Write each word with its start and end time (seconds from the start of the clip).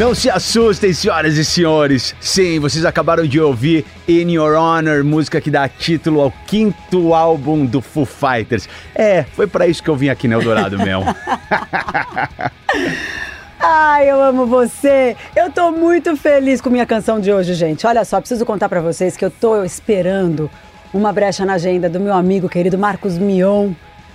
Não 0.00 0.14
se 0.14 0.30
assustem, 0.30 0.94
senhoras 0.94 1.36
e 1.36 1.44
senhores. 1.44 2.14
Sim, 2.22 2.58
vocês 2.58 2.86
acabaram 2.86 3.26
de 3.26 3.38
ouvir 3.38 3.84
In 4.08 4.30
Your 4.30 4.56
Honor, 4.56 5.04
música 5.04 5.42
que 5.42 5.50
dá 5.50 5.68
título 5.68 6.22
ao 6.22 6.32
quinto 6.46 7.12
álbum 7.12 7.66
do 7.66 7.82
Foo 7.82 8.06
Fighters. 8.06 8.66
É, 8.94 9.24
foi 9.34 9.46
pra 9.46 9.66
isso 9.66 9.82
que 9.82 9.90
eu 9.90 9.96
vim 9.96 10.08
aqui 10.08 10.26
no 10.26 10.40
Eldorado 10.40 10.78
mesmo. 10.78 11.04
Ai, 13.60 14.10
eu 14.10 14.22
amo 14.22 14.46
você! 14.46 15.18
Eu 15.36 15.52
tô 15.52 15.70
muito 15.70 16.16
feliz 16.16 16.62
com 16.62 16.70
minha 16.70 16.86
canção 16.86 17.20
de 17.20 17.30
hoje, 17.30 17.52
gente. 17.52 17.86
Olha 17.86 18.02
só, 18.02 18.20
preciso 18.20 18.46
contar 18.46 18.70
pra 18.70 18.80
vocês 18.80 19.18
que 19.18 19.24
eu 19.26 19.30
tô 19.30 19.62
esperando 19.62 20.50
uma 20.94 21.12
brecha 21.12 21.44
na 21.44 21.52
agenda 21.52 21.90
do 21.90 22.00
meu 22.00 22.14
amigo 22.14 22.48
querido 22.48 22.78
Marcos 22.78 23.18
Mion 23.18 23.72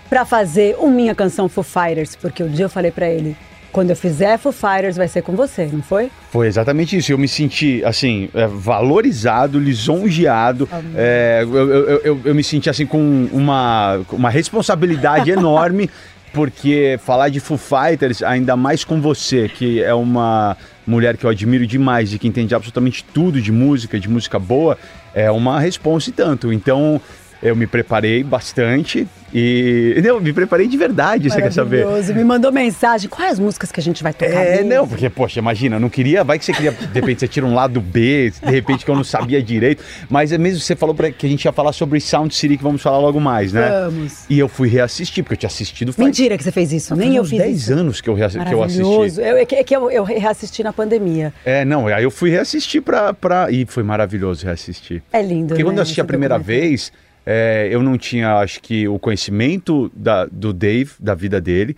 pra 0.10 0.26
fazer 0.26 0.76
o 0.80 0.90
Minha 0.90 1.14
Canção 1.14 1.48
Foo 1.48 1.64
Fighters, 1.64 2.16
porque 2.16 2.42
o 2.42 2.50
dia 2.50 2.66
eu 2.66 2.70
falei 2.70 2.90
pra 2.90 3.08
ele, 3.08 3.38
quando 3.76 3.90
eu 3.90 3.96
fizer 3.98 4.38
Foo 4.38 4.54
Fighters 4.54 4.96
vai 4.96 5.06
ser 5.10 5.22
com 5.22 5.36
você, 5.36 5.66
não 5.70 5.82
foi? 5.84 6.10
Foi 6.32 6.48
exatamente 6.48 6.96
isso. 6.96 7.12
Eu 7.12 7.18
me 7.18 7.28
senti, 7.28 7.84
assim, 7.84 8.30
é, 8.34 8.48
valorizado, 8.48 9.60
lisonjeado. 9.60 10.68
É, 10.96 11.42
eu, 11.44 11.56
eu- 11.70 11.90
eu- 12.00 12.22
eu 12.24 12.34
me 12.34 12.42
senti, 12.42 12.70
assim, 12.70 12.86
com 12.86 13.28
uma, 13.34 14.00
uma 14.14 14.30
responsabilidade 14.30 15.30
enorme, 15.30 15.90
porque 16.34 16.98
falar 17.04 17.28
de 17.28 17.42
Foo 17.42 17.58
Fighters, 17.58 18.24
ainda 18.24 18.56
mais 18.56 18.86
com 18.86 19.02
você, 19.02 19.50
que 19.50 19.84
é 19.84 19.94
uma 19.94 20.56
mulher 20.88 21.18
que 21.18 21.26
eu 21.26 21.30
admiro 21.30 21.68
demais 21.68 22.14
e 22.14 22.18
que 22.18 22.30
entende 22.30 22.56
absolutamente 22.56 23.04
tudo 23.14 23.42
de 23.42 23.52
música, 23.52 24.00
de 24.00 24.08
música 24.08 24.40
boa, 24.40 24.78
é 25.14 25.30
uma 25.30 25.60
responsa 25.60 26.10
e 26.10 26.14
tanto. 26.14 26.54
Então. 26.54 27.02
Eu 27.46 27.56
me 27.56 27.68
preparei 27.68 28.24
bastante 28.24 29.08
e. 29.34 30.00
Não, 30.04 30.20
me 30.20 30.34
preparei 30.34 30.68
de 30.68 30.78
verdade, 30.78 31.30
você 31.30 31.42
quer 31.42 31.52
saber? 31.52 31.84
Maravilhoso. 31.86 32.14
Me 32.16 32.24
mandou 32.24 32.52
mensagem. 32.52 33.10
Quais 33.10 33.34
as 33.34 33.40
músicas 33.40 33.72
que 33.72 33.80
a 33.80 33.84
gente 33.84 34.02
vai 34.04 34.14
tocar? 34.14 34.32
É, 34.34 34.58
mesmo? 34.58 34.70
não, 34.70 34.88
porque, 34.88 35.10
poxa, 35.10 35.40
imagina, 35.40 35.76
eu 35.76 35.80
não 35.80 35.90
queria, 35.90 36.24
vai 36.24 36.40
que 36.40 36.46
você 36.46 36.54
queria, 36.54 36.72
de 36.72 36.94
repente 37.00 37.20
você 37.20 37.28
tira 37.28 37.46
um 37.46 37.54
lado 37.54 37.80
B, 37.82 38.32
de 38.44 38.52
repente 38.52 38.84
que 38.86 38.90
eu 38.92 38.96
não 38.96 39.04
sabia 39.04 39.42
direito, 39.44 39.84
mas 40.10 40.32
é 40.32 40.38
mesmo, 40.38 40.60
você 40.60 40.76
falou 40.76 40.94
pra, 40.96 41.12
que 41.12 41.26
a 41.26 41.30
gente 41.30 41.44
ia 41.46 41.52
falar 41.52 41.72
sobre 41.74 42.00
Sound 42.00 42.34
City, 42.34 42.58
que 42.58 42.64
vamos 42.64 42.82
falar 42.82 42.98
logo 43.00 43.20
mais, 43.20 43.52
né? 43.54 43.70
Vamos. 43.86 44.26
E 44.30 44.40
eu 44.40 44.48
fui 44.48 44.68
reassistir, 44.70 45.24
porque 45.24 45.34
eu 45.34 45.38
tinha 45.40 45.48
assistido 45.48 45.92
faz, 45.94 46.06
Mentira 46.06 46.38
que 46.38 46.44
você 46.44 46.52
fez 46.52 46.72
isso. 46.72 46.96
Nem 46.96 47.16
eu 47.16 47.24
fiz 47.26 47.38
10 47.40 47.58
isso. 47.58 47.74
anos 47.74 48.02
que 48.02 48.10
eu, 48.10 48.14
reassi- 48.14 48.40
que 48.40 48.54
eu 48.54 48.64
assisti. 48.64 48.82
Maravilhoso. 48.84 49.22
Eu- 49.22 49.38
É 49.38 49.46
que, 49.46 49.56
é 49.56 49.64
que 49.64 49.76
eu, 49.76 49.92
eu 49.92 50.04
reassisti 50.04 50.64
na 50.64 50.72
pandemia. 50.74 51.34
É, 51.46 51.66
não, 51.66 51.88
aí 51.88 52.04
eu 52.04 52.12
fui 52.12 52.30
reassistir 52.30 52.82
pra, 52.82 53.14
pra... 53.14 53.52
E 53.52 53.66
foi 53.66 53.84
maravilhoso 53.84 54.46
reassistir. 54.46 55.04
É 55.12 55.22
lindo, 55.22 55.48
Porque 55.50 55.64
né, 55.64 55.70
quando 55.70 55.78
eu 55.78 55.84
assisti 55.84 56.00
a 56.02 56.06
primeira 56.06 56.38
vez, 56.40 56.92
é, 57.26 57.68
eu 57.72 57.82
não 57.82 57.98
tinha, 57.98 58.36
acho 58.38 58.62
que, 58.62 58.88
o 58.88 59.00
conhecimento 59.00 59.92
da- 59.96 60.26
do 60.26 60.54
Dave, 60.54 60.92
da 61.00 61.16
vida 61.16 61.42
dele. 61.42 61.76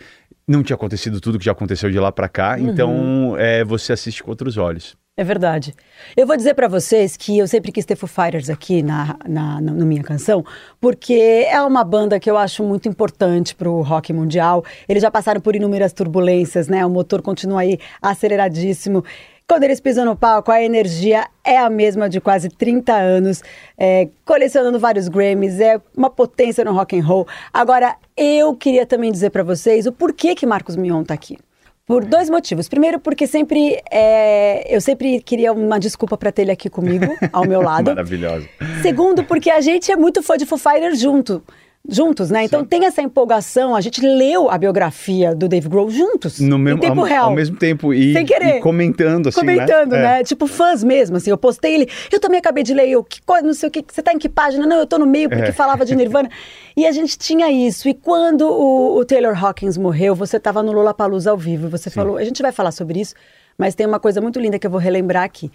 Não 0.47 0.63
tinha 0.63 0.75
acontecido 0.75 1.19
tudo 1.19 1.37
que 1.37 1.45
já 1.45 1.51
aconteceu 1.51 1.89
de 1.91 1.99
lá 1.99 2.11
pra 2.11 2.29
cá. 2.29 2.55
Uhum. 2.57 2.69
Então, 2.69 3.35
é, 3.37 3.63
você 3.65 3.93
assiste 3.93 4.23
com 4.23 4.29
outros 4.31 4.57
olhos. 4.57 4.95
É 5.19 5.23
verdade. 5.23 5.73
Eu 6.15 6.27
vou 6.27 6.37
dizer 6.37 6.53
pra 6.53 6.67
vocês 6.67 7.17
que 7.17 7.39
eu 7.39 7.47
sempre 7.47 7.71
quis 7.71 7.83
ter 7.85 7.95
Foo 7.95 8.07
Fighters 8.07 8.51
aqui 8.51 8.83
na, 8.83 9.17
na, 9.27 9.59
na, 9.59 9.71
na 9.73 9.83
minha 9.85 10.03
canção, 10.03 10.45
porque 10.79 11.43
é 11.49 11.59
uma 11.63 11.83
banda 11.83 12.19
que 12.19 12.29
eu 12.29 12.37
acho 12.37 12.63
muito 12.63 12.87
importante 12.87 13.55
pro 13.55 13.81
rock 13.81 14.13
mundial. 14.13 14.63
Eles 14.87 15.01
já 15.01 15.09
passaram 15.09 15.41
por 15.41 15.55
inúmeras 15.55 15.91
turbulências, 15.91 16.67
né? 16.67 16.85
O 16.85 16.89
motor 16.89 17.23
continua 17.23 17.61
aí 17.61 17.79
aceleradíssimo. 17.99 19.03
Quando 19.49 19.63
eles 19.63 19.79
pisam 19.79 20.03
no 20.03 20.13
palco, 20.13 20.51
a 20.51 20.61
energia 20.61 21.25
é 21.41 21.57
a 21.57 21.69
mesma 21.69 22.09
de 22.09 22.19
quase 22.19 22.49
30 22.49 22.93
anos, 22.93 23.41
é, 23.77 24.09
colecionando 24.25 24.77
vários 24.77 25.07
Grammys, 25.07 25.61
é 25.61 25.79
uma 25.95 26.09
potência 26.09 26.65
no 26.65 26.73
rock 26.73 26.99
and 26.99 27.05
roll. 27.05 27.25
Agora, 27.53 27.95
eu 28.17 28.53
queria 28.57 28.85
também 28.85 29.09
dizer 29.09 29.29
pra 29.29 29.43
vocês 29.43 29.85
o 29.85 29.91
porquê 29.93 30.35
que 30.35 30.45
Marcos 30.45 30.75
Mion 30.75 31.01
tá 31.01 31.13
aqui. 31.13 31.37
Por 31.85 32.03
dois 32.03 32.29
motivos. 32.29 32.67
Primeiro, 32.67 32.99
porque 32.99 33.25
sempre 33.25 33.81
é, 33.89 34.65
eu 34.67 34.81
sempre 34.81 35.21
queria 35.21 35.53
uma 35.53 35.79
desculpa 35.79 36.17
pra 36.17 36.29
ter 36.29 36.41
ele 36.41 36.51
aqui 36.51 36.69
comigo, 36.69 37.05
ao 37.31 37.47
meu 37.47 37.61
lado. 37.63 37.85
Maravilhosa. 37.91 38.45
Segundo, 38.81 39.23
porque 39.23 39.49
a 39.49 39.61
gente 39.61 39.89
é 39.89 39.95
muito 39.95 40.21
fã 40.21 40.35
de 40.35 40.45
Foo 40.45 40.57
Fighters 40.57 40.99
junto. 40.99 41.41
Juntos, 41.89 42.29
né? 42.29 42.43
Então 42.43 42.65
tem 42.65 42.85
essa 42.85 43.01
empolgação. 43.01 43.73
A 43.73 43.79
gente 43.79 44.01
leu 44.05 44.49
a 44.49 44.57
biografia 44.57 45.33
do 45.33 45.47
Dave 45.47 45.69
Grohl 45.69 45.89
juntos. 45.89 46.39
No 46.39 46.57
mesmo, 46.57 46.79
em 46.79 46.81
tempo 46.81 46.99
ao, 46.99 47.05
real. 47.05 47.25
ao 47.29 47.35
mesmo 47.35 47.55
tempo. 47.55 47.93
E, 47.93 48.11
Sem 48.13 48.25
querer. 48.25 48.57
e 48.57 48.59
comentando, 48.59 49.29
assim, 49.29 49.39
Comentando, 49.39 49.91
né? 49.93 50.01
né? 50.01 50.19
É. 50.19 50.23
Tipo, 50.23 50.47
fãs 50.47 50.83
mesmo, 50.83 51.15
assim. 51.15 51.29
Eu 51.29 51.37
postei 51.37 51.75
ele. 51.75 51.89
Eu 52.11 52.19
também 52.19 52.39
acabei 52.39 52.63
de 52.63 52.73
ler. 52.73 52.89
Eu, 52.89 53.03
que, 53.03 53.21
não 53.41 53.53
sei 53.53 53.69
o 53.69 53.71
que. 53.71 53.85
Você 53.89 54.01
tá 54.01 54.11
em 54.11 54.19
que 54.19 54.27
página? 54.27 54.65
Não, 54.67 54.77
eu 54.77 54.85
tô 54.85 54.99
no 54.99 55.05
meio 55.05 55.29
porque 55.29 55.45
É. 55.49 55.51
falava 55.53 55.85
de 55.85 55.95
Nirvana. 55.95 56.29
e 56.75 56.85
a 56.85 56.91
gente 56.91 57.17
tinha 57.17 57.49
isso. 57.49 57.87
E 57.87 57.93
quando 57.93 58.41
o, 58.41 58.97
o 58.97 59.05
Taylor 59.05 59.33
Hawkins 59.45 59.77
morreu, 59.77 60.13
você 60.13 60.39
tava 60.39 60.61
no 60.61 60.73
Lollapalooza 60.73 61.31
ao 61.31 61.37
vivo. 61.37 61.69
Você 61.69 61.89
falou. 61.89 62.17
A 62.17 62.23
gente 62.25 62.41
vai 62.41 62.51
falar 62.51 62.71
sobre 62.71 62.99
isso. 62.99 63.15
Mas 63.57 63.73
tem 63.73 63.87
uma 63.87 63.99
coisa 63.99 64.21
muito 64.21 64.39
linda 64.39 64.59
que 64.59 64.67
eu 64.67 64.71
vou 64.71 64.79
relembrar 64.79 65.23
aqui. 65.23 65.49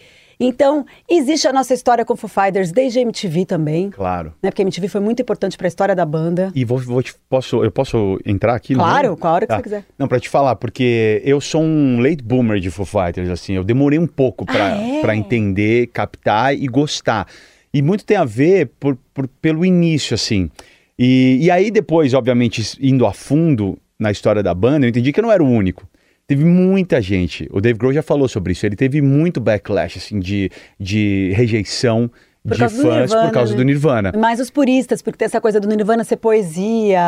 Então, 0.44 0.84
existe 1.08 1.46
a 1.46 1.52
nossa 1.52 1.72
história 1.72 2.04
com 2.04 2.16
Foo 2.16 2.28
Fighters 2.28 2.72
desde 2.72 2.98
a 2.98 3.02
MTV 3.02 3.46
também. 3.46 3.90
Claro. 3.90 4.34
Né? 4.42 4.50
Porque 4.50 4.62
a 4.62 4.64
MTV 4.64 4.88
foi 4.88 5.00
muito 5.00 5.22
importante 5.22 5.56
para 5.56 5.66
a 5.66 5.68
história 5.68 5.94
da 5.94 6.04
banda. 6.04 6.50
E 6.54 6.64
vou, 6.64 6.78
vou 6.78 7.02
te, 7.02 7.14
posso, 7.28 7.62
eu 7.62 7.70
posso 7.70 8.18
entrar 8.26 8.54
aqui? 8.54 8.74
Claro, 8.74 9.16
com 9.16 9.26
a 9.28 9.32
hora 9.32 9.46
que 9.46 9.54
você 9.54 9.62
quiser. 9.62 9.84
Não, 9.98 10.08
pra 10.08 10.18
te 10.18 10.28
falar, 10.28 10.56
porque 10.56 11.22
eu 11.24 11.40
sou 11.40 11.62
um 11.62 12.00
late 12.00 12.22
boomer 12.22 12.58
de 12.60 12.70
Foo 12.70 12.84
Fighters, 12.84 13.28
assim, 13.30 13.54
eu 13.54 13.62
demorei 13.64 13.98
um 13.98 14.06
pouco 14.06 14.44
pra, 14.44 14.74
Ah, 14.74 14.82
é? 14.82 15.00
pra 15.00 15.14
entender, 15.16 15.86
captar 15.88 16.54
e 16.54 16.66
gostar. 16.66 17.26
E 17.72 17.80
muito 17.80 18.04
tem 18.04 18.16
a 18.16 18.24
ver 18.24 18.70
por, 18.80 18.98
por- 19.14 19.28
pelo 19.40 19.64
início, 19.64 20.14
assim. 20.14 20.50
E, 20.98 21.38
e 21.42 21.50
aí 21.50 21.70
depois, 21.70 22.12
obviamente, 22.14 22.62
indo 22.80 23.06
a 23.06 23.12
fundo 23.12 23.78
na 23.98 24.10
história 24.10 24.42
da 24.42 24.52
banda, 24.52 24.84
eu 24.84 24.90
entendi 24.90 25.12
que 25.12 25.20
eu 25.20 25.22
não 25.22 25.32
era 25.32 25.42
o 25.42 25.48
único. 25.48 25.88
Teve 26.26 26.44
muita 26.44 27.02
gente, 27.02 27.48
o 27.50 27.60
Dave 27.60 27.78
Grohl 27.78 27.92
já 27.92 28.02
falou 28.02 28.28
sobre 28.28 28.52
isso, 28.52 28.64
ele 28.64 28.76
teve 28.76 29.02
muito 29.02 29.40
backlash, 29.40 29.98
assim, 29.98 30.20
de, 30.20 30.50
de 30.78 31.32
rejeição 31.34 32.10
Por 32.44 32.56
de 32.56 32.58
fãs 32.58 32.72
Nirvana, 32.74 33.26
por 33.26 33.32
causa 33.32 33.52
né? 33.52 33.56
do 33.58 33.64
Nirvana. 33.64 34.12
Mais 34.16 34.40
os 34.40 34.50
puristas, 34.50 35.00
porque 35.00 35.16
tem 35.18 35.26
essa 35.26 35.40
coisa 35.40 35.60
do 35.60 35.68
Nirvana 35.68 36.02
ser 36.02 36.16
poesia. 36.16 37.00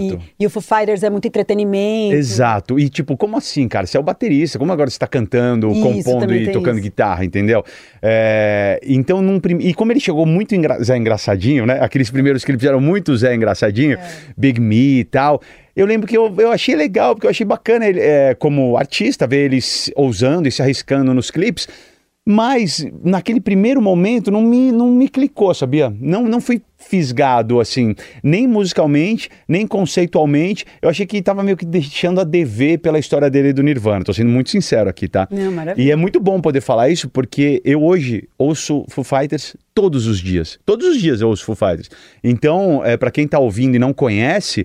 E, 0.00 0.18
e 0.40 0.46
o 0.46 0.50
Foo 0.50 0.60
Fighters 0.60 1.04
é 1.04 1.10
muito 1.10 1.28
entretenimento. 1.28 2.16
Exato. 2.16 2.78
E 2.78 2.88
tipo, 2.88 3.16
como 3.16 3.36
assim, 3.36 3.68
cara? 3.68 3.86
Você 3.86 3.96
é 3.96 4.00
o 4.00 4.02
baterista, 4.02 4.58
como 4.58 4.72
agora 4.72 4.90
você 4.90 4.98
tá 4.98 5.06
cantando, 5.06 5.70
Isso, 5.70 5.80
compondo 5.80 6.34
e 6.34 6.50
tocando 6.50 6.74
isso. 6.78 6.82
guitarra, 6.82 7.24
entendeu? 7.24 7.64
É, 8.02 8.80
então, 8.84 9.22
num 9.22 9.38
prim... 9.38 9.58
e 9.60 9.72
como 9.74 9.92
ele 9.92 10.00
chegou 10.00 10.26
muito 10.26 10.56
engra... 10.56 10.82
Zé 10.82 10.96
Engraçadinho, 10.96 11.66
né? 11.66 11.78
Aqueles 11.80 12.10
primeiros 12.10 12.44
que 12.44 12.50
ele 12.50 12.58
fizeram 12.58 12.80
muito 12.80 13.16
Zé 13.16 13.32
Engraçadinho, 13.32 13.96
É. 13.96 14.10
Big 14.36 14.60
Me 14.60 14.98
e 15.00 15.04
tal. 15.04 15.40
Eu 15.76 15.86
lembro 15.86 16.08
que 16.08 16.16
eu, 16.16 16.34
eu 16.36 16.50
achei 16.50 16.74
legal, 16.74 17.14
porque 17.14 17.26
eu 17.26 17.30
achei 17.30 17.46
bacana 17.46 17.86
ele, 17.86 18.00
é, 18.00 18.34
como 18.34 18.76
artista 18.76 19.24
ver 19.26 19.44
eles 19.44 19.90
ousando 19.94 20.48
e 20.48 20.50
se 20.50 20.60
arriscando 20.60 21.14
nos 21.14 21.30
clipes. 21.30 21.68
Mas 22.30 22.86
naquele 23.02 23.40
primeiro 23.40 23.82
momento 23.82 24.30
não 24.30 24.40
me, 24.40 24.70
não 24.70 24.88
me 24.88 25.08
clicou, 25.08 25.52
sabia? 25.52 25.92
Não, 26.00 26.22
não 26.22 26.40
fui 26.40 26.62
fisgado 26.78 27.60
assim, 27.60 27.94
nem 28.22 28.46
musicalmente, 28.46 29.28
nem 29.48 29.66
conceitualmente. 29.66 30.64
Eu 30.80 30.88
achei 30.88 31.04
que 31.04 31.20
tava 31.20 31.42
meio 31.42 31.56
que 31.56 31.66
deixando 31.66 32.20
a 32.20 32.24
dever 32.24 32.78
pela 32.78 33.00
história 33.00 33.28
dele 33.28 33.48
e 33.48 33.52
do 33.52 33.64
Nirvana. 33.64 34.04
Tô 34.04 34.14
sendo 34.14 34.30
muito 34.30 34.48
sincero 34.48 34.88
aqui, 34.88 35.08
tá? 35.08 35.26
Não, 35.28 35.50
maravilha. 35.50 35.84
E 35.84 35.90
é 35.90 35.96
muito 35.96 36.20
bom 36.20 36.40
poder 36.40 36.60
falar 36.60 36.88
isso 36.88 37.08
porque 37.08 37.60
eu 37.64 37.82
hoje 37.82 38.28
ouço 38.38 38.84
Foo 38.88 39.02
Fighters 39.02 39.56
todos 39.74 40.06
os 40.06 40.20
dias. 40.20 40.56
Todos 40.64 40.86
os 40.86 41.00
dias 41.00 41.20
eu 41.20 41.28
ouço 41.28 41.44
Foo 41.44 41.56
Fighters. 41.56 41.90
Então, 42.22 42.80
é, 42.84 42.96
para 42.96 43.10
quem 43.10 43.26
tá 43.26 43.40
ouvindo 43.40 43.74
e 43.74 43.78
não 43.80 43.92
conhece, 43.92 44.64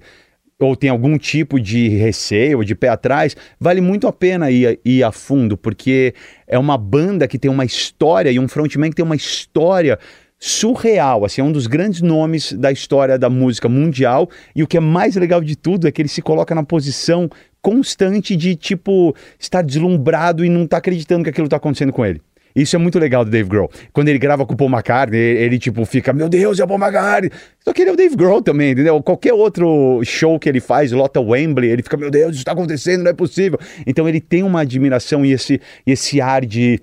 ou 0.59 0.75
tem 0.75 0.89
algum 0.89 1.17
tipo 1.17 1.59
de 1.59 1.89
receio, 1.89 2.63
de 2.63 2.75
pé 2.75 2.89
atrás, 2.89 3.35
vale 3.59 3.81
muito 3.81 4.07
a 4.07 4.13
pena 4.13 4.49
ir, 4.49 4.79
ir 4.85 5.03
a 5.03 5.11
fundo, 5.11 5.57
porque 5.57 6.13
é 6.47 6.57
uma 6.57 6.77
banda 6.77 7.27
que 7.27 7.37
tem 7.37 7.51
uma 7.51 7.65
história 7.65 8.31
e 8.31 8.39
um 8.39 8.47
frontman 8.47 8.89
que 8.89 8.95
tem 8.95 9.05
uma 9.05 9.15
história 9.15 9.99
surreal, 10.39 11.25
assim, 11.25 11.41
é 11.41 11.43
um 11.43 11.51
dos 11.51 11.67
grandes 11.67 12.01
nomes 12.01 12.53
da 12.53 12.71
história 12.71 13.17
da 13.17 13.29
música 13.29 13.67
mundial. 13.67 14.29
E 14.55 14.63
o 14.63 14.67
que 14.67 14.77
é 14.77 14.79
mais 14.79 15.15
legal 15.15 15.41
de 15.41 15.55
tudo 15.55 15.87
é 15.87 15.91
que 15.91 16.01
ele 16.01 16.09
se 16.09 16.21
coloca 16.21 16.53
na 16.53 16.63
posição 16.63 17.29
constante 17.61 18.35
de, 18.35 18.55
tipo, 18.55 19.15
estar 19.39 19.61
deslumbrado 19.61 20.45
e 20.45 20.49
não 20.49 20.67
tá 20.67 20.77
acreditando 20.77 21.23
que 21.23 21.29
aquilo 21.29 21.49
tá 21.49 21.57
acontecendo 21.57 21.91
com 21.91 22.05
ele. 22.05 22.21
Isso 22.55 22.75
é 22.75 22.79
muito 22.79 22.97
legal 22.97 23.25
do 23.25 23.31
Dave 23.31 23.49
Grohl. 23.49 23.69
Quando 23.91 24.07
ele 24.07 24.17
grava 24.17 24.45
com 24.45 24.53
o 24.53 24.57
Paul 24.57 24.69
McCartney, 24.69 25.19
ele, 25.19 25.39
ele, 25.39 25.59
tipo 25.59 25.83
fica, 25.85 26.13
meu 26.13 26.29
Deus, 26.29 26.59
é 26.59 26.63
o 26.63 26.67
Paul 26.67 26.79
McCartney. 26.79 27.31
Só 27.63 27.73
que 27.73 27.81
ele 27.81 27.89
é 27.89 27.93
o 27.93 27.97
Dave 27.97 28.15
Grohl 28.15 28.41
também, 28.41 28.71
entendeu? 28.71 29.01
Qualquer 29.03 29.33
outro 29.33 30.01
show 30.03 30.39
que 30.39 30.47
ele 30.47 30.61
faz, 30.61 30.91
lota 30.91 31.19
Wembley, 31.19 31.69
ele 31.69 31.83
fica, 31.83 31.97
meu 31.97 32.09
Deus, 32.09 32.35
isso 32.35 32.45
tá 32.45 32.53
acontecendo, 32.53 33.03
não 33.03 33.11
é 33.11 33.13
possível. 33.13 33.59
Então 33.85 34.07
ele 34.07 34.21
tem 34.21 34.43
uma 34.43 34.61
admiração 34.61 35.25
e 35.25 35.33
esse, 35.33 35.59
esse 35.85 36.21
ar 36.21 36.45
de 36.45 36.79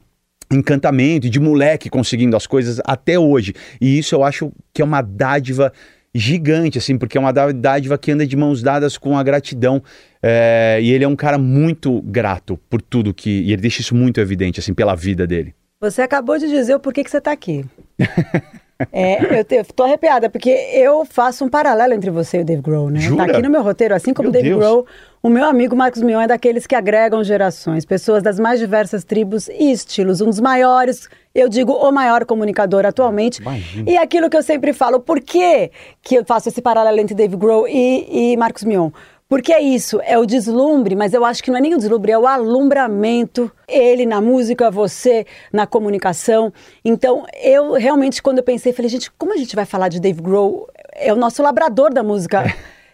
encantamento, 0.53 1.31
de 1.31 1.41
moleque 1.41 1.89
conseguindo 1.89 2.37
as 2.37 2.47
coisas 2.47 2.81
até 2.85 3.19
hoje. 3.19 3.55
E 3.81 3.99
isso 3.99 4.15
eu 4.15 4.23
acho 4.23 4.53
que 4.75 4.83
é 4.83 4.85
uma 4.85 5.01
dádiva 5.01 5.73
gigante, 6.15 6.79
assim, 6.79 6.99
porque 6.99 7.17
é 7.17 7.21
uma 7.21 7.33
dádiva 7.33 7.97
que 7.97 8.13
anda 8.13 8.27
de 8.27 8.37
mãos 8.37 8.63
dadas 8.63 8.99
com 8.99 9.17
a 9.17 9.23
gratidão. 9.23 9.83
É, 10.23 10.79
e 10.83 10.93
ele 10.93 11.05
é 11.05 11.09
um 11.09 11.17
cara 11.17 11.39
muito 11.39 12.03
grato 12.03 12.59
por 12.69 12.83
tudo 12.83 13.15
que. 13.15 13.31
E 13.31 13.53
ele 13.53 13.63
deixa 13.63 13.81
isso 13.81 13.95
muito 13.95 14.21
evidente, 14.21 14.61
assim, 14.61 14.75
pela 14.75 14.95
vida 14.95 15.27
dele. 15.27 15.55
Você 15.83 16.01
acabou 16.01 16.39
de 16.39 16.49
dizer 16.49 16.77
o 16.77 16.81
porquê 16.81 17.03
que 17.03 17.11
você 17.11 17.19
está 17.19 17.33
aqui. 17.33 17.65
É, 18.91 19.39
eu, 19.39 19.65
tô 19.65 19.85
arrepiada, 19.85 20.29
porque 20.29 20.51
eu 20.51 21.05
faço 21.05 21.45
um 21.45 21.49
paralelo 21.49 21.93
entre 21.93 22.11
você 22.11 22.39
e 22.39 22.41
o 22.41 22.45
Dave 22.45 22.63
Grohl, 22.63 22.91
né? 22.91 22.99
Jura? 22.99 23.27
Tá 23.27 23.33
aqui 23.33 23.43
no 23.43 23.49
meu 23.49 23.63
roteiro, 23.63 23.95
assim 23.95 24.13
como 24.13 24.29
o 24.29 24.33
Dave 24.33 24.49
Deus. 24.49 24.59
Grohl, 24.59 24.87
o 25.23 25.29
meu 25.29 25.45
amigo 25.45 25.77
Marcos 25.77 26.03
Mion 26.03 26.21
é 26.21 26.27
daqueles 26.27 26.67
que 26.67 26.75
agregam 26.75 27.23
gerações, 27.23 27.85
pessoas 27.85 28.25
das 28.25 28.41
mais 28.41 28.59
diversas 28.59 29.05
tribos 29.05 29.47
e 29.49 29.71
estilos, 29.71 30.21
um 30.21 30.27
dos 30.27 30.41
maiores, 30.41 31.09
eu 31.33 31.49
digo, 31.49 31.73
o 31.73 31.93
maior 31.93 32.25
comunicador 32.25 32.85
atualmente. 32.85 33.41
Imagina. 33.41 33.89
E 33.89 33.97
aquilo 33.97 34.29
que 34.29 34.37
eu 34.37 34.43
sempre 34.43 34.73
falo, 34.73 34.99
por 34.99 35.21
que, 35.21 35.71
que 36.03 36.17
eu 36.17 36.25
faço 36.25 36.49
esse 36.49 36.61
paralelo 36.61 36.99
entre 36.99 37.15
Dave 37.15 37.37
Grohl 37.37 37.69
e, 37.69 38.33
e 38.33 38.37
Marcos 38.37 38.65
Mion? 38.65 38.91
Porque 39.33 39.51
é 39.51 39.63
isso, 39.63 39.99
é 40.05 40.19
o 40.19 40.27
deslumbre, 40.27 40.95
mas 40.95 41.15
eu 41.15 41.25
acho 41.25 41.43
que 41.43 41.51
não 41.51 41.57
é 41.57 41.61
nem 41.63 41.75
o 41.75 41.79
deslumbre, 41.79 42.13
é 42.13 42.19
o 42.19 42.27
alumbramento. 42.27 43.51
Ele 43.67 44.05
na 44.05 44.21
música, 44.21 44.71
você 44.71 45.25
na 45.51 45.67
comunicação. 45.67 46.53
Então, 46.85 47.25
eu 47.43 47.73
realmente, 47.73 48.23
quando 48.23 48.41
eu 48.41 48.45
pensei, 48.45 48.75
falei, 48.75 48.91
gente, 48.91 49.11
como 49.13 49.33
a 49.33 49.39
gente 49.39 49.57
vai 49.57 49.65
falar 49.65 49.89
de 49.89 49.99
Dave 50.01 50.21
Grohl? 50.21 50.69
É 50.95 51.11
o 51.15 51.17
nosso 51.17 51.43
labrador 51.43 51.95
da 51.95 52.03
música. 52.03 52.45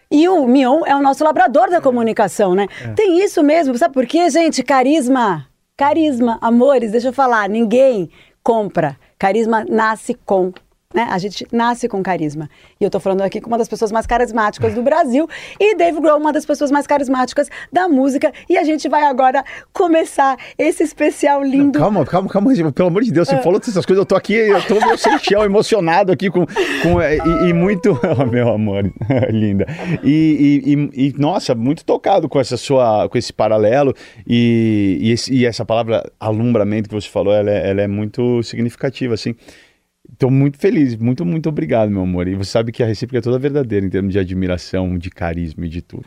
E 0.09 0.29
o 0.29 0.47
Mion 0.47 0.85
é 0.85 0.95
o 0.95 1.01
nosso 1.01 1.25
labrador 1.25 1.69
da 1.69 1.81
comunicação, 1.81 2.55
né? 2.55 2.67
Tem 2.95 3.21
isso 3.21 3.43
mesmo, 3.43 3.77
sabe 3.77 3.93
por 3.93 4.05
quê, 4.05 4.29
gente? 4.29 4.63
Carisma. 4.63 5.45
Carisma, 5.75 6.37
amores, 6.41 6.93
deixa 6.93 7.09
eu 7.09 7.13
falar, 7.13 7.49
ninguém 7.49 8.09
compra. 8.41 8.97
Carisma 9.19 9.65
nasce 9.69 10.13
com. 10.25 10.53
Né? 10.91 11.05
A 11.11 11.19
gente 11.19 11.45
nasce 11.51 11.87
com 11.87 12.01
carisma. 12.01 12.49
E 12.81 12.83
eu 12.83 12.89
tô 12.89 12.99
falando 12.99 13.21
aqui 13.21 13.39
com 13.39 13.47
uma 13.47 13.59
das 13.59 13.67
pessoas 13.69 13.91
mais 13.91 14.07
carismáticas 14.07 14.73
do 14.73 14.81
Brasil 14.81 15.29
e 15.59 15.75
Dave 15.75 16.01
Grohl, 16.01 16.17
uma 16.17 16.33
das 16.33 16.47
pessoas 16.47 16.71
mais 16.71 16.87
carismáticas 16.87 17.47
da 17.71 17.87
música. 17.87 18.33
E 18.49 18.57
a 18.57 18.63
gente 18.63 18.89
vai 18.89 19.03
agora 19.03 19.43
começar 19.71 20.35
esse 20.57 20.81
especial 20.81 21.43
lindo. 21.43 21.77
Calma, 21.77 22.03
calma, 22.07 22.27
calma, 22.27 22.71
pelo 22.71 22.87
amor 22.87 23.03
de 23.03 23.11
Deus, 23.11 23.27
você 23.27 23.37
falou 23.37 23.59
dessas 23.59 23.85
coisas, 23.85 24.01
eu 24.01 24.05
tô 24.05 24.15
aqui, 24.15 24.33
eu 24.33 24.59
tô 24.65 24.97
sem 24.97 25.19
chão, 25.19 25.43
emocionado 25.43 26.11
aqui 26.11 26.27
com, 26.31 26.43
com 26.81 26.99
é, 26.99 27.17
e, 27.17 27.49
e 27.49 27.53
muito, 27.53 27.91
oh, 28.19 28.25
meu 28.25 28.49
amor, 28.49 28.91
linda, 29.29 29.67
e, 30.03 30.89
e- 30.95 31.07
e- 31.09 31.13
nossa, 31.19 31.53
muito 31.53 31.85
tocado 31.85 32.27
com 32.27 32.39
essa 32.39 32.57
sua, 32.57 33.07
com 33.07 33.15
esse 33.15 33.31
paralelo 33.31 33.93
e, 34.27 34.97
e, 35.01 35.11
esse- 35.11 35.45
essa 35.45 35.63
palavra 35.63 36.11
alumbramento 36.19 36.89
que 36.89 36.95
você 36.95 37.07
falou, 37.07 37.31
ela 37.31 37.51
é, 37.51 37.69
ela 37.69 37.81
é 37.83 37.87
muito 37.87 38.41
significativa, 38.41 39.13
assim, 39.13 39.35
Tô 40.17 40.29
muito 40.29 40.57
feliz, 40.57 40.95
muito, 40.95 41.25
muito 41.25 41.49
obrigado, 41.49 41.89
meu 41.89 42.01
amor. 42.01 42.27
E 42.27 42.35
você 42.35 42.51
sabe 42.51 42.71
que 42.71 42.81
a 42.83 42.85
recíproca 42.85 43.19
é 43.19 43.21
toda 43.21 43.37
verdadeira 43.37 43.85
em 43.85 43.89
termos 43.89 44.13
de 44.13 44.19
admiração, 44.19 44.97
de 44.97 45.09
carisma 45.09 45.65
e 45.65 45.69
de 45.69 45.81
tudo. 45.81 46.05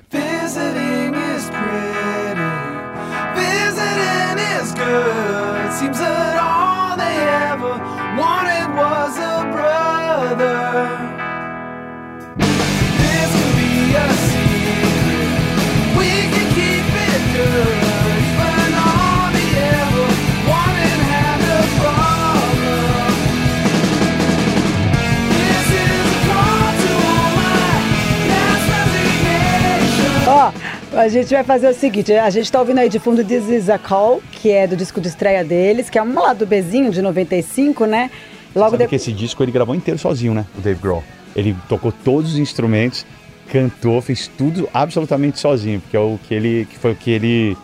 A 31.03 31.09
gente 31.09 31.33
vai 31.35 31.45
fazer 31.45 31.69
o 31.69 31.75
seguinte: 31.75 32.13
a 32.13 32.31
gente 32.31 32.51
tá 32.51 32.61
ouvindo 32.61 32.79
aí 32.79 32.89
de 32.89 32.99
fundo 32.99 33.25
This 33.25 33.49
Is 33.49 33.69
a 33.71 33.79
Call, 33.79 34.23
que 34.33 34.51
é 34.51 34.67
do 34.67 34.77
disco 34.77 35.01
de 35.01 35.09
estreia 35.09 35.45
deles, 35.45 35.91
que 35.91 35.99
é 35.99 36.03
um 36.03 36.15
lado 36.15 36.47
Bzinho 36.47 36.91
de 36.91 37.03
95, 37.03 37.85
né? 37.87 38.11
Logo 38.55 38.71
Sabe 38.73 38.85
que 38.85 38.91
depois. 38.91 39.03
esse 39.03 39.13
disco 39.13 39.43
ele 39.43 39.51
gravou 39.53 39.75
inteiro 39.75 39.99
sozinho, 39.99 40.35
né? 40.35 40.45
O 40.57 40.61
Dave 40.61 40.81
Grohl. 40.81 41.03
Ele 41.35 41.57
tocou 41.69 41.91
todos 42.05 42.33
os 42.35 42.39
instrumentos, 42.39 43.07
cantou, 43.51 44.01
fez 44.03 44.29
tudo 44.39 44.69
absolutamente 44.73 45.39
sozinho, 45.39 45.81
porque 45.81 45.97
é 45.97 46.01
o 46.01 46.19
que 46.29 46.35
ele, 46.35 46.67
que 46.71 46.79
foi 46.79 46.93
o 46.93 46.97
que 46.97 47.11
ele 47.11 47.57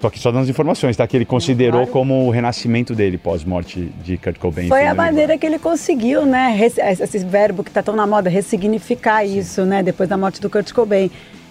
Tô 0.00 0.06
aqui 0.06 0.20
só 0.20 0.30
dando 0.30 0.44
as 0.44 0.48
informações, 0.48 0.96
tá? 0.96 1.04
Que 1.08 1.16
ele 1.16 1.24
considerou 1.24 1.80
claro. 1.80 1.90
como 1.90 2.24
o 2.28 2.30
renascimento 2.30 2.94
dele 2.94 3.18
pós-morte 3.18 3.90
de 4.04 4.16
Kurt 4.16 4.38
Cobain. 4.38 4.68
Foi 4.68 4.86
a 4.86 4.94
maneira 4.94 5.36
que 5.36 5.44
ele 5.44 5.58
conseguiu, 5.58 6.24
né? 6.24 6.54
res- 6.56 6.78
Esse 6.78 7.18
verbo 7.24 7.64
que 7.64 7.70
tá 7.72 7.82
tão 7.82 7.96
na 7.96 8.06
moda, 8.06 8.30
ressignificar 8.30 9.24
isso, 9.24 9.64
né? 9.64 9.82
Depois 9.82 10.08
da 10.08 10.16
morte 10.16 10.40
do 10.40 10.48
Kurt 10.48 10.70
Cobain. 10.72 11.10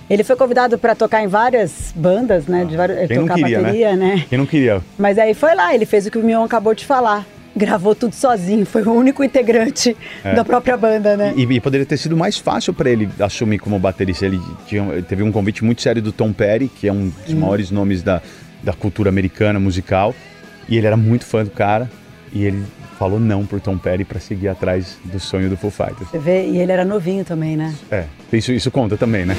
Ele 0.09 0.23
foi 0.23 0.35
convidado 0.35 0.77
para 0.77 0.95
tocar 0.95 1.21
em 1.21 1.27
várias 1.27 1.91
bandas, 1.95 2.47
né? 2.47 2.63
De 2.63 2.77
várias, 2.77 3.07
Quem 3.07 3.17
não 3.17 3.23
tocar 3.23 3.35
queria, 3.35 3.59
bateria, 3.59 3.95
né? 3.95 4.15
né? 4.15 4.25
Quem 4.29 4.37
não 4.37 4.45
queria? 4.45 4.81
Mas 4.97 5.17
aí 5.17 5.33
foi 5.33 5.53
lá, 5.53 5.75
ele 5.75 5.85
fez 5.85 6.05
o 6.05 6.11
que 6.11 6.17
o 6.17 6.23
Mion 6.23 6.43
acabou 6.43 6.73
de 6.73 6.85
falar. 6.85 7.25
Gravou 7.57 7.95
tudo 7.95 8.13
sozinho, 8.13 8.65
foi 8.67 8.83
o 8.83 8.91
único 8.91 9.23
integrante 9.23 9.97
da 10.23 10.45
própria 10.45 10.77
banda, 10.77 11.17
né? 11.17 11.33
E, 11.35 11.41
e 11.41 11.59
poderia 11.59 11.87
ter 11.87 11.97
sido 11.97 12.15
mais 12.15 12.37
fácil 12.37 12.71
para 12.71 12.87
ele 12.87 13.09
assumir 13.19 13.57
como 13.57 13.79
baterista. 13.79 14.27
Ele 14.27 14.39
tinha, 14.67 14.83
ele 14.93 15.01
teve 15.01 15.23
um 15.23 15.31
convite 15.31 15.65
muito 15.65 15.81
sério 15.81 15.99
do 15.99 16.11
Tom 16.11 16.31
Petty, 16.31 16.67
que 16.67 16.87
é 16.87 16.93
um 16.93 17.11
dos 17.25 17.33
maiores 17.33 17.71
nomes 17.71 18.03
da, 18.03 18.21
da 18.61 18.73
cultura 18.73 19.09
americana 19.09 19.59
musical. 19.59 20.13
E 20.69 20.77
ele 20.77 20.85
era 20.85 20.95
muito 20.95 21.25
fã 21.25 21.43
do 21.43 21.49
cara. 21.49 21.89
E 22.31 22.45
ele 22.45 22.63
falou 22.97 23.19
não 23.19 23.45
pro 23.45 23.59
Tom 23.59 23.77
Petty 23.77 24.03
para 24.03 24.19
seguir 24.19 24.47
atrás 24.47 24.97
do 25.05 25.19
sonho 25.19 25.49
do 25.49 25.55
Foo 25.55 25.69
Fighters. 25.69 26.09
Você 26.09 26.17
vê, 26.17 26.45
e 26.47 26.57
ele 26.57 26.71
era 26.71 26.83
novinho 26.83 27.23
também, 27.23 27.55
né? 27.55 27.73
É, 27.91 28.05
isso, 28.33 28.51
isso 28.51 28.71
conta 28.71 28.97
também, 28.97 29.25
né? 29.25 29.35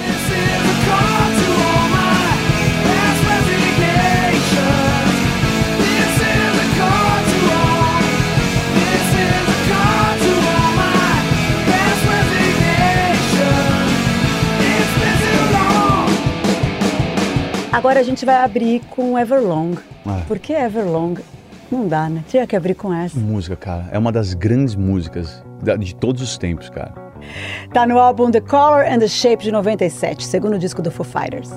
Agora 17.70 18.00
a 18.00 18.02
gente 18.02 18.24
vai 18.24 18.36
abrir 18.36 18.80
com 18.90 19.16
Everlong. 19.16 19.78
Ah. 20.04 20.22
Por 20.26 20.38
que 20.38 20.52
Everlong? 20.52 21.14
Não 21.70 21.86
dá, 21.86 22.08
né? 22.08 22.24
Tinha 22.28 22.46
que 22.46 22.56
abrir 22.56 22.74
com 22.74 22.92
essa. 22.92 23.18
Música, 23.18 23.56
cara, 23.56 23.88
é 23.90 23.98
uma 23.98 24.10
das 24.10 24.34
grandes 24.34 24.74
músicas 24.74 25.42
de 25.78 25.94
todos 25.94 26.22
os 26.22 26.38
tempos, 26.38 26.70
cara. 26.70 26.92
Tá 27.72 27.86
no 27.86 27.98
álbum 27.98 28.30
The 28.30 28.40
Color 28.40 28.86
and 28.86 29.00
the 29.00 29.08
Shape 29.08 29.42
de 29.42 29.50
97, 29.50 30.24
segundo 30.24 30.58
disco 30.58 30.80
do 30.80 30.90
Foo 30.90 31.04
Fighters. 31.04 31.50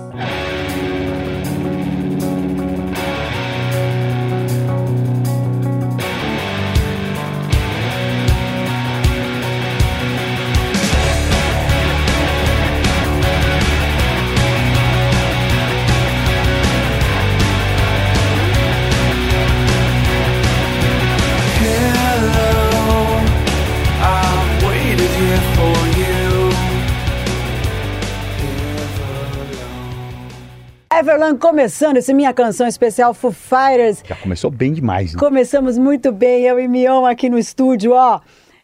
Everlong 31.01 31.35
começando 31.35 31.97
esse 31.97 32.13
minha 32.13 32.31
canção 32.31 32.67
especial 32.67 33.11
Foo 33.11 33.31
Fighters. 33.31 34.03
Já 34.05 34.15
começou 34.15 34.51
bem 34.51 34.71
demais, 34.71 35.13
né? 35.13 35.19
Começamos 35.19 35.75
muito 35.75 36.11
bem, 36.11 36.43
eu 36.43 36.59
e 36.59 36.67
Mion 36.67 37.07
aqui 37.07 37.27
no 37.27 37.39
estúdio, 37.39 37.93
ó. 37.93 38.21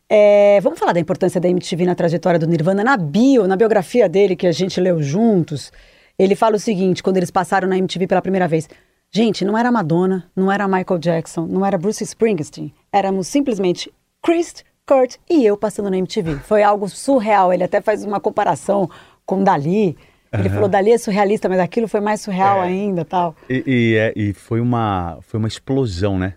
É, 0.08 0.60
vamos 0.62 0.78
falar 0.78 0.94
da 0.94 1.00
importância 1.00 1.42
da 1.42 1.50
MTV 1.50 1.88
na 1.88 1.96
trajetória 1.96 2.40
do 2.40 2.46
Nirvana. 2.46 2.84
Na 2.84 2.96
bio, 2.96 3.48
na 3.48 3.56
biografia 3.56 4.08
dele, 4.08 4.36
que 4.36 4.46
a 4.46 4.52
gente 4.52 4.80
leu 4.80 5.02
juntos, 5.02 5.72
ele 6.16 6.36
fala 6.36 6.58
o 6.58 6.60
seguinte, 6.60 7.02
quando 7.02 7.18
eles 7.18 7.32
passaram 7.32 7.68
na 7.68 7.76
MTV 7.76 8.06
pela 8.06 8.22
primeira 8.22 8.48
vez. 8.48 8.70
Gente, 9.10 9.44
não 9.44 9.58
era 9.58 9.72
Madonna, 9.72 10.30
não 10.36 10.52
era 10.52 10.68
Michael 10.68 11.00
Jackson, 11.00 11.48
não 11.48 11.66
era 11.66 11.76
Bruce 11.76 12.04
Springsteen. 12.04 12.72
Éramos 12.94 13.26
simplesmente 13.26 13.92
Chris, 14.24 14.64
Kurt 14.86 15.16
e 15.28 15.44
eu 15.44 15.58
passando 15.58 15.90
na 15.90 15.98
MTV. 15.98 16.36
Foi 16.44 16.62
algo 16.62 16.88
surreal. 16.88 17.52
Ele 17.52 17.64
até 17.64 17.82
faz 17.82 18.04
uma 18.04 18.20
comparação 18.20 18.88
com 19.26 19.44
Dali. 19.44 19.98
Ele 20.34 20.50
falou, 20.50 20.68
Dali 20.70 20.92
é 20.92 20.98
surrealista, 20.98 21.48
mas 21.50 21.60
aquilo 21.60 21.88
foi 21.88 22.00
mais 22.02 22.22
surreal 22.22 22.62
É. 22.64 22.68
ainda 22.68 23.06
tal. 23.06 23.36
E, 23.50 23.64
e, 23.66 23.96
é- 23.96 24.14
e 24.16 24.34
foi, 24.34 24.60
uma, 24.60 25.18
foi 25.22 25.38
uma 25.38 25.48
explosão, 25.48 26.18
né? 26.20 26.34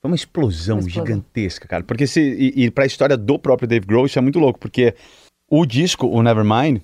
Foi 0.00 0.10
uma 0.10 0.14
explosão, 0.16 0.76
Uma 0.78 0.86
explosão. 0.88 1.06
gigantesca, 1.06 1.68
cara. 1.68 1.82
Porque 1.84 2.06
se, 2.06 2.20
e, 2.20 2.64
e 2.64 2.70
pra 2.70 2.86
história 2.86 3.16
do 3.16 3.38
próprio 3.38 3.68
Dave 3.68 3.86
Grohl, 3.86 4.06
isso 4.06 4.18
é 4.18 4.22
muito 4.22 4.38
louco, 4.38 4.58
porque 4.58 4.94
o 5.50 5.66
disco, 5.66 6.06
o 6.06 6.22
Nevermind, 6.22 6.80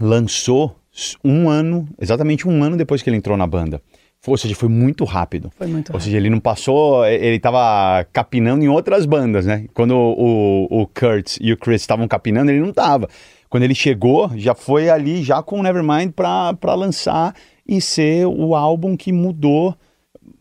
lançou 0.00 0.76
um 1.24 1.48
ano, 1.48 1.88
exatamente 2.00 2.46
um 2.48 2.62
ano 2.62 2.76
depois 2.76 3.02
que 3.02 3.10
ele 3.10 3.16
entrou 3.16 3.36
na 3.36 3.46
banda. 3.46 3.80
Ou 4.26 4.36
seja, 4.36 4.54
foi 4.56 4.68
muito 4.68 5.04
rápido. 5.04 5.50
Foi 5.56 5.66
muito 5.68 5.90
Ou 5.90 5.94
rápido. 5.94 6.04
seja, 6.04 6.16
ele 6.16 6.28
não 6.28 6.40
passou, 6.40 7.06
ele 7.06 7.38
tava 7.38 8.04
capinando 8.12 8.64
em 8.64 8.68
outras 8.68 9.06
bandas, 9.06 9.46
né? 9.46 9.66
Quando 9.72 9.92
o, 9.94 10.66
o, 10.68 10.82
o 10.82 10.86
Kurt 10.88 11.36
e 11.40 11.52
o 11.52 11.56
Chris 11.56 11.82
estavam 11.82 12.08
capinando, 12.08 12.50
ele 12.50 12.60
não 12.60 12.72
tava. 12.72 13.08
Quando 13.48 13.62
ele 13.62 13.74
chegou, 13.74 14.30
já 14.36 14.54
foi 14.54 14.90
ali, 14.90 15.22
já 15.22 15.42
com 15.42 15.60
o 15.60 15.62
Nevermind 15.62 16.12
pra, 16.12 16.54
pra 16.54 16.74
lançar 16.74 17.34
e 17.66 17.80
ser 17.80 18.26
o 18.26 18.54
álbum 18.54 18.96
que 18.96 19.12
mudou 19.12 19.74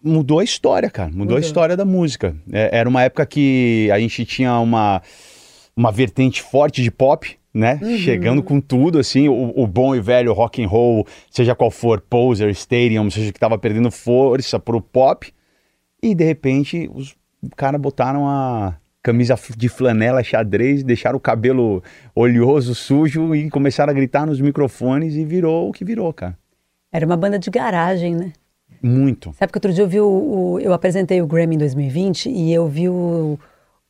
mudou 0.03 0.39
a 0.39 0.43
história, 0.43 0.89
cara. 0.89 1.11
Mudou, 1.13 1.37
a 1.37 1.39
história 1.39 1.75
da 1.75 1.85
música. 1.85 2.35
É, 2.51 2.69
era 2.79 2.87
uma 2.87 3.03
época 3.03 3.25
que 3.25 3.89
a 3.91 3.99
gente 3.99 4.25
tinha 4.25 4.57
uma, 4.59 5.01
uma 5.75 5.91
vertente 5.91 6.41
forte 6.41 6.81
de 6.81 6.89
pop, 6.89 7.37
né? 7.53 7.79
Chegando 7.97 8.41
com 8.43 8.61
tudo, 8.61 8.99
assim, 8.99 9.27
o, 9.27 9.53
o 9.55 9.67
bom 9.67 9.95
e 9.95 9.99
velho 9.99 10.33
rock 10.33 10.63
and 10.63 10.67
roll, 10.67 11.05
seja 11.29 11.55
qual 11.55 11.71
for, 11.71 11.99
Poser, 11.99 12.49
Stadium, 12.51 13.09
seja 13.09 13.31
que 13.31 13.39
tava 13.39 13.57
perdendo 13.57 13.91
força 13.91 14.59
pro 14.59 14.81
pop. 14.81 15.31
E 16.01 16.13
de 16.13 16.23
repente 16.23 16.89
os 16.93 17.15
caras 17.55 17.81
botaram 17.81 18.27
a 18.27 18.75
camisa 19.07 19.35
de 19.55 19.69
flanela 19.69 20.21
xadrez, 20.21 20.83
deixaram 20.83 21.17
o 21.17 21.19
cabelo 21.21 21.81
oleoso, 22.13 22.75
sujo 22.75 23.33
e 23.33 23.49
começaram 23.49 23.91
a 23.91 23.93
gritar 23.95 24.25
nos 24.25 24.41
microfones 24.41 25.15
e 25.15 25.23
virou 25.23 25.69
o 25.69 25.71
que 25.71 25.85
virou, 25.85 26.11
cara. 26.13 26.37
Era 26.91 27.05
uma 27.05 27.15
banda 27.15 27.39
de 27.39 27.49
garagem, 27.49 28.13
né? 28.15 28.33
Muito. 28.83 29.33
Sabe 29.39 29.51
que 29.51 29.57
outro 29.57 29.71
dia 29.73 29.83
eu 29.83 29.87
vi 29.87 29.99
o, 30.01 30.07
o- 30.55 30.59
eu 30.59 30.73
apresentei 30.73 31.21
o 31.21 31.25
Grammy 31.27 31.55
em 31.55 31.57
2020 31.59 32.29
e 32.29 32.53
eu 32.53 32.67
vi 32.67 32.89
o, 32.89 33.39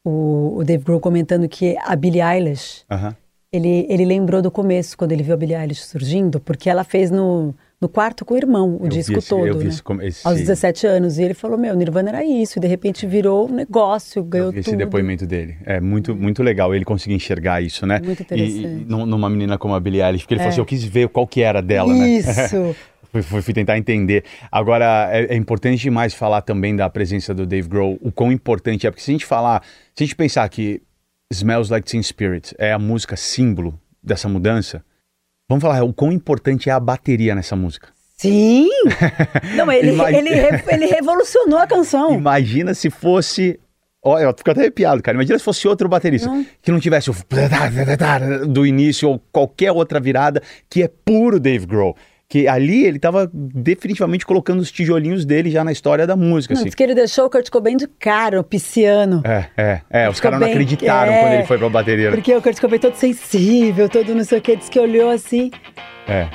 o, 0.06 0.58
o 0.58 0.64
Dave 0.64 0.84
Grohl 0.84 1.00
comentando 1.00 1.48
que 1.50 1.76
a 1.80 1.96
Billie 1.96 2.22
Eilish, 2.22 2.84
Aham. 2.90 3.16
ele, 3.52 3.86
ele 3.90 4.06
lembrou 4.06 4.42
do 4.42 4.52
começo, 4.52 4.96
quando 4.98 5.12
ele 5.14 5.24
viu 5.24 5.34
a 5.34 5.38
Billie 5.38 5.56
Eilish 5.58 5.84
surgindo, 5.84 6.40
porque 6.40 6.70
ela 6.70 6.84
fez 6.84 7.10
no, 7.12 7.54
no 7.80 7.88
quarto 7.88 8.26
com 8.26 8.34
o 8.34 8.38
irmão, 8.38 8.78
o 8.82 8.86
Eu 8.86 8.90
disco 8.90 9.18
esse- 9.20 9.30
todo, 9.30 9.46
eu 9.46 9.58
vi 9.58 9.66
né? 9.66 9.70
esse 9.70 9.82
esse- 10.08 10.28
Aos 10.28 10.38
17 10.40 10.88
anos. 10.88 11.18
E 11.20 11.24
ele 11.24 11.34
falou, 11.34 11.58
meu, 11.58 11.76
Nirvana 11.76 12.10
era 12.10 12.24
isso. 12.26 12.58
E 12.58 12.62
de 12.62 12.68
repente 12.68 13.06
virou 13.06 13.48
um 13.50 13.54
negócio, 13.54 14.24
ganhou 14.24 14.48
Eu 14.48 14.52
vi 14.54 14.60
esse 14.60 14.70
tudo. 14.72 14.80
depoimento 14.80 15.26
dele. 15.28 15.58
É 15.66 15.80
muito, 15.80 16.16
muito 16.16 16.42
legal 16.42 16.74
ele 16.74 16.84
conseguir 16.86 17.14
enxergar 17.16 17.62
isso, 17.62 17.86
né? 17.86 18.00
Muito 18.04 18.20
E- 18.20 18.24
interessante. 18.24 18.66
E, 18.66 18.86
num- 18.90 19.06
numa 19.06 19.30
menina 19.30 19.58
como 19.58 19.76
a 19.76 19.80
Billie 19.80 20.02
Eilish, 20.02 20.24
porque 20.24 20.34
ele 20.34 20.40
falou 20.40 20.50
É. 20.50 20.54
assim, 20.54 20.62
eu 20.62 20.66
quis 20.66 20.84
ver 20.84 21.08
qual 21.10 21.28
que 21.28 21.42
era 21.42 21.62
dela, 21.62 21.94
né? 21.94 22.08
Isso. 22.10 22.76
Fui, 23.10 23.22
fui- 23.22 23.42
fui 23.42 23.54
tentar 23.54 23.78
entender. 23.78 24.26
Agora, 24.52 25.08
é, 25.14 25.34
é 25.34 25.36
importante 25.36 25.80
demais 25.82 26.14
falar 26.14 26.42
também 26.42 26.76
da 26.76 26.90
presença 26.90 27.34
do 27.34 27.46
Dave 27.46 27.68
Grohl, 27.70 27.98
o 28.02 28.12
quão 28.12 28.34
importante 28.34 28.86
é, 28.86 28.92
porque 28.92 29.02
se 29.02 29.10
a 29.10 29.14
gente 29.14 29.26
falar, 29.26 29.64
se 29.96 30.04
a 30.04 30.06
gente 30.06 30.16
pensar 30.16 30.48
que 30.50 30.82
Smells 31.32 31.72
Like 31.72 31.88
Teen 31.90 32.04
Spirit 32.04 32.54
é 32.60 32.74
a 32.74 32.78
música 32.78 33.16
símbolo 33.16 33.80
dessa 34.04 34.28
mudança, 34.28 34.84
vamos 35.50 35.62
falar 35.62 35.84
o 35.84 35.94
quão 35.94 36.12
importante 36.12 36.70
é 36.70 36.74
a 36.74 36.80
bateria 36.80 37.34
nessa 37.36 37.56
música. 37.56 37.90
Sim! 38.18 38.68
Não, 39.56 39.72
ele, 39.72 39.92
Imagina- 39.92 40.30
ele, 40.30 40.64
ele 40.70 40.86
revolucionou 40.88 41.60
a 41.60 41.68
canção. 41.68 42.14
Imagina 42.16 42.74
se 42.74 42.90
fosse. 42.90 43.60
Olha, 44.04 44.24
eu 44.24 44.34
fico 44.36 44.50
até 44.50 44.62
arrepiado, 44.62 45.02
cara. 45.04 45.16
Imagina 45.16 45.38
se 45.38 45.44
fosse 45.46 45.68
outro 45.68 45.88
baterista 45.90 46.30
que 46.62 46.72
não 46.72 46.80
tivesse 46.80 47.10
o 47.12 47.16
do 48.48 48.66
início 48.66 49.10
ou 49.10 49.20
qualquer 49.32 49.72
outra 49.72 50.00
virada, 50.00 50.42
que 50.70 50.82
é 50.82 50.88
puro 50.88 51.40
Dave 51.40 51.66
Grohl. 51.66 51.96
Que 52.30 52.46
ali 52.46 52.84
ele 52.86 53.00
tava 53.00 53.30
definitivamente 53.34 54.26
colocando 54.26 54.60
os 54.60 54.70
tijolinhos 54.70 55.24
dele 55.24 55.50
já 55.50 55.64
na 55.64 55.72
história 55.72 56.06
da 56.06 56.16
música, 56.16 56.54
Não, 56.54 56.62
assim. 56.62 56.70
que 56.70 56.84
ele 56.84 56.94
deixou 56.94 57.26
o 57.26 57.30
Kurt 57.30 57.50
Cobain 57.50 57.78
de 57.78 57.88
cara, 57.88 58.40
o 58.40 58.44
pisciano. 58.44 59.22
É, 59.24 59.46
é, 59.56 59.82
é. 59.90 60.10
Os 60.10 60.20
Kurt 60.20 60.24
caras 60.24 60.40
não 60.42 60.48
acreditaram 60.48 61.14
é, 61.14 61.22
quando 61.22 61.34
ele 61.34 61.46
foi 61.46 61.58
pra 61.58 61.70
bateria. 61.70 62.12
Porque 62.12 62.36
o 62.36 62.42
Kurt 62.42 62.60
Cobain 62.60 62.80
todo 62.80 62.96
sensível, 62.96 63.88
todo 63.88 64.14
não 64.14 64.26
sei 64.26 64.40
o 64.40 64.42
que, 64.42 64.58
disse 64.58 64.70
que 64.70 64.80
olhou 64.80 65.10
assim. 65.10 65.52
É. 66.06 66.28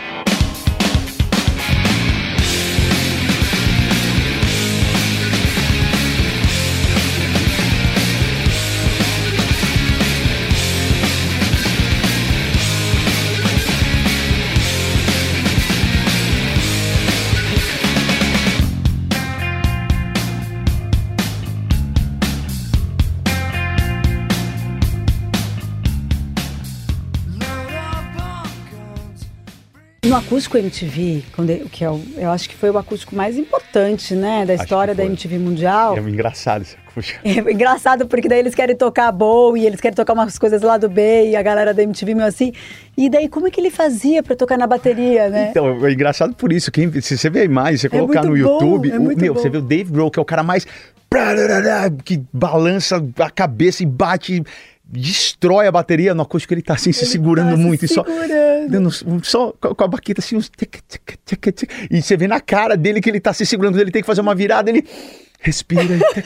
No 30.13 30.19
acústico 30.19 30.59
MTV, 30.59 31.23
quando 31.35 31.71
que 31.71 31.83
é 31.83 31.91
o, 31.91 31.99
eu 32.19 32.31
acho 32.31 32.47
que 32.47 32.55
foi 32.55 32.69
o 32.69 32.77
acústico 32.77 33.17
mais 33.17 33.39
importante, 33.39 34.15
né, 34.15 34.45
da 34.45 34.53
Acho 34.53 34.65
história 34.65 34.95
da. 34.95 35.03
MTV 35.07 35.39
Mundial. 35.39 35.97
É 35.97 36.01
engraçado 36.01 36.61
essa 36.61 36.77
acústica. 36.87 37.19
É 37.25 37.51
engraçado 37.51 38.07
porque 38.07 38.29
daí 38.29 38.41
eles 38.41 38.55
querem 38.55 38.77
tocar 38.77 39.11
boa 39.11 39.59
e 39.59 39.65
eles 39.65 39.81
querem 39.81 39.97
tocar 39.97 40.13
umas 40.13 40.39
coisas 40.39 40.61
lá 40.61 40.77
do 40.77 40.87
B 40.87 41.31
e 41.31 41.35
a 41.35 41.41
galera 41.41 41.73
da 41.73 41.83
MTV 41.83 42.15
meio 42.15 42.29
assim. 42.29 42.53
E 42.95 43.09
daí 43.09 43.27
como 43.27 43.47
é 43.49 43.51
que 43.51 43.59
ele 43.59 43.71
fazia 43.71 44.23
pra 44.23 44.37
tocar 44.37 44.59
na 44.59 44.67
bateria, 44.67 45.31
né? 45.31 45.49
Então, 45.51 45.83
é 45.87 45.91
engraçado 45.91 46.35
por 46.35 46.53
isso. 46.53 46.71
Quem, 46.71 46.93
se 47.01 47.17
você 47.17 47.31
ver 47.31 47.41
a 47.41 47.45
imagem, 47.45 47.79
você 47.79 47.89
colocar 47.89 48.23
no 48.23 48.33
muito 48.33 48.45
bom, 48.45 48.53
YouTube, 48.53 48.91
é 48.91 48.99
o- 48.99 49.03
meu, 49.17 49.33
bom. 49.33 49.41
você 49.41 49.49
vê 49.49 49.57
o 49.57 49.63
Dave 49.63 49.91
Grohl, 49.91 50.11
que 50.11 50.19
é 50.19 50.23
o 50.23 50.27
cara 50.27 50.43
mais. 50.43 50.67
que 52.05 52.23
balança 52.31 53.03
a 53.19 53.31
cabeça 53.31 53.83
e 53.83 53.87
bate, 53.87 54.43
destrói 54.93 55.67
a 55.67 55.73
bateria. 55.73 56.15
No 56.15 56.23
acústico 56.23 56.53
ele 56.53 56.63
tá 56.63 56.75
assim, 56.75 56.93
se 56.93 57.07
segurando 57.07 57.51
tá 57.51 57.57
se 57.57 57.63
muito. 57.63 57.85
E 57.85 57.89
só, 57.89 58.05
segurando. 58.05 58.71
dando 58.71 58.91
só 59.25 59.53
com 59.59 59.75
com 59.75 59.85
a 59.85 59.89
baqueta 59.89 60.21
assim, 60.21 60.37
uns. 60.37 60.51
tic, 60.51 60.81
tic, 60.87 61.19
tic, 61.25 61.53
tic. 61.55 61.71
E 61.91 62.03
você 62.03 62.17
vê 62.17 62.29
na 62.29 62.41
cara 62.41 62.77
dele 62.77 63.01
que 63.01 63.09
ele 63.09 63.21
tá 63.21 63.33
se 63.33 63.47
segurando, 63.47 63.81
ele 63.81 63.91
tem 63.91 64.03
que 64.03 64.07
fazer 64.07 64.21
uma 64.21 64.35
virada, 64.35 64.69
ele. 64.69 64.87
Respira, 65.43 65.83
tic, 66.15 66.25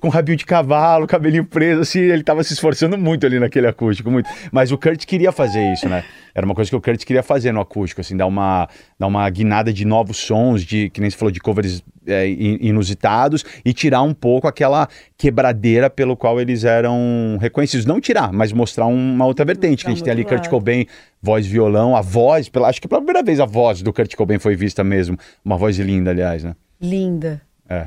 com 0.00 0.08
rabinho 0.08 0.36
de 0.36 0.44
cavalo, 0.44 1.06
cabelinho 1.06 1.44
preso, 1.44 1.82
assim, 1.82 2.00
ele 2.00 2.24
tava 2.24 2.42
se 2.42 2.52
esforçando 2.52 2.98
muito 2.98 3.24
ali 3.24 3.38
naquele 3.38 3.68
acústico, 3.68 4.10
muito. 4.10 4.28
Mas 4.50 4.72
o 4.72 4.76
Kurt 4.78 5.04
queria 5.06 5.30
fazer 5.30 5.72
isso, 5.72 5.88
né? 5.88 6.02
Era 6.34 6.44
uma 6.44 6.54
coisa 6.54 6.68
que 6.68 6.76
o 6.76 6.80
Kurt 6.80 7.04
queria 7.04 7.22
fazer 7.22 7.52
no 7.52 7.60
acústico, 7.60 8.00
assim, 8.00 8.16
dar 8.16 8.26
uma, 8.26 8.68
dar 8.98 9.06
uma 9.06 9.30
guinada 9.30 9.72
de 9.72 9.84
novos 9.84 10.16
sons, 10.18 10.62
de, 10.64 10.90
que 10.90 11.00
nem 11.00 11.08
você 11.08 11.16
falou, 11.16 11.30
de 11.30 11.38
covers 11.40 11.84
é, 12.04 12.28
in- 12.28 12.58
inusitados, 12.62 13.44
e 13.64 13.72
tirar 13.72 14.02
um 14.02 14.12
pouco 14.12 14.48
aquela 14.48 14.88
quebradeira 15.16 15.88
pelo 15.88 16.16
qual 16.16 16.40
eles 16.40 16.64
eram 16.64 17.38
reconhecidos. 17.40 17.86
Não 17.86 18.00
tirar, 18.00 18.32
mas 18.32 18.52
mostrar 18.52 18.86
uma 18.86 19.24
outra 19.24 19.44
vertente, 19.44 19.84
que 19.84 19.90
a 19.90 19.94
gente 19.94 20.02
tem 20.02 20.10
ali 20.12 20.22
outro 20.22 20.34
Kurt 20.36 20.44
lado. 20.46 20.50
Cobain, 20.50 20.86
voz 21.22 21.46
violão, 21.46 21.94
a 21.96 22.00
voz, 22.00 22.48
pela, 22.48 22.68
acho 22.68 22.80
que 22.82 22.88
pela 22.88 23.00
primeira 23.00 23.22
vez 23.22 23.38
a 23.38 23.46
voz 23.46 23.82
do 23.82 23.92
Kurt 23.92 24.14
Cobain 24.16 24.38
foi 24.40 24.56
vista 24.56 24.82
mesmo, 24.82 25.16
uma 25.44 25.56
voz 25.56 25.78
linda, 25.78 26.10
aliás, 26.10 26.42
né? 26.42 26.56
Linda. 26.80 27.40
É. 27.68 27.86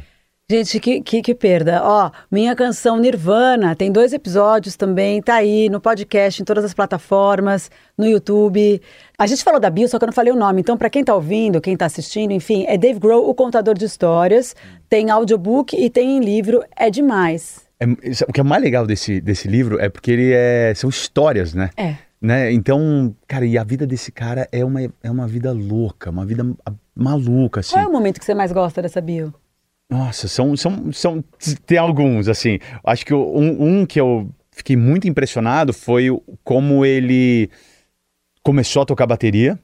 Gente, 0.51 0.79
que, 0.79 1.00
que, 1.01 1.22
que 1.22 1.36
perda. 1.36 1.79
Ó, 1.84 2.10
minha 2.32 2.56
canção 2.56 2.98
Nirvana 2.98 3.75
tem 3.75 3.91
dois 3.91 4.13
episódios 4.13 4.75
também, 4.75 5.22
tá 5.22 5.36
aí 5.36 5.70
no 5.70 5.79
podcast, 5.79 6.41
em 6.41 6.46
todas 6.46 6.65
as 6.65 6.74
plataformas, 6.74 7.70
no 7.96 8.08
YouTube. 8.08 8.82
A 9.15 9.27
gente 9.27 9.44
falou 9.44 9.60
da 9.60 9.70
Bill, 9.70 9.88
só 9.88 10.00
que 10.00 10.06
eu 10.06 10.08
não 10.08 10.13
falei 10.13 10.34
o 10.34 10.36
nome. 10.36 10.62
Então, 10.62 10.75
pra 10.75 10.89
quem 10.89 11.03
tá 11.03 11.13
ouvindo, 11.13 11.62
quem 11.62 11.77
tá 11.77 11.86
assistindo, 11.86 12.32
enfim, 12.32 12.65
é 12.68 12.79
Dave 12.79 13.00
Grohl, 13.00 13.29
o 13.29 13.36
contador 13.36 13.75
de 13.75 13.86
histórias. 13.86 14.56
Tem 14.89 15.12
audiobook 15.12 15.79
e 15.79 15.88
tem 15.88 16.18
em 16.18 16.20
livro. 16.20 16.63
É 16.75 16.89
demais. 16.89 17.62
É, 17.79 17.86
o 18.27 18.34
que 18.34 18.39
é 18.39 18.44
mais 18.44 18.63
legal 18.63 18.88
desse, 18.88 19.22
desse 19.22 19.48
livro 19.48 19.79
é 19.79 19.88
porque 19.88 20.10
ele 20.10 20.34
é. 20.34 20.74
São 20.74 20.89
histórias, 20.89 21.53
né? 21.53 21.70
É. 21.77 21.94
Né? 22.20 22.51
Então, 22.51 23.15
cara, 23.27 23.46
e 23.46 23.56
a 23.56 23.63
vida 23.63 23.86
desse 23.86 24.12
cara 24.12 24.48
é 24.51 24.65
uma, 24.65 24.82
é 24.82 25.12
uma 25.12 25.27
vida 25.27 25.51
louca, 25.51 26.10
uma 26.10 26.25
vida 26.25 26.44
maluca, 26.96 27.60
assim. 27.60 27.75
Qual 27.75 27.86
é 27.86 27.88
o 27.88 27.91
momento 27.91 28.20
que 28.20 28.25
você 28.25 28.34
mais 28.34 28.51
gosta 28.51 28.82
dessa 28.82 29.00
Bill? 29.00 29.32
Nossa, 29.89 30.27
são, 30.27 30.55
são, 30.55 30.91
são. 30.91 31.24
Tem 31.65 31.77
alguns, 31.77 32.27
assim. 32.27 32.60
Acho 32.84 33.05
que 33.05 33.13
um, 33.13 33.79
um 33.81 33.86
que 33.86 34.00
eu 34.00 34.29
fiquei 34.51 34.75
muito 34.75 35.08
impressionado 35.08 35.74
foi 35.74 36.10
como 36.43 36.86
ele 36.86 37.50
começou 38.43 38.84
a 38.84 38.86
tocar 38.86 39.08
bateria. 39.08 39.60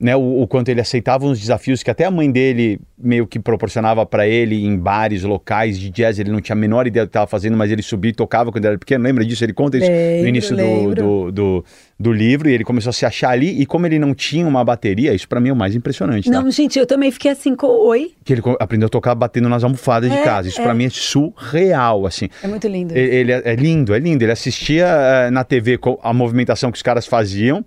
Né, 0.00 0.16
o, 0.16 0.40
o 0.42 0.46
quanto 0.46 0.70
ele 0.70 0.80
aceitava 0.80 1.26
uns 1.26 1.38
desafios 1.38 1.82
que 1.82 1.90
até 1.90 2.06
a 2.06 2.10
mãe 2.10 2.30
dele 2.30 2.80
meio 2.98 3.26
que 3.26 3.38
proporcionava 3.38 4.04
pra 4.06 4.26
ele 4.26 4.64
em 4.64 4.76
bares 4.76 5.22
locais 5.22 5.78
de 5.78 5.90
jazz. 5.90 6.18
Ele 6.18 6.30
não 6.30 6.40
tinha 6.40 6.54
a 6.54 6.58
menor 6.58 6.86
ideia 6.86 7.04
do 7.04 7.08
que 7.08 7.10
estava 7.10 7.26
fazendo, 7.26 7.56
mas 7.56 7.70
ele 7.70 7.82
subia 7.82 8.10
e 8.10 8.14
tocava 8.14 8.50
quando 8.50 8.64
era 8.64 8.78
pequeno. 8.78 9.04
Lembra 9.04 9.24
disso? 9.24 9.44
Ele 9.44 9.52
conta 9.52 9.76
isso 9.76 9.90
no 9.90 9.92
Lembro, 9.96 10.28
início 10.28 10.56
do, 10.56 10.94
do, 10.94 11.32
do, 11.32 11.64
do 11.98 12.12
livro 12.12 12.48
e 12.48 12.52
ele 12.54 12.64
começou 12.64 12.90
a 12.90 12.92
se 12.92 13.04
achar 13.04 13.30
ali. 13.30 13.60
E 13.60 13.66
como 13.66 13.86
ele 13.86 13.98
não 13.98 14.14
tinha 14.14 14.46
uma 14.46 14.64
bateria, 14.64 15.12
isso 15.14 15.28
pra 15.28 15.38
mim 15.40 15.50
é 15.50 15.52
o 15.52 15.56
mais 15.56 15.74
impressionante. 15.74 16.30
tá? 16.30 16.40
Não, 16.42 16.50
gente, 16.50 16.78
eu 16.78 16.86
também 16.86 17.10
fiquei 17.10 17.30
assim, 17.30 17.54
com 17.54 17.66
oi. 17.66 18.12
Que 18.24 18.32
ele 18.34 18.42
aprendeu 18.58 18.86
a 18.86 18.90
tocar 18.90 19.14
batendo 19.14 19.48
nas 19.48 19.64
almofadas 19.64 20.10
de 20.10 20.16
É, 20.16 20.22
casa. 20.24 20.48
Isso 20.48 20.60
é. 20.60 20.64
pra 20.64 20.74
mim 20.74 20.84
é 20.86 20.90
surreal, 20.90 22.06
assim. 22.06 22.28
É 22.42 22.48
muito 22.48 22.66
lindo. 22.68 22.96
Ele, 22.96 23.14
ele 23.16 23.32
é, 23.32 23.42
é 23.44 23.54
lindo, 23.54 23.94
é 23.94 23.98
lindo. 23.98 24.24
Ele 24.24 24.32
assistia 24.32 24.86
eh, 24.86 25.30
na 25.30 25.44
TV 25.44 25.78
a 26.02 26.12
movimentação 26.12 26.70
que 26.70 26.76
os 26.76 26.82
caras 26.82 27.06
faziam. 27.06 27.64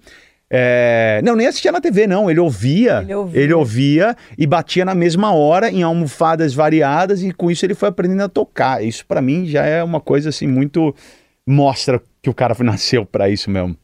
É, 0.56 1.20
Não, 1.24 1.36
nem 1.36 1.48
assistia 1.48 1.72
na 1.72 1.82
TV, 1.82 2.06
não. 2.06 2.30
Ele 2.30 2.40
ouvia, 2.40 3.00
Ele 3.02 3.14
ouvia. 3.16 3.42
ele 3.42 3.54
ouvia 3.54 4.16
e 4.38 4.46
batia 4.46 4.86
na 4.86 4.94
mesma 4.94 5.34
hora 5.34 5.72
em 5.72 5.82
almofadas 5.82 6.54
variadas 6.54 7.24
e 7.24 7.32
com 7.32 7.50
isso 7.50 7.66
ele 7.66 7.74
foi 7.74 7.90
aprendendo 7.90 8.22
a 8.22 8.30
tocar. 8.30 8.84
Isso 8.84 9.04
pra 9.08 9.20
mim 9.20 9.48
já 9.48 9.66
é 9.66 9.84
uma 9.84 10.00
coisa 10.00 10.30
assim 10.30 10.46
muito 10.46 10.94
mostra 11.48 12.00
que 12.22 12.30
o 12.30 12.34
cara 12.36 12.56
nasceu 12.64 13.04
pra 13.04 13.30
isso 13.30 13.50
mesmo. 13.50 13.76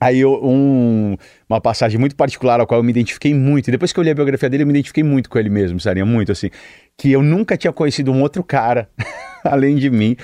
Aí 0.00 0.18
eu- 0.20 0.40
um- 0.42 1.14
uma 1.48 1.60
passagem 1.60 2.00
muito 2.00 2.16
particular 2.16 2.58
ao 2.58 2.66
qual 2.66 2.80
eu 2.80 2.84
me 2.84 2.90
identifiquei 2.90 3.32
muito. 3.34 3.68
E 3.68 3.70
depois 3.70 3.92
que 3.92 4.00
eu 4.00 4.02
li 4.02 4.10
a 4.10 4.14
biografia 4.14 4.48
dele, 4.50 4.62
eu 4.64 4.66
me 4.66 4.72
identifiquei 4.72 5.04
muito 5.04 5.30
com 5.30 5.38
ele 5.38 5.50
mesmo, 5.50 5.78
Sarinha, 5.78 6.06
muito 6.06 6.32
assim. 6.32 6.50
Que 6.98 7.12
eu 7.12 7.22
nunca 7.22 7.56
tinha 7.56 7.72
conhecido 7.72 8.10
um 8.10 8.20
outro 8.22 8.42
cara, 8.42 8.88
além 9.44 9.76
de 9.76 9.90
mim, 9.90 10.16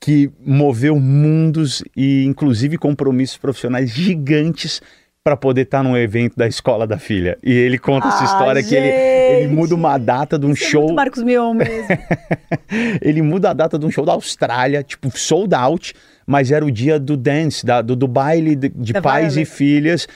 que 0.00 0.30
moveu 0.44 0.98
mundos 1.00 1.82
e 1.96 2.24
inclusive 2.24 2.78
compromissos 2.78 3.36
profissionais 3.36 3.90
gigantes 3.90 4.80
para 5.24 5.38
poder 5.38 5.62
estar 5.62 5.82
num 5.82 5.96
evento 5.96 6.36
da 6.36 6.46
escola 6.46 6.86
da 6.86 6.98
filha. 6.98 7.38
E 7.42 7.50
ele 7.50 7.78
conta 7.78 8.08
essa 8.08 8.20
Ah, 8.20 8.24
história 8.26 8.62
que 8.62 8.74
ele, 8.74 8.88
ele 8.88 9.42
gente. 9.48 9.54
muda 9.54 9.74
uma 9.74 9.96
data 9.96 10.38
de 10.38 10.44
um 10.44 10.50
Isso 10.52 10.64
é 10.64 10.68
show. 10.68 10.82
muito 10.82 10.94
Marcos 10.96 11.22
Mion 11.22 11.54
mesmo. 11.54 11.88
ele 13.00 13.22
muda 13.22 13.50
a 13.50 13.52
data 13.54 13.78
de 13.78 13.86
um 13.86 13.90
show 13.90 14.04
da 14.04 14.12
Austrália, 14.12 14.82
tipo, 14.82 15.10
sold 15.16 15.54
out, 15.54 15.94
mas 16.26 16.52
era 16.52 16.62
o 16.62 16.70
dia 16.70 17.00
do 17.00 17.16
dance, 17.16 17.64
da- 17.64 17.80
do, 17.80 17.96
do 17.96 18.06
baile 18.06 18.54
de, 18.54 18.68
de 18.68 18.92
pais 19.00 19.34
Violet. 19.34 19.40
e 19.42 19.44
filhas 19.56 20.06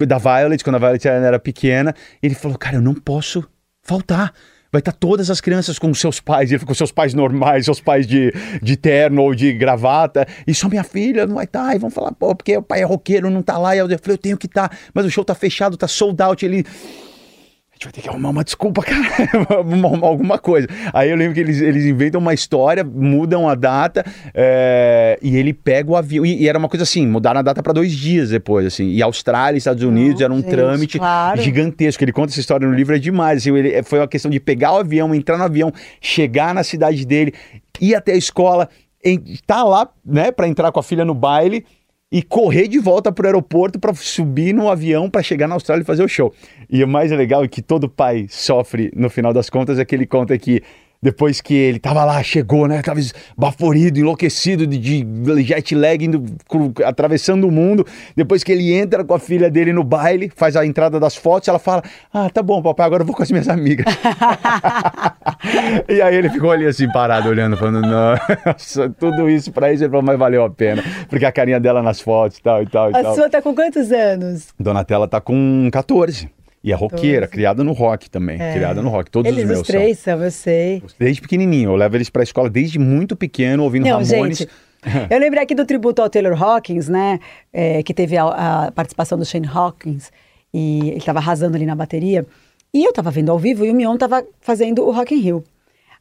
da 0.00 0.18
Violet, 0.18 0.62
quando 0.64 0.74
a 0.76 0.78
Violet 0.80 1.06
era 1.06 1.38
pequena. 1.38 1.94
Ele 2.20 2.34
falou, 2.34 2.58
cara, 2.58 2.76
eu 2.76 2.82
não 2.82 2.94
posso 2.94 3.48
faltar. 3.82 4.32
Vai 4.70 4.80
estar 4.80 4.92
todas 4.92 5.30
as 5.30 5.40
crianças 5.40 5.78
com 5.78 5.92
seus 5.94 6.20
pais, 6.20 6.50
com 6.62 6.74
seus 6.74 6.92
pais 6.92 7.14
normais, 7.14 7.64
seus 7.64 7.80
pais 7.80 8.06
de, 8.06 8.32
de 8.62 8.76
terno 8.76 9.22
ou 9.22 9.34
de 9.34 9.52
gravata, 9.52 10.26
e 10.46 10.54
só 10.54 10.68
minha 10.68 10.84
filha 10.84 11.26
não 11.26 11.36
vai 11.36 11.44
estar. 11.44 11.74
E 11.74 11.78
vão 11.78 11.90
falar, 11.90 12.12
pô, 12.12 12.34
porque 12.34 12.56
o 12.56 12.62
pai 12.62 12.82
é 12.82 12.84
roqueiro, 12.84 13.30
não 13.30 13.42
tá 13.42 13.56
lá. 13.56 13.74
E 13.74 13.78
eu 13.78 13.88
falei, 13.88 14.14
eu 14.14 14.18
tenho 14.18 14.36
que 14.36 14.46
estar, 14.46 14.76
mas 14.92 15.06
o 15.06 15.10
show 15.10 15.24
tá 15.24 15.34
fechado, 15.34 15.76
tá 15.76 15.88
sold 15.88 16.20
out. 16.22 16.44
Ele, 16.44 16.64
gente 17.78 17.84
vai 17.84 17.92
ter 17.92 18.00
que 18.02 18.08
arrumar 18.08 18.30
uma 18.30 18.42
desculpa, 18.42 18.82
cara. 18.82 19.06
Alguma 20.02 20.38
coisa. 20.38 20.66
Aí 20.92 21.08
eu 21.10 21.16
lembro 21.16 21.34
que 21.34 21.40
eles, 21.40 21.60
eles 21.60 21.84
inventam 21.84 22.20
uma 22.20 22.34
história, 22.34 22.82
mudam 22.82 23.48
a 23.48 23.54
data, 23.54 24.04
é, 24.34 25.16
e 25.22 25.36
ele 25.36 25.52
pega 25.54 25.90
o 25.90 25.96
avião. 25.96 26.26
E, 26.26 26.42
e 26.42 26.48
era 26.48 26.58
uma 26.58 26.68
coisa 26.68 26.82
assim, 26.82 27.06
mudaram 27.06 27.38
a 27.38 27.42
data 27.42 27.62
para 27.62 27.72
dois 27.72 27.92
dias 27.92 28.30
depois, 28.30 28.66
assim. 28.66 28.88
E 28.88 29.00
Austrália 29.00 29.56
Estados 29.56 29.82
Unidos 29.82 30.20
Não, 30.20 30.24
era 30.24 30.34
um 30.34 30.40
gente, 30.40 30.50
trâmite 30.50 30.98
claro. 30.98 31.40
gigantesco. 31.40 32.02
Ele 32.02 32.12
conta 32.12 32.32
essa 32.32 32.40
história 32.40 32.66
no 32.66 32.74
livro, 32.74 32.96
é 32.96 32.98
demais. 32.98 33.38
Assim, 33.38 33.56
ele, 33.56 33.82
foi 33.84 34.00
uma 34.00 34.08
questão 34.08 34.30
de 34.30 34.40
pegar 34.40 34.72
o 34.72 34.78
avião, 34.78 35.14
entrar 35.14 35.38
no 35.38 35.44
avião, 35.44 35.72
chegar 36.00 36.52
na 36.52 36.64
cidade 36.64 37.06
dele, 37.06 37.32
ir 37.80 37.94
até 37.94 38.12
a 38.12 38.16
escola, 38.16 38.68
estar 39.04 39.62
lá, 39.62 39.88
né, 40.04 40.32
para 40.32 40.48
entrar 40.48 40.72
com 40.72 40.80
a 40.80 40.82
filha 40.82 41.04
no 41.04 41.14
baile 41.14 41.64
e 42.10 42.22
correr 42.22 42.68
de 42.68 42.78
volta 42.78 43.12
pro 43.12 43.26
aeroporto 43.26 43.78
para 43.78 43.94
subir 43.94 44.54
no 44.54 44.70
avião 44.70 45.10
para 45.10 45.22
chegar 45.22 45.46
na 45.46 45.54
Austrália 45.54 45.82
e 45.82 45.86
fazer 45.86 46.02
o 46.02 46.08
show. 46.08 46.32
E 46.68 46.82
o 46.82 46.88
mais 46.88 47.10
legal 47.10 47.44
é 47.44 47.48
que 47.48 47.60
todo 47.60 47.88
pai 47.88 48.26
sofre 48.28 48.90
no 48.96 49.10
final 49.10 49.32
das 49.32 49.50
contas 49.50 49.78
é 49.78 49.84
que 49.84 49.94
ele 49.94 50.06
conta 50.06 50.36
que 50.38 50.62
depois 51.00 51.40
que 51.40 51.54
ele 51.54 51.78
tava 51.78 52.04
lá, 52.04 52.22
chegou, 52.22 52.66
né, 52.66 52.82
tava 52.82 53.00
baforido, 53.36 54.00
enlouquecido 54.00 54.66
de, 54.66 54.78
de 54.78 55.42
jet 55.42 55.74
lag, 55.74 56.04
indo, 56.04 56.24
atravessando 56.84 57.46
o 57.46 57.52
mundo. 57.52 57.86
Depois 58.16 58.42
que 58.42 58.50
ele 58.50 58.72
entra 58.72 59.04
com 59.04 59.14
a 59.14 59.18
filha 59.18 59.50
dele 59.50 59.72
no 59.72 59.84
baile, 59.84 60.30
faz 60.34 60.56
a 60.56 60.66
entrada 60.66 60.98
das 60.98 61.14
fotos, 61.14 61.48
ela 61.48 61.58
fala: 61.58 61.82
"Ah, 62.12 62.28
tá 62.28 62.42
bom, 62.42 62.60
papai, 62.60 62.86
agora 62.86 63.02
eu 63.02 63.06
vou 63.06 63.14
com 63.14 63.22
as 63.22 63.30
minhas 63.30 63.48
amigas". 63.48 63.86
e 65.88 66.02
aí 66.02 66.16
ele 66.16 66.30
ficou 66.30 66.50
ali 66.50 66.66
assim 66.66 66.90
parado 66.90 67.28
olhando, 67.28 67.56
falando: 67.56 67.82
"Nossa, 67.86 68.88
tudo 68.90 69.30
isso 69.30 69.52
pra 69.52 69.72
isso", 69.72 69.84
ele 69.84 69.90
falou: 69.90 70.04
"Mas 70.04 70.18
valeu 70.18 70.44
a 70.44 70.50
pena", 70.50 70.82
porque 71.08 71.24
a 71.24 71.32
carinha 71.32 71.60
dela 71.60 71.82
nas 71.82 72.00
fotos 72.00 72.38
e 72.38 72.42
tal 72.42 72.62
e 72.62 72.66
tal 72.66 72.90
e 72.90 72.96
A 72.96 73.02
tal. 73.02 73.14
sua 73.14 73.30
tá 73.30 73.40
com 73.40 73.54
quantos 73.54 73.92
anos? 73.92 74.48
Donatella 74.58 75.06
tá 75.06 75.20
com 75.20 75.68
14. 75.72 76.28
E 76.62 76.72
é 76.72 76.74
roqueira, 76.74 77.28
criada 77.28 77.62
no 77.62 77.72
rock 77.72 78.10
também. 78.10 78.40
É. 78.40 78.52
Criada 78.52 78.82
no 78.82 78.88
rock. 78.88 79.10
Todos 79.10 79.30
Eles, 79.30 79.44
os 79.44 79.48
meus 79.48 79.60
os 79.60 79.66
três 79.66 79.98
são, 79.98 80.22
eu 80.22 80.30
sei. 80.30 80.80
são. 80.80 80.88
Desde 80.98 81.22
pequenininho. 81.22 81.70
Eu 81.70 81.76
levo 81.76 81.96
eles 81.96 82.10
pra 82.10 82.22
escola 82.22 82.50
desde 82.50 82.78
muito 82.78 83.14
pequeno, 83.14 83.62
ouvindo 83.62 83.84
Não, 83.84 84.00
Ramones. 84.02 84.38
gente, 84.38 84.48
eu 85.10 85.18
lembrei 85.18 85.42
aqui 85.42 85.54
do 85.54 85.64
tributo 85.64 86.02
ao 86.02 86.10
Taylor 86.10 86.40
Hawkins, 86.42 86.88
né? 86.88 87.20
é, 87.52 87.82
que 87.82 87.94
teve 87.94 88.16
a, 88.16 88.66
a 88.66 88.72
participação 88.72 89.16
do 89.18 89.24
Shane 89.24 89.46
Hawkins 89.46 90.10
e 90.52 90.90
ele 90.90 91.00
tava 91.00 91.18
arrasando 91.18 91.56
ali 91.56 91.66
na 91.66 91.74
bateria. 91.74 92.26
E 92.72 92.84
eu 92.84 92.92
tava 92.92 93.10
vendo 93.10 93.30
ao 93.30 93.38
vivo 93.38 93.64
e 93.64 93.70
o 93.70 93.74
Mion 93.74 93.96
tava 93.96 94.24
fazendo 94.40 94.84
o 94.84 94.90
Rock 94.90 95.14
in 95.14 95.18
Rio. 95.20 95.44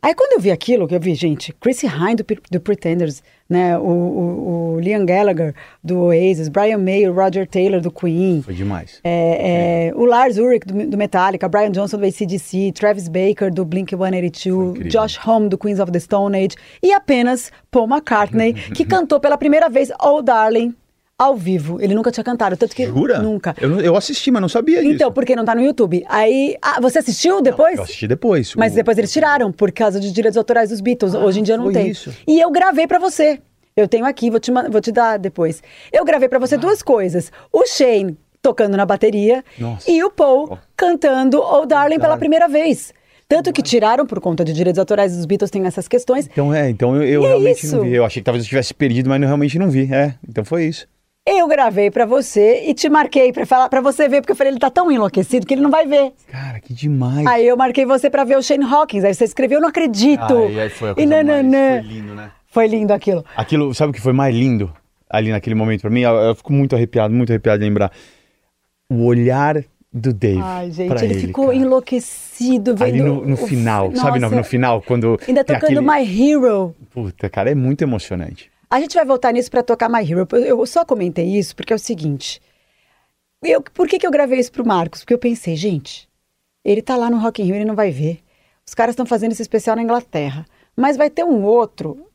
Aí 0.08 0.16
quando 0.16 0.32
eu 0.34 0.40
vi 0.40 0.52
aquilo, 0.52 0.88
que 0.88 0.96
eu 0.96 1.02
vi, 1.02 1.14
gente, 1.16 1.52
Chrissy 1.60 1.86
Hine 1.86 2.16
do, 2.16 2.26
do 2.50 2.60
Pretenders, 2.62 3.22
né? 3.50 3.78
O, 3.78 3.82
o- 3.82 4.74
o 4.76 4.80
Liam 4.80 5.06
Gallagher 5.06 5.54
do 5.84 6.00
Oasis, 6.04 6.48
Brian 6.48 6.78
May, 6.78 7.06
o 7.10 7.14
Roger 7.14 7.46
Taylor 7.46 7.82
do 7.82 7.92
Queen. 7.92 8.42
Foi 8.42 8.54
demais. 8.54 9.02
É, 9.04 9.90
é, 9.90 9.96
o 9.96 10.06
Lars 10.06 10.38
Ulrich 10.38 10.66
do, 10.66 10.88
do 10.92 10.98
Metallica, 10.98 11.50
Brian 11.50 11.72
Johnson 11.72 11.98
do 11.98 12.06
ACDC, 12.06 12.72
Travis 12.74 13.10
Baker 13.10 13.54
do 13.54 13.66
Blink-182, 13.66 14.70
incrível. 14.70 14.90
Josh 14.92 15.20
Homme 15.28 15.50
do 15.50 15.58
Queens 15.58 15.80
of 15.82 15.92
the 15.92 16.00
Stone 16.00 16.38
Age 16.38 16.56
e 16.82 16.94
apenas 16.94 17.52
Paul 17.70 17.90
McCartney, 17.90 18.54
que 18.74 18.86
cantou 18.86 19.20
pela 19.20 19.38
primeira 19.38 19.68
vez 19.70 19.92
Oh 20.02 20.22
Darling 20.22 20.74
ao 21.20 21.36
vivo. 21.36 21.82
Ele 21.82 21.96
nunca 21.96 22.12
tinha 22.12 22.24
cantado, 22.24 22.56
tanto 22.56 22.76
que 22.76 22.86
Jura? 22.86 23.20
nunca. 23.20 23.56
Eu, 23.60 23.70
não- 23.70 23.80
eu 23.82 23.96
assisti, 23.96 24.30
mas 24.30 24.42
não 24.42 24.50
sabia 24.50 24.82
disso. 24.82 24.94
Então, 24.94 25.12
porque 25.12 25.36
não 25.36 25.44
tá 25.44 25.56
no 25.56 25.62
YouTube. 25.62 26.04
Aí, 26.08 26.56
ah, 26.62 26.80
você 26.80 27.00
assistiu 27.00 27.42
depois? 27.42 27.78
Eu 27.78 27.84
assisti 27.84 28.08
depois. 28.08 28.54
Mas 28.56 28.74
O- 28.74 28.76
depois 28.76 28.98
eles 28.98 29.12
tiraram 29.12 29.52
por 29.52 29.72
causa 29.72 30.00
de 30.00 30.12
direitos 30.12 30.38
autorais 30.38 30.70
dos 30.70 30.80
Beatles. 30.80 31.14
Hoje 31.16 31.40
em 31.40 31.44
dia 31.44 31.58
não 31.58 31.72
tem. 31.72 31.90
isso. 31.90 32.14
E 32.28 32.40
eu 32.40 32.52
gravei 32.52 32.86
pra 32.86 33.00
você. 33.00 33.40
Eu 33.76 33.88
tenho 33.88 34.06
aqui, 34.06 34.30
vou 34.30 34.40
te, 34.40 34.52
vou 34.52 34.82
te 34.82 34.92
dar 34.92 35.18
depois. 35.18 35.62
Eu 35.92 36.04
gravei 36.06 36.28
pra 36.30 36.40
você 36.40 36.58
duas 36.58 36.82
coisas. 36.84 37.32
O 37.52 37.66
Shane 37.66 38.18
tocando 38.42 38.78
na 38.78 38.86
bateria 38.86 39.44
Nossa. 39.58 39.90
e 39.90 40.04
o 40.04 40.10
Paul 40.12 40.48
Ó. 40.52 40.58
cantando 40.76 41.40
Oh 41.42 41.66
Darling 41.66 41.96
pela 41.98 42.10
Darling. 42.10 42.20
primeira 42.20 42.48
vez. 42.48 42.94
Tanto 43.28 43.52
que 43.52 43.62
tiraram 43.62 44.06
por 44.06 44.22
conta 44.22 44.46
de 44.46 44.54
direitos 44.54 44.80
autorais 44.80 45.16
dos 45.16 45.26
Beatles, 45.26 45.52
tem 45.52 45.66
essas 45.66 45.86
questões. 45.88 46.28
Então 46.32 46.54
é, 46.54 46.70
então 46.70 46.96
eu, 46.96 47.04
eu 47.04 47.24
é 47.26 47.28
realmente 47.28 47.66
isso. 47.66 47.76
não 47.76 47.84
vi. 47.84 47.94
Eu 47.94 48.06
achei 48.06 48.22
que 48.22 48.26
talvez 48.26 48.46
eu 48.46 48.50
tivesse 48.50 48.74
perdido, 48.74 49.10
mas 49.10 49.22
eu 49.22 49.28
realmente 49.28 49.60
não 49.60 49.70
vi. 49.70 49.92
É, 49.94 50.16
então 50.28 50.46
foi 50.46 50.66
isso. 50.66 50.88
Eu 51.30 51.46
gravei 51.48 51.92
pra 51.92 52.06
você 52.06 52.64
e 52.68 52.74
te 52.74 52.88
marquei 52.88 53.34
pra 53.34 53.46
falar 53.46 53.68
para 53.68 53.82
você 53.82 54.08
ver, 54.08 54.22
porque 54.22 54.32
eu 54.32 54.36
falei, 54.36 54.54
ele 54.54 54.60
tá 54.60 54.70
tão 54.70 54.90
enlouquecido 54.90 55.46
que 55.46 55.54
ele 55.54 55.62
não 55.62 55.70
vai 55.70 55.86
ver. 55.86 56.14
Cara, 56.32 56.60
que 56.62 56.74
demais. 56.74 57.28
Aí 57.28 57.46
eu 57.46 57.58
marquei 57.58 57.86
você 57.86 58.10
pra 58.10 58.24
ver 58.24 58.38
o 58.38 58.42
Shane 58.42 58.64
Hawkins. 58.64 59.04
Aí 59.04 59.14
você 59.14 59.26
escreveu, 59.26 59.58
eu 59.58 59.62
não 59.62 59.68
acredito. 59.68 60.22
Ai, 60.38 60.60
aí 60.62 60.70
foi 60.70 60.90
a 60.90 60.92
e 60.94 60.96
coisa 60.96 61.10
mais- 61.10 61.26
nananã. 61.28 61.82
foi 61.82 61.92
lindo, 61.92 62.16
né? 62.16 62.32
Foi 62.50 62.68
lindo 62.68 62.94
aquilo. 62.94 63.26
Aquilo, 63.36 63.74
sabe 63.74 63.90
o 63.92 63.94
que 63.94 64.00
foi 64.00 64.14
mais 64.14 64.34
lindo 64.34 64.72
ali 65.10 65.30
naquele 65.32 65.54
momento 65.54 65.82
pra 65.82 65.90
mim? 65.90 66.02
Eu, 66.02 66.12
eu 66.16 66.34
fico 66.36 66.54
muito 66.54 66.76
arrepiado, 66.78 67.14
muito 67.14 67.30
arrepiado 67.30 67.60
de 67.60 67.66
lembrar. 67.66 67.92
O 68.90 69.04
olhar 69.06 69.62
do 69.92 70.14
Dave. 70.14 70.40
Ai, 70.42 70.72
gente, 70.72 70.88
pra 70.88 71.04
ele, 71.04 71.14
ele 71.16 71.28
ficou 71.28 71.48
cara. 71.48 71.58
enlouquecido 71.58 72.74
vendo. 72.74 72.88
Ali 72.88 73.02
no, 73.02 73.26
no 73.26 73.34
o- 73.34 73.38
final, 73.48 73.94
sabe? 73.96 74.20
No, 74.20 74.22
Nossa, 74.28 74.36
no 74.38 74.44
final, 74.46 74.82
quando. 74.82 75.20
Ainda 75.28 75.44
tocando 75.44 75.80
aquele- 75.80 75.82
My 75.82 76.32
Hero. 76.32 76.74
Puta, 76.90 77.30
cara, 77.30 77.52
é 77.52 77.56
muito 77.56 77.82
emocionante. 77.82 78.50
A 78.70 78.80
gente 78.80 78.96
vai 78.96 79.06
voltar 79.06 79.32
nisso 79.32 79.50
pra 79.50 79.64
tocar 79.64 79.90
My 79.90 80.00
Hero. 80.10 80.28
Eu- 80.34 80.66
só 80.66 80.84
comentei 80.84 81.26
isso 81.38 81.56
porque 81.56 81.72
é 81.72 81.76
o 81.76 81.80
seguinte. 81.80 82.42
Eu, 83.44 83.62
por 83.62 83.88
que, 83.88 83.98
que 84.00 84.06
eu 84.08 84.12
gravei 84.12 84.40
isso 84.40 84.52
pro 84.52 84.66
Marcos? 84.66 85.02
Porque 85.02 85.14
eu 85.14 85.20
pensei, 85.20 85.56
gente, 85.56 86.10
ele 86.66 86.82
tá 86.82 86.96
lá 86.98 87.10
no 87.10 87.18
Rock 87.20 87.42
in 87.42 87.46
Rio, 87.46 87.56
ele 87.56 87.66
não 87.66 87.76
vai 87.76 87.92
ver. 87.92 88.20
Os 88.68 88.74
caras 88.74 88.94
estão 88.94 89.06
fazendo 89.06 89.32
esse 89.32 89.42
especial 89.42 89.76
na 89.76 89.84
Inglaterra. 89.84 90.46
Mas 90.76 90.98
vai 90.98 91.10
ter 91.10 91.24
um 91.24 91.44
outro 91.44 92.06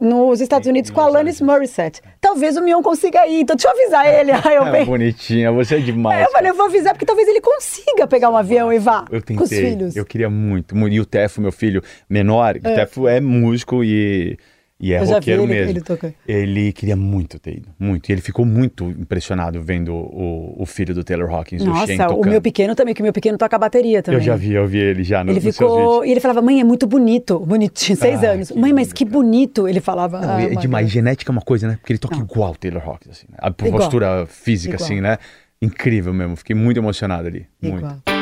nos 0.00 0.40
Estados 0.40 0.64
Sim, 0.64 0.70
Unidos 0.70 0.90
em 0.90 0.94
com 0.94 1.00
a 1.00 1.04
Alanis 1.04 1.40
Morissette. 1.40 2.02
Talvez 2.20 2.56
o 2.56 2.62
Mion 2.62 2.82
consiga 2.82 3.26
ir. 3.28 3.40
Então 3.42 3.54
deixa 3.54 3.68
eu 3.68 3.72
avisar 3.72 4.06
ele. 4.06 4.32
Aí 4.32 4.54
eu, 4.56 4.66
É 4.66 4.72
bem- 4.72 4.84
bonitinha, 4.84 5.52
você 5.52 5.76
é 5.76 5.78
demais. 5.80 6.24
Eu 6.26 6.32
falei, 6.32 6.50
eu 6.50 6.54
vou 6.56 6.66
avisar 6.66 6.92
porque 6.92 7.06
talvez 7.06 7.28
ele 7.28 7.40
consiga 7.40 8.06
pegar 8.06 8.28
um 8.30 8.36
avião 8.36 8.72
e 8.72 8.78
vá 8.78 9.04
Eu 9.10 9.20
tentei. 9.20 9.36
com 9.36 9.44
os 9.44 9.50
filhos. 9.50 9.94
Eu 9.96 10.04
queria 10.04 10.28
muito, 10.28 10.74
muito. 10.76 10.92
E 10.92 11.00
o 11.00 11.06
Tefo, 11.06 11.40
meu 11.40 11.52
filho 11.52 11.82
menor, 12.08 12.56
o 12.56 12.60
Tefo 12.60 13.06
é 13.06 13.20
músico 13.20 13.84
e, 13.84 14.36
e 14.80 14.92
é 14.92 14.98
roqueiro 14.98 15.42
ele- 15.44 15.52
mesmo. 15.54 15.70
ele 15.70 15.80
tocando. 15.80 16.14
Ele 16.26 16.72
queria 16.72 16.96
muito 16.96 17.38
ter 17.38 17.58
ido, 17.58 17.68
muito. 17.78 18.08
E 18.08 18.12
ele 18.12 18.20
ficou 18.20 18.44
muito 18.44 18.90
impressionado 18.90 19.62
vendo 19.62 19.94
o, 19.94 20.54
o 20.60 20.66
filho 20.66 20.92
do 20.94 21.02
Taylor 21.04 21.30
Hawkins, 21.32 21.62
o 21.62 21.64
Shane 21.64 21.96
Nossa, 21.96 22.06
o 22.06 22.16
tocando. 22.16 22.30
meu 22.30 22.42
pequeno 22.42 22.74
também, 22.74 22.92
que 22.94 23.00
o 23.00 23.04
meu 23.04 23.12
pequeno 23.12 23.38
toca 23.38 23.56
bateria 23.56 24.02
também. 24.02 24.18
Eu 24.20 24.24
já 24.24 24.36
vi, 24.36 24.52
eu 24.52 24.66
vi 24.66 24.78
ele 24.78 25.04
já 25.04 25.22
no, 25.22 25.30
Ele 25.30 25.40
ficou. 25.40 26.04
E 26.04 26.10
ele 26.10 26.20
falava, 26.20 26.42
mãe, 26.42 26.60
é 26.60 26.64
muito 26.64 26.86
bonito. 26.86 27.38
Bonitinho, 27.46 27.96
seis 27.96 28.22
Ah, 28.24 28.32
anos. 28.32 28.50
Mãe, 28.52 28.72
mas 28.72 28.92
que 28.92 29.04
bonito. 29.04 29.66
Ele 29.68 29.80
falava. 29.80 30.20
Não, 30.20 30.34
ah, 30.36 30.42
é 30.42 30.54
demais. 30.56 30.90
Genética 30.90 31.30
é 31.30 31.32
uma 31.32 31.40
coisa, 31.42 31.68
né? 31.68 31.76
Porque 31.80 31.92
ele 31.92 31.98
toca 31.98 32.16
Não. 32.16 32.24
igual 32.24 32.52
o 32.52 32.56
Taylor 32.56 32.82
Hawkins, 32.86 33.10
assim, 33.16 33.26
né? 33.30 33.38
A 33.40 33.48
Igual. 33.48 33.72
postura 33.80 34.26
física, 34.26 34.74
Igual. 34.74 34.84
assim, 34.86 35.00
né? 35.00 35.18
incrível 35.62 36.12
mesmo. 36.12 36.36
Fiquei 36.36 36.54
muito 36.54 36.78
emocionado 36.78 37.26
ali. 37.26 37.46
Muito. 37.62 37.78
Igual. 37.78 37.92
I'm 38.06 38.13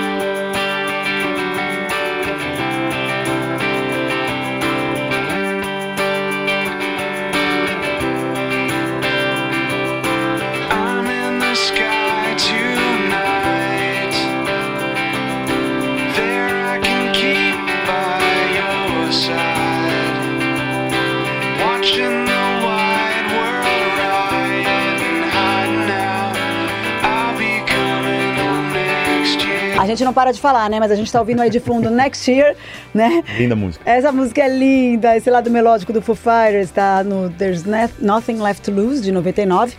gente 30.02 30.04
não 30.04 30.12
para 30.12 30.32
de 30.32 30.40
falar, 30.40 30.68
né? 30.68 30.80
Mas 30.80 30.90
a 30.90 30.94
gente 30.94 31.10
tá 31.10 31.20
ouvindo 31.20 31.40
aí 31.40 31.48
de 31.48 31.60
fundo 31.60 31.88
Next 31.88 32.30
Year, 32.30 32.56
né? 32.92 33.22
Linda 33.38 33.54
música. 33.54 33.88
Essa 33.88 34.10
música 34.10 34.42
é 34.42 34.48
linda, 34.48 35.16
esse 35.16 35.30
lado 35.30 35.50
melódico 35.50 35.92
do 35.92 36.02
Foo 36.02 36.16
Fighters 36.16 36.70
tá 36.70 37.04
no 37.04 37.30
There's 37.30 37.64
Nothing 38.00 38.42
Left 38.42 38.62
to 38.62 38.70
Lose, 38.72 39.00
de 39.00 39.12
99. 39.12 39.76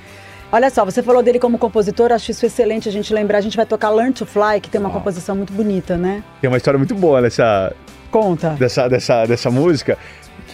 Olha 0.51 0.69
só, 0.69 0.85
você 0.85 1.01
falou 1.01 1.21
dele 1.23 1.39
como 1.39 1.57
compositor, 1.57 2.11
acho 2.11 2.31
isso 2.31 2.45
excelente 2.45 2.87
a 2.87 2.91
gente 2.91 3.13
lembrar. 3.13 3.39
A 3.39 3.41
gente 3.41 3.57
vai 3.57 3.65
tocar 3.65 3.89
Learn 3.89 4.13
to 4.13 4.25
Fly, 4.25 4.61
que 4.61 4.69
tem 4.69 4.79
uma 4.79 4.89
composição 4.89 5.35
muito 5.35 5.51
bonita, 5.51 5.97
né? 5.97 6.23
Tem 6.39 6.47
uma 6.47 6.57
história 6.57 6.77
muito 6.77 6.93
boa 6.95 7.19
nessa, 7.21 7.73
Conta. 8.11 8.51
dessa, 8.51 8.87
dessa, 8.87 9.25
dessa 9.25 9.49
música 9.49 9.97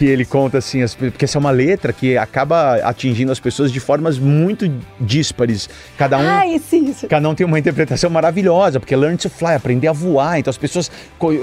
que 0.00 0.06
ele 0.06 0.24
conta 0.24 0.56
assim, 0.56 0.80
as- 0.80 0.94
porque 0.94 1.26
essa 1.26 1.36
é 1.36 1.40
uma 1.40 1.50
letra 1.50 1.92
que 1.92 2.16
acaba 2.16 2.76
atingindo 2.76 3.30
as 3.30 3.38
pessoas 3.38 3.70
de 3.70 3.78
formas 3.78 4.18
muito 4.18 4.66
díspares. 4.98 5.68
Cada 5.98 6.16
um. 6.16 6.22
Ai, 6.26 6.58
sim, 6.58 6.86
isso. 6.88 7.06
Cada 7.06 7.28
um 7.28 7.34
tem 7.34 7.46
uma 7.46 7.58
interpretação 7.58 8.08
maravilhosa, 8.08 8.80
porque 8.80 8.96
learn 8.96 9.18
to 9.18 9.28
fly, 9.28 9.54
aprender 9.54 9.88
a 9.88 9.92
voar. 9.92 10.38
Então 10.38 10.50
as 10.50 10.56
pessoas 10.56 10.90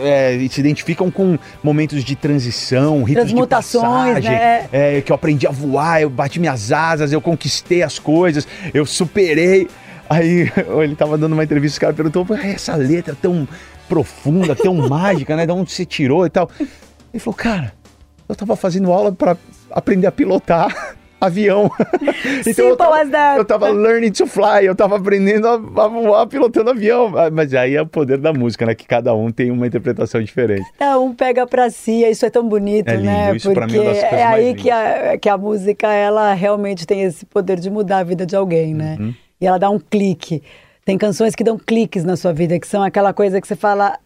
é, 0.03 0.39
se 0.49 0.59
identificam 0.59 1.11
com 1.11 1.37
momentos 1.63 2.03
de 2.03 2.15
transição, 2.15 3.03
ritos 3.03 3.25
de 3.27 3.29
Transmutações, 3.33 4.15
passagem. 4.15 4.31
né? 4.31 4.67
É, 4.71 5.01
que 5.01 5.11
eu 5.11 5.15
aprendi 5.15 5.45
a 5.45 5.51
voar, 5.51 6.01
eu 6.01 6.09
bati 6.09 6.39
minhas 6.39 6.71
asas, 6.71 7.13
eu 7.13 7.21
conquistei 7.21 7.83
as 7.83 7.99
coisas, 7.99 8.47
eu 8.73 8.87
superei. 8.87 9.67
Aí 10.09 10.51
ele 10.83 10.95
tava 10.95 11.15
dando 11.15 11.33
uma 11.33 11.43
entrevista, 11.43 11.77
o 11.77 11.81
cara 11.81 11.93
perguntou, 11.93 12.25
"Pô, 12.25 12.33
essa 12.33 12.75
letra 12.75 13.15
tão 13.21 13.47
profunda, 13.87 14.55
tão 14.55 14.73
mágica, 14.89 15.35
né? 15.35 15.45
De 15.45 15.51
onde 15.51 15.71
você 15.71 15.85
tirou 15.85 16.25
e 16.25 16.29
tal. 16.31 16.49
Ele 17.13 17.21
falou, 17.21 17.35
cara, 17.37 17.73
eu 18.27 18.35
tava 18.35 18.55
fazendo 18.55 18.91
aula 18.91 19.11
para 19.11 19.37
aprender 19.71 20.07
a 20.07 20.11
pilotar 20.11 20.95
avião. 21.19 21.69
então 22.45 22.65
eu 22.65 22.77
Simple 22.77 23.17
eu 23.37 23.45
tava 23.45 23.69
learning 23.69 24.11
to 24.11 24.27
fly, 24.27 24.65
eu 24.65 24.75
tava 24.75 24.97
aprendendo 24.97 25.47
a, 25.47 25.53
a 25.53 25.87
voar 25.87 26.27
pilotando 26.27 26.69
avião. 26.69 27.13
Ah, 27.17 27.29
Mas 27.31 27.53
aí 27.53 27.75
é 27.75 27.81
o 27.81 27.87
poder 27.87 28.17
da 28.17 28.31
música, 28.31 28.65
né? 28.65 28.75
Que 28.75 28.85
cada 28.85 29.13
um 29.13 29.31
tem 29.31 29.51
uma 29.51 29.65
interpretação 29.65 30.21
diferente. 30.21 30.65
É, 30.79 30.95
um 30.95 31.13
pega 31.13 31.45
pra 31.47 31.69
si, 31.69 32.03
isso 32.03 32.25
é 32.25 32.29
tão 32.29 32.47
bonito, 32.47 32.89
É 32.89 32.95
lindo, 32.95 33.05
né? 33.05 33.35
isso 33.35 33.51
pra 33.51 33.65
mim 33.67 33.77
é 33.77 33.83
das 33.83 33.99
Porque 33.99 34.15
é 34.15 34.25
aí 34.25 34.53
que 34.53 34.69
a, 34.69 35.17
que 35.17 35.29
a 35.29 35.37
música, 35.37 35.91
ela 35.91 36.33
realmente 36.33 36.85
tem 36.85 37.03
esse 37.03 37.25
poder 37.25 37.59
de 37.59 37.69
mudar 37.69 37.99
a 37.99 38.03
vida 38.03 38.25
de 38.25 38.35
alguém, 38.35 38.73
né? 38.73 38.97
Uhum. 38.99 39.13
E 39.39 39.47
ela 39.47 39.57
dá 39.57 39.69
um 39.69 39.79
clique. 39.79 40.41
Tem 40.85 40.97
canções 40.97 41.35
que 41.35 41.43
dão 41.43 41.57
cliques 41.57 42.03
na 42.03 42.15
sua 42.15 42.31
vida, 42.31 42.57
que 42.59 42.67
são 42.67 42.81
aquela 42.81 43.13
coisa 43.13 43.41
que 43.41 43.47
você 43.47 43.55
fala. 43.55 43.97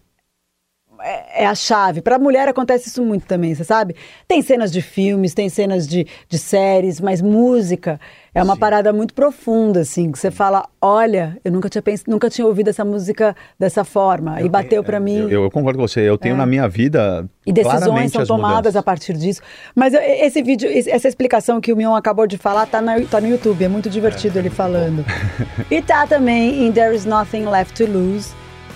É 1.03 1.43
é 1.43 1.45
a 1.45 1.55
chave. 1.55 2.01
Pra 2.01 2.19
mulher 2.19 2.47
acontece 2.47 2.89
isso 2.89 3.03
muito 3.03 3.25
também, 3.25 3.55
você 3.55 3.63
sabe? 3.63 3.95
Tem 4.27 4.41
cenas 4.41 4.71
de 4.71 4.81
filmes, 4.81 5.33
tem 5.33 5.49
cenas 5.49 5.87
de, 5.87 6.05
de 6.29 6.37
séries, 6.37 6.99
mas 7.01 7.21
música 7.21 7.99
é 8.33 8.41
uma 8.43 8.55
parada 8.55 8.93
muito 8.93 9.13
profunda, 9.13 9.81
assim, 9.81 10.11
que 10.11 10.19
você 10.19 10.29
fala, 10.31 10.67
olha, 10.81 11.37
eu 11.43 11.51
nunca 11.51 11.67
tinha 11.67 11.81
pens... 11.81 12.03
nunca 12.07 12.29
tinha 12.29 12.45
ouvido 12.45 12.69
essa 12.69 12.85
música 12.85 13.35
dessa 13.59 13.83
forma. 13.83 14.41
e 14.41 14.47
bateu 14.47 14.83
pra 14.83 14.99
mim. 14.99 15.17
Eu, 15.29 15.43
eu 15.45 15.51
concordo 15.51 15.79
com 15.79 15.87
você. 15.87 16.01
Eu 16.01 16.17
tenho 16.17 16.35
na 16.37 16.45
minha 16.45 16.67
vida. 16.67 17.27
E 17.45 17.51
decisões 17.51 18.11
são 18.11 18.21
as 18.21 18.27
tomadas 18.27 18.55
mudanças. 18.57 18.75
a 18.75 18.83
partir 18.83 19.13
disso. 19.13 19.41
Mas 19.75 19.93
eu- 19.93 20.01
esse 20.01 20.41
vídeo, 20.43 20.69
essa 20.87 21.07
explicação 21.07 21.59
que 21.59 21.73
o 21.73 21.75
Mion 21.75 21.95
acabou 21.95 22.25
de 22.27 22.37
falar 22.37 22.65
tá, 22.67 22.79
na- 22.81 23.01
tá 23.01 23.19
no 23.19 23.27
YouTube. 23.27 23.63
É 23.65 23.67
muito 23.67 23.89
divertido 23.89 24.37
ele 24.39 24.49
falando. 24.49 25.03
e 25.71 25.81
tá 25.81 26.05
também 26.07 26.65
em 26.65 26.71
There 26.71 26.95
Is 26.95 27.05
Nothing 27.05 27.45
Left 27.47 27.73
to 27.83 27.91
Lose, 27.91 28.29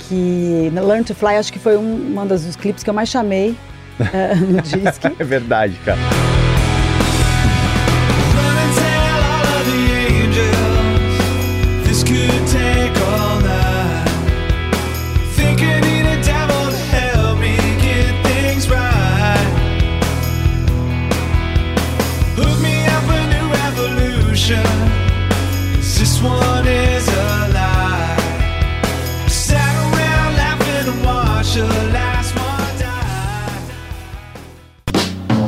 que 0.07 0.71
Learn 0.81 1.03
to 1.03 1.15
Fly 1.15 1.37
acho 1.37 1.51
que 1.51 1.59
foi 1.59 1.77
um, 1.77 2.25
das 2.27 2.43
dos 2.43 2.55
clipes 2.55 2.83
que 2.83 2.89
eu 2.89 2.93
mais 2.93 3.09
chamei 3.09 3.55
eh, 3.99 4.35
no 4.35 4.61
disco. 4.63 5.11
É 5.19 5.23
verdade, 5.23 5.75
cara. 5.83 5.99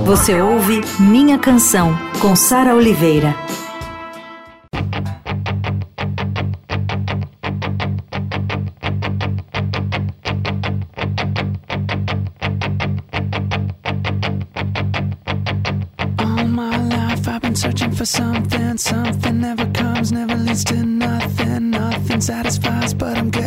Você 0.07 0.41
ouve 0.41 0.79
Minha 1.01 1.37
Canção, 1.37 1.93
com 2.21 2.33
Sara 2.33 2.73
Oliveira. 2.73 3.35
For 17.93 18.05
something. 18.05 18.77
Something 18.77 19.41
never 19.41 19.65
comes, 19.73 20.11
never 20.11 20.35
leads 20.35 20.63
to 20.65 20.75
nothing. 20.75 21.71
Nothing 21.71 22.21
satisfies, 22.21 22.93
but 22.93 23.17
I'm 23.17 23.31
getting 23.31 23.46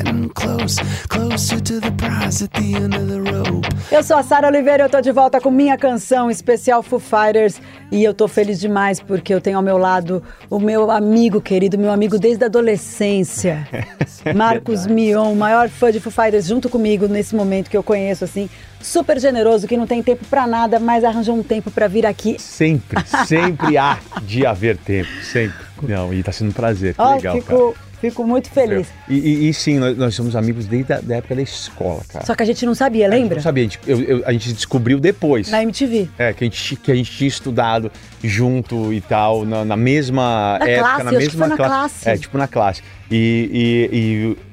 Eu 3.90 4.02
sou 4.02 4.16
a 4.16 4.22
Sara 4.22 4.46
Oliveira, 4.46 4.84
eu 4.84 4.90
tô 4.90 5.00
de 5.00 5.10
volta 5.10 5.40
com 5.40 5.50
minha 5.50 5.76
canção 5.78 6.30
especial 6.30 6.82
Foo 6.82 7.00
Fighters 7.00 7.60
e 7.90 8.04
eu 8.04 8.12
tô 8.12 8.28
feliz 8.28 8.60
demais 8.60 9.00
porque 9.00 9.32
eu 9.32 9.40
tenho 9.40 9.56
ao 9.56 9.62
meu 9.62 9.78
lado 9.78 10.22
o 10.48 10.58
meu 10.58 10.90
amigo 10.90 11.40
querido, 11.40 11.78
meu 11.78 11.90
amigo 11.90 12.18
desde 12.18 12.44
a 12.44 12.46
adolescência, 12.46 13.66
Marcos 14.36 14.86
Mion, 14.86 15.34
maior 15.34 15.68
fã 15.68 15.90
de 15.90 15.98
Foo 15.98 16.12
Fighters, 16.12 16.46
junto 16.46 16.68
comigo 16.68 17.08
nesse 17.08 17.34
momento 17.34 17.70
que 17.70 17.76
eu 17.76 17.82
conheço 17.82 18.24
assim, 18.24 18.48
super 18.80 19.18
generoso, 19.18 19.66
que 19.66 19.76
não 19.76 19.86
tem 19.86 20.02
tempo 20.02 20.24
pra 20.26 20.46
nada, 20.46 20.78
mas 20.78 21.04
arranjou 21.04 21.36
um 21.36 21.42
tempo 21.42 21.70
pra 21.70 21.88
vir 21.88 22.06
aqui. 22.06 22.36
Sempre, 22.38 23.02
sempre 23.26 23.78
há 23.78 23.98
de 24.22 24.44
haver 24.44 24.76
tempo. 24.76 25.10
Sempre. 25.22 25.58
Não, 25.82 26.12
e 26.12 26.22
tá 26.22 26.32
sendo 26.32 26.50
um 26.50 26.52
prazer. 26.52 26.94
Que 26.94 27.00
Ó, 27.00 27.14
legal, 27.14 27.34
fico, 27.36 27.72
cara. 27.72 27.89
Fico 28.00 28.24
muito 28.26 28.50
feliz. 28.50 28.88
E, 29.08 29.14
e- 29.14 29.48
e 29.48 29.54
sim, 29.54 29.78
nós, 29.78 29.96
nós 29.96 30.14
somos 30.14 30.34
amigos 30.34 30.66
desde 30.66 30.92
a 30.92 31.00
da 31.00 31.16
época 31.16 31.34
da 31.36 31.42
escola, 31.42 32.02
cara. 32.08 32.24
Só 32.24 32.34
que 32.34 32.42
a 32.42 32.46
gente 32.46 32.64
não 32.66 32.74
sabia, 32.74 33.06
A 33.06 33.10
gente 33.10 33.20
lembra? 33.20 33.34
não 33.36 33.42
sabia, 33.42 33.64
a 33.64 33.66
gente, 33.68 33.78
eu- 33.86 34.00
eu- 34.02 34.22
a 34.26 34.32
gente 34.32 34.52
descobriu 34.52 34.98
depois. 34.98 35.48
Na 35.50 35.62
MTV. 35.62 36.08
É, 36.18 36.32
que 36.32 36.44
a, 36.44 36.46
gente, 36.46 36.76
que 36.76 36.90
a 36.90 36.94
gente 36.94 37.10
tinha 37.10 37.28
estudado 37.28 37.90
junto 38.22 38.92
e 38.92 39.00
tal, 39.00 39.44
na, 39.44 39.64
na 39.64 39.76
mesma 39.76 40.58
Na 40.58 40.66
época, 40.66 40.80
classe, 40.88 41.04
na 41.04 41.12
eu 41.12 41.18
acho 41.18 41.30
que 41.30 41.36
mesma 41.36 41.38
foi 41.40 41.48
na 41.48 41.56
cla- 41.56 41.66
classe. 41.66 42.08
É, 42.08 42.16
tipo 42.16 42.38
na 42.38 42.48
classe. 42.48 42.82
E, 43.12 43.88
e- 43.92 43.96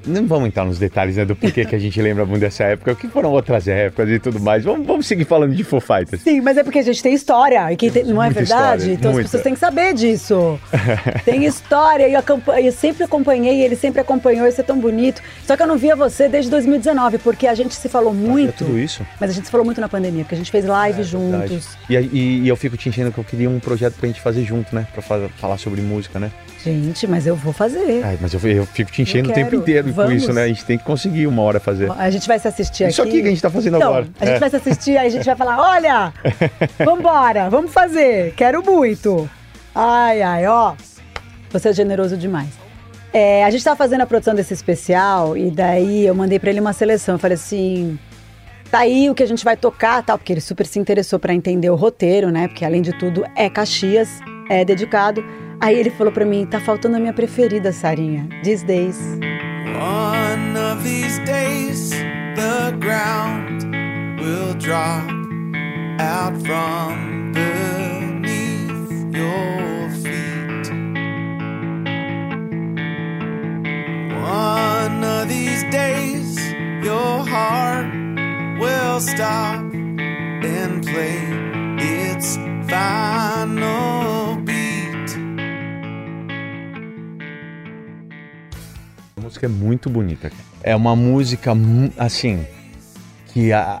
e 0.04 0.10
não 0.10 0.26
vamos 0.26 0.48
entrar 0.48 0.64
nos 0.64 0.80
detalhes 0.80 1.16
né, 1.16 1.24
do 1.24 1.36
porquê 1.36 1.64
que 1.64 1.76
a 1.76 1.78
gente 1.78 2.02
lembra 2.02 2.26
muito 2.26 2.40
dessa 2.40 2.64
época, 2.64 2.90
o 2.90 2.96
que 2.96 3.06
foram 3.06 3.30
outras 3.30 3.68
épocas 3.68 4.08
e 4.10 4.18
tudo 4.18 4.40
mais. 4.40 4.64
Vamos, 4.64 4.84
vamos 4.84 5.06
seguir 5.06 5.24
falando 5.24 5.54
de 5.54 5.62
Foo 5.62 5.80
Fighters. 5.80 6.22
Sim, 6.22 6.40
mas 6.40 6.56
é 6.56 6.64
porque 6.64 6.80
a 6.80 6.82
gente 6.82 7.00
tem 7.00 7.14
história. 7.14 7.72
E 7.72 7.76
quem 7.76 7.88
tem- 7.88 8.02
não 8.02 8.20
é 8.20 8.26
Muita 8.26 8.40
verdade? 8.40 8.78
história, 8.82 8.94
então 8.94 9.12
muita. 9.12 9.26
as 9.26 9.30
pessoas 9.30 9.42
têm 9.44 9.54
que 9.54 9.60
saber 9.60 9.94
disso. 9.94 10.58
tem 11.24 11.44
história. 11.44 12.08
E 12.08 12.14
eu, 12.14 12.22
eu 12.64 12.72
sempre 12.72 13.04
acompanhei, 13.04 13.62
ele 13.62 13.76
sempre 13.76 14.00
acompanhou. 14.00 14.44
Isso 14.48 14.60
é 14.60 14.64
tão 14.64 14.78
bonito. 14.80 15.22
Só 15.46 15.56
que 15.56 15.62
eu 15.62 15.66
não 15.68 15.76
via 15.78 15.94
você 15.94 16.28
desde 16.28 16.50
2019, 16.50 17.18
porque 17.18 17.46
a 17.46 17.54
gente 17.54 17.76
se 17.76 17.88
falou 17.88 18.12
muito. 18.12 18.64
tudo 18.64 18.76
isso? 18.76 19.06
Mas 19.20 19.30
a 19.30 19.32
gente 19.34 19.44
se 19.44 19.50
falou 19.52 19.64
muito 19.64 19.80
na 19.80 19.88
pandemia, 19.88 20.24
porque 20.24 20.34
a 20.34 20.38
gente 20.38 20.50
fez 20.50 20.64
live 20.64 21.02
Verdade. 21.04 21.48
juntos. 21.52 21.68
E, 21.88 21.94
e- 21.96 22.40
e 22.42 22.48
eu 22.48 22.56
fico 22.56 22.76
te 22.76 22.88
enchendo 22.88 23.12
que 23.12 23.18
eu 23.18 23.24
queria 23.24 23.48
um 23.48 23.57
projeto 23.60 23.94
pra 23.94 24.06
gente 24.06 24.20
fazer 24.20 24.44
junto, 24.44 24.74
né? 24.74 24.86
Pra 24.92 25.02
fa- 25.02 25.28
falar 25.36 25.58
sobre 25.58 25.80
música, 25.80 26.18
né? 26.18 26.30
Gente, 26.64 27.06
mas 27.06 27.26
eu 27.26 27.36
vou 27.36 27.52
fazer. 27.52 28.02
Ai, 28.04 28.18
mas 28.20 28.34
eu, 28.34 28.40
eu 28.50 28.66
fico 28.66 28.90
te 28.90 29.02
enchendo 29.02 29.30
o 29.30 29.32
tempo 29.32 29.54
inteiro 29.54 29.88
com 29.88 29.94
Vamos. 29.94 30.14
isso, 30.14 30.32
né? 30.32 30.42
A 30.44 30.48
gente 30.48 30.64
tem 30.64 30.76
que 30.76 30.84
conseguir 30.84 31.26
uma 31.26 31.40
hora 31.42 31.60
fazer. 31.60 31.90
A 31.92 32.10
gente 32.10 32.26
vai 32.26 32.38
se 32.38 32.48
assistir 32.48 32.84
aqui. 32.84 32.92
Isso 32.92 33.02
aqui 33.02 33.20
que 33.22 33.26
a 33.26 33.30
gente 33.30 33.42
tá 33.42 33.48
fazendo 33.50 33.76
Então, 33.76 33.88
agora. 33.90 34.08
A 34.20 34.24
gente 34.26 34.36
É. 34.36 34.38
vai 34.40 34.50
se 34.50 34.56
assistir, 34.56 34.96
aí 34.98 35.06
a 35.06 35.10
gente 35.10 35.24
vai 35.24 35.36
falar: 35.36 35.58
olha, 35.60 36.12
vambora, 36.84 37.48
vamos 37.48 37.72
fazer, 37.72 38.32
quero 38.36 38.62
muito. 38.64 39.28
Ai, 39.74 40.20
ai, 40.22 40.46
ó, 40.46 40.74
você 41.50 41.68
é 41.68 41.72
generoso 41.72 42.16
demais. 42.16 42.48
É, 43.12 43.44
a 43.44 43.50
gente 43.50 43.64
tava 43.64 43.76
fazendo 43.76 44.02
a 44.02 44.06
produção 44.06 44.34
desse 44.34 44.52
especial 44.52 45.36
e 45.36 45.50
daí 45.50 46.04
eu 46.06 46.14
mandei 46.14 46.38
pra 46.38 46.50
ele 46.50 46.60
uma 46.60 46.72
seleção. 46.72 47.14
Eu 47.14 47.18
falei 47.18 47.36
assim: 47.36 47.98
tá 48.70 48.78
aí 48.80 49.10
o 49.10 49.14
que 49.14 49.22
a 49.22 49.26
gente 49.26 49.44
vai 49.44 49.56
tocar, 49.56 50.02
tal, 50.02 50.18
porque 50.18 50.32
ele 50.32 50.40
super 50.40 50.66
se 50.66 50.78
interessou 50.78 51.18
pra 51.18 51.34
entender 51.34 51.70
o 51.70 51.74
roteiro, 51.74 52.30
né? 52.30 52.48
Porque 52.48 52.64
além 52.64 52.82
de 52.82 52.92
tudo 52.98 53.24
é 53.34 53.48
Caxias, 53.50 54.20
é 54.48 54.64
dedicado 54.64 55.24
Aí 55.60 55.76
ele 55.76 55.90
falou 55.90 56.12
pra 56.12 56.24
mim, 56.24 56.46
tá 56.46 56.60
faltando 56.60 56.96
a 56.96 57.00
minha 57.00 57.12
preferida, 57.12 57.72
Sarinha. 57.72 58.28
These 58.44 58.64
Days. 58.64 58.96
One 59.76 60.56
of 60.56 60.82
these 60.84 61.18
days, 61.24 61.90
the 62.36 62.72
ground 62.78 63.64
will 64.20 64.54
drop 64.54 65.08
out 66.00 66.34
from 66.42 67.32
beneath 67.32 68.90
your 69.14 69.90
feet. 70.02 70.70
One 74.22 75.04
of 75.04 75.28
these 75.28 75.64
days, 75.70 76.36
your 76.82 77.24
heart 77.28 78.07
will 78.58 79.00
stop 79.00 79.72
and 79.72 80.82
play 80.84 81.22
its 81.78 82.36
final 82.66 84.36
beat. 84.44 85.16
A 89.16 89.20
música 89.20 89.46
é 89.46 89.48
muito 89.48 89.88
bonita. 89.88 90.30
É 90.62 90.74
uma 90.74 90.96
música, 90.96 91.52
assim, 91.96 92.44
que 93.28 93.52
a, 93.52 93.80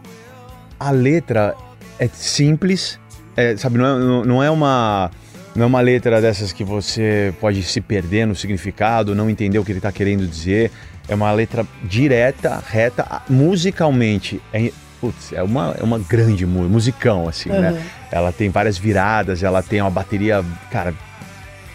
a 0.78 0.90
letra 0.90 1.56
é 1.98 2.08
simples, 2.08 3.00
é, 3.36 3.56
sabe, 3.56 3.78
não 3.78 3.86
é, 3.86 4.26
não 4.26 4.42
é 4.42 4.50
uma... 4.50 5.10
Não 5.56 5.64
é 5.64 5.66
uma 5.66 5.80
letra 5.80 6.20
dessas 6.20 6.52
que 6.52 6.62
você 6.62 7.34
pode 7.40 7.64
se 7.64 7.80
perder 7.80 8.26
no 8.26 8.34
significado, 8.36 9.12
não 9.12 9.28
entender 9.28 9.58
o 9.58 9.64
que 9.64 9.72
ele 9.72 9.80
está 9.80 9.90
querendo 9.90 10.24
dizer. 10.24 10.70
É 11.08 11.14
uma 11.14 11.32
letra 11.32 11.66
direta, 11.84 12.62
reta, 12.68 13.22
musicalmente. 13.28 14.40
É, 14.52 14.70
putz, 15.00 15.32
é, 15.32 15.42
uma, 15.42 15.74
é 15.78 15.82
uma 15.82 15.98
grande 15.98 16.44
mu- 16.44 16.68
musicão, 16.68 17.28
assim, 17.28 17.48
né? 17.48 17.82
Ela 18.10 18.30
tem 18.32 18.50
várias 18.50 18.76
viradas, 18.76 19.42
ela 19.42 19.62
tem 19.62 19.80
uma 19.80 19.90
bateria, 19.90 20.44
cara, 20.70 20.92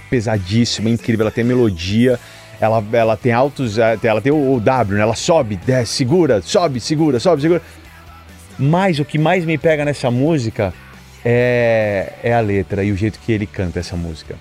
pesadíssima, 0.09 0.89
incrível. 0.89 1.23
Ela 1.23 1.31
tem 1.31 1.43
melodia, 1.43 2.19
ela, 2.61 2.83
ela 2.93 3.17
tem 3.17 3.31
altos, 3.31 3.77
eh, 3.77 3.97
ela 4.03 4.21
tem 4.21 4.31
o, 4.31 4.53
o 4.55 4.59
W, 4.59 4.95
né? 4.97 5.01
Ela 5.01 5.15
sobe, 5.15 5.55
desce, 5.55 5.93
segura, 5.93 6.41
sobe, 6.41 6.79
segura, 6.79 7.19
sobe, 7.19 7.41
segura. 7.41 7.61
Mas 8.59 8.99
o 8.99 9.05
que 9.05 9.17
mais 9.17 9.45
me 9.45 9.57
pega 9.57 9.83
nessa 9.83 10.11
música 10.11 10.71
é, 11.25 12.13
é 12.21 12.33
a 12.33 12.39
letra 12.39 12.83
e 12.83 12.91
o 12.91 12.95
jeito 12.95 13.19
que 13.19 13.31
ele 13.31 13.47
canta 13.47 13.79
essa 13.79 13.95
música. 13.95 14.35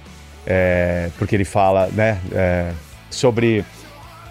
É, 0.47 1.09
porque 1.19 1.35
ele 1.37 1.45
fala, 1.45 1.89
né, 1.93 2.19
é, 2.33 2.73
sobre 3.09 3.65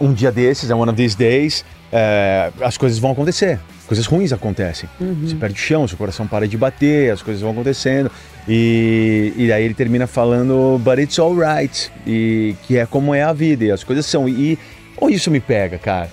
um 0.01 0.13
dia 0.13 0.31
desses, 0.31 0.69
é 0.69 0.75
one 0.75 0.89
of 0.89 0.95
these 0.97 1.15
days, 1.15 1.63
é, 1.91 2.51
as 2.61 2.77
coisas 2.77 2.97
vão 2.99 3.11
acontecer. 3.11 3.59
Coisas 3.87 4.05
ruins 4.05 4.31
acontecem. 4.31 4.89
Você 5.21 5.35
perde 5.35 5.55
o 5.55 5.57
chão, 5.57 5.85
seu 5.87 5.97
coração 5.97 6.25
para 6.25 6.47
de 6.47 6.57
bater, 6.57 7.11
as 7.11 7.21
coisas 7.21 7.41
vão 7.41 7.51
acontecendo. 7.51 8.09
E, 8.47 9.33
e 9.35 9.51
aí 9.51 9.63
ele 9.65 9.73
termina 9.73 10.07
falando, 10.07 10.79
but 10.83 10.97
it's 10.97 11.19
alright. 11.19 11.91
E 12.07 12.55
que 12.63 12.77
é 12.77 12.85
como 12.85 13.13
é 13.13 13.21
a 13.21 13.33
vida, 13.33 13.65
e 13.65 13.71
as 13.71 13.83
coisas 13.83 14.05
são. 14.05 14.29
E, 14.29 14.57
ou 14.95 15.09
isso 15.09 15.29
me 15.29 15.41
pega, 15.41 15.77
cara. 15.77 16.09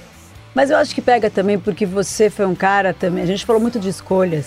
Mas 0.55 0.71
eu 0.71 0.77
acho 0.77 0.93
que 0.93 1.01
pega 1.01 1.31
também 1.31 1.57
porque 1.57 1.87
você 1.87 2.29
foi 2.29 2.47
um 2.47 2.55
cara 2.55 2.93
também. 2.93 3.23
A 3.23 3.27
gente 3.27 3.47
falou 3.47 3.63
muito 3.63 3.79
de 3.79 3.89
escolhas, 3.89 4.47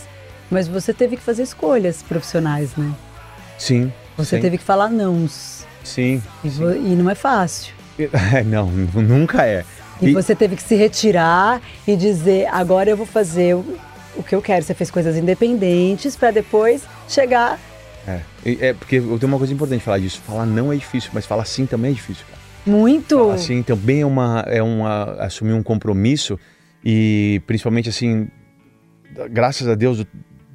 mas 0.49 0.67
você 0.67 0.93
teve 0.93 1.15
que 1.15 1.23
fazer 1.23 1.43
escolhas 1.43 2.01
profissionais, 2.01 2.75
né? 2.75 2.91
Sim. 3.57 3.93
Você 4.17 4.35
sim, 4.35 4.41
teve 4.41 4.57
que 4.57 4.63
falar 4.63 4.89
nãos. 4.89 5.65
Sim. 5.85 6.21
E, 6.43 6.49
vo- 6.49 6.73
e 6.73 6.95
não 6.95 7.09
é 7.09 7.15
fácil. 7.15 7.73
Não, 8.45 8.67
nunca 8.69 9.45
é. 9.45 9.63
E, 10.01 10.09
E- 10.09 10.13
você 10.13 10.35
teve 10.35 10.55
que 10.55 10.63
se 10.63 10.75
retirar 10.75 11.61
e 11.87 11.95
dizer: 11.95 12.47
agora 12.47 12.89
eu 12.89 12.97
vou 12.97 13.05
fazer 13.05 13.55
o, 13.55 14.23
que 14.23 14.35
eu 14.35 14.41
quero. 14.41 14.63
Você 14.63 14.73
fez 14.73 14.89
coisas 14.89 15.15
independentes 15.17 16.15
para 16.15 16.31
depois 16.31 16.83
chegar. 17.07 17.59
É, 18.07 18.21
é 18.45 18.73
porque 18.73 18.95
eu 18.95 19.19
tenho 19.19 19.31
uma 19.31 19.37
coisa 19.37 19.53
importante 19.53 19.83
falar 19.83 19.99
disso. 19.99 20.21
Falar 20.25 20.45
não 20.45 20.71
é 20.71 20.75
difícil, 20.75 21.11
mas 21.13 21.25
falar 21.25 21.45
sim 21.45 21.65
também 21.65 21.91
é 21.91 21.93
difícil. 21.93 22.25
Cara. 22.29 22.41
Muito. 22.65 23.17
Falar 23.17 23.37
sim 23.37 23.61
também 23.63 24.01
é 24.01 24.05
uma, 24.05 24.43
é 24.47 24.61
uma 24.61 25.13
assumir 25.19 25.53
um 25.53 25.63
compromisso 25.63 26.39
e 26.83 27.41
principalmente 27.45 27.89
assim, 27.89 28.27
graças 29.29 29.67
a 29.67 29.75
Deus 29.75 30.03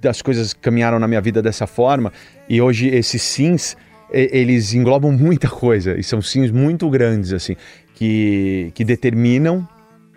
as 0.05 0.23
coisas 0.23 0.53
caminharam 0.53 0.99
na 0.99 1.09
minha 1.09 1.21
vida 1.21 1.43
dessa 1.43 1.67
forma 1.67 2.13
e 2.49 2.61
hoje 2.61 2.89
esses 2.89 3.23
sims 3.23 3.77
eles 4.11 4.73
englobam 4.75 5.13
muita 5.13 5.49
coisa 5.49 5.99
e 5.99 6.03
são 6.03 6.23
sims 6.23 6.51
muito 6.51 6.89
grandes 6.89 7.33
assim 7.33 7.57
que, 7.95 8.71
que 8.75 8.85
determinam 8.85 9.67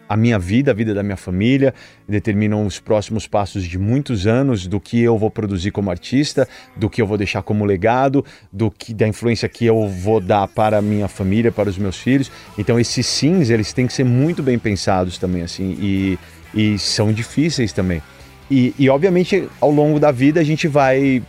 a 0.10 0.17
minha 0.17 0.39
vida, 0.39 0.71
a 0.71 0.73
vida 0.73 0.91
da 0.91 1.04
minha 1.04 1.15
família, 1.15 1.71
determinam 2.08 2.65
os 2.65 2.80
próximos 2.80 3.28
passos 3.28 3.63
de 3.63 3.78
muitos 3.78 4.25
anos 4.25 4.65
do 4.65 4.80
que 4.80 4.99
eu 4.99 5.15
vou 5.19 5.30
produzir 5.30 5.69
como 5.69 5.91
artista, 5.91 6.47
do 6.75 6.89
que 6.89 6.99
eu 6.99 7.06
vou 7.06 7.15
deixar 7.15 7.43
como 7.43 7.63
legado, 7.63 8.25
do 8.52 8.71
que 8.71 8.91
da 8.91 9.08
influência 9.08 9.47
que 9.47 9.67
eu 9.67 9.88
vou 9.88 10.19
dar 10.19 10.47
para 10.47 10.80
a 10.80 10.82
minha 10.82 11.08
família, 11.08 11.52
para 11.52 11.69
os 11.69 11.78
meus 11.78 11.97
filhos. 11.97 12.32
Então 12.58 12.80
esses 12.80 13.06
sims, 13.06 13.52
eles 13.52 13.71
têm 13.71 13.86
que 13.86 13.93
ser 13.93 14.04
muito 14.04 14.41
bem 14.41 14.58
pensados 14.58 15.19
também 15.19 15.43
assim 15.43 15.78
e, 15.80 16.19
e 16.56 16.80
são 16.80 17.13
difíceis 17.13 17.71
também. 17.71 18.02
E, 18.49 18.73
e 18.80 18.89
obviamente 18.89 19.47
ao 19.62 19.69
longo 19.69 19.99
da 19.99 20.12
vida 20.12 20.39
a 20.39 20.43
gente 20.43 20.67
vai 20.67 21.21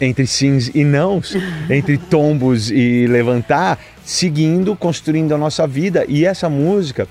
entre 0.00 0.26
sims 0.26 0.70
e 0.74 0.84
nãos, 0.84 1.36
entre 1.70 1.96
tombos 1.96 2.70
e 2.70 3.06
levantar, 3.06 3.78
seguindo, 4.04 4.76
construindo 4.76 5.34
a 5.34 5.38
nossa 5.38 5.66
vida. 5.66 6.04
E 6.08 6.24
essa 6.24 6.48
música, 6.48 7.08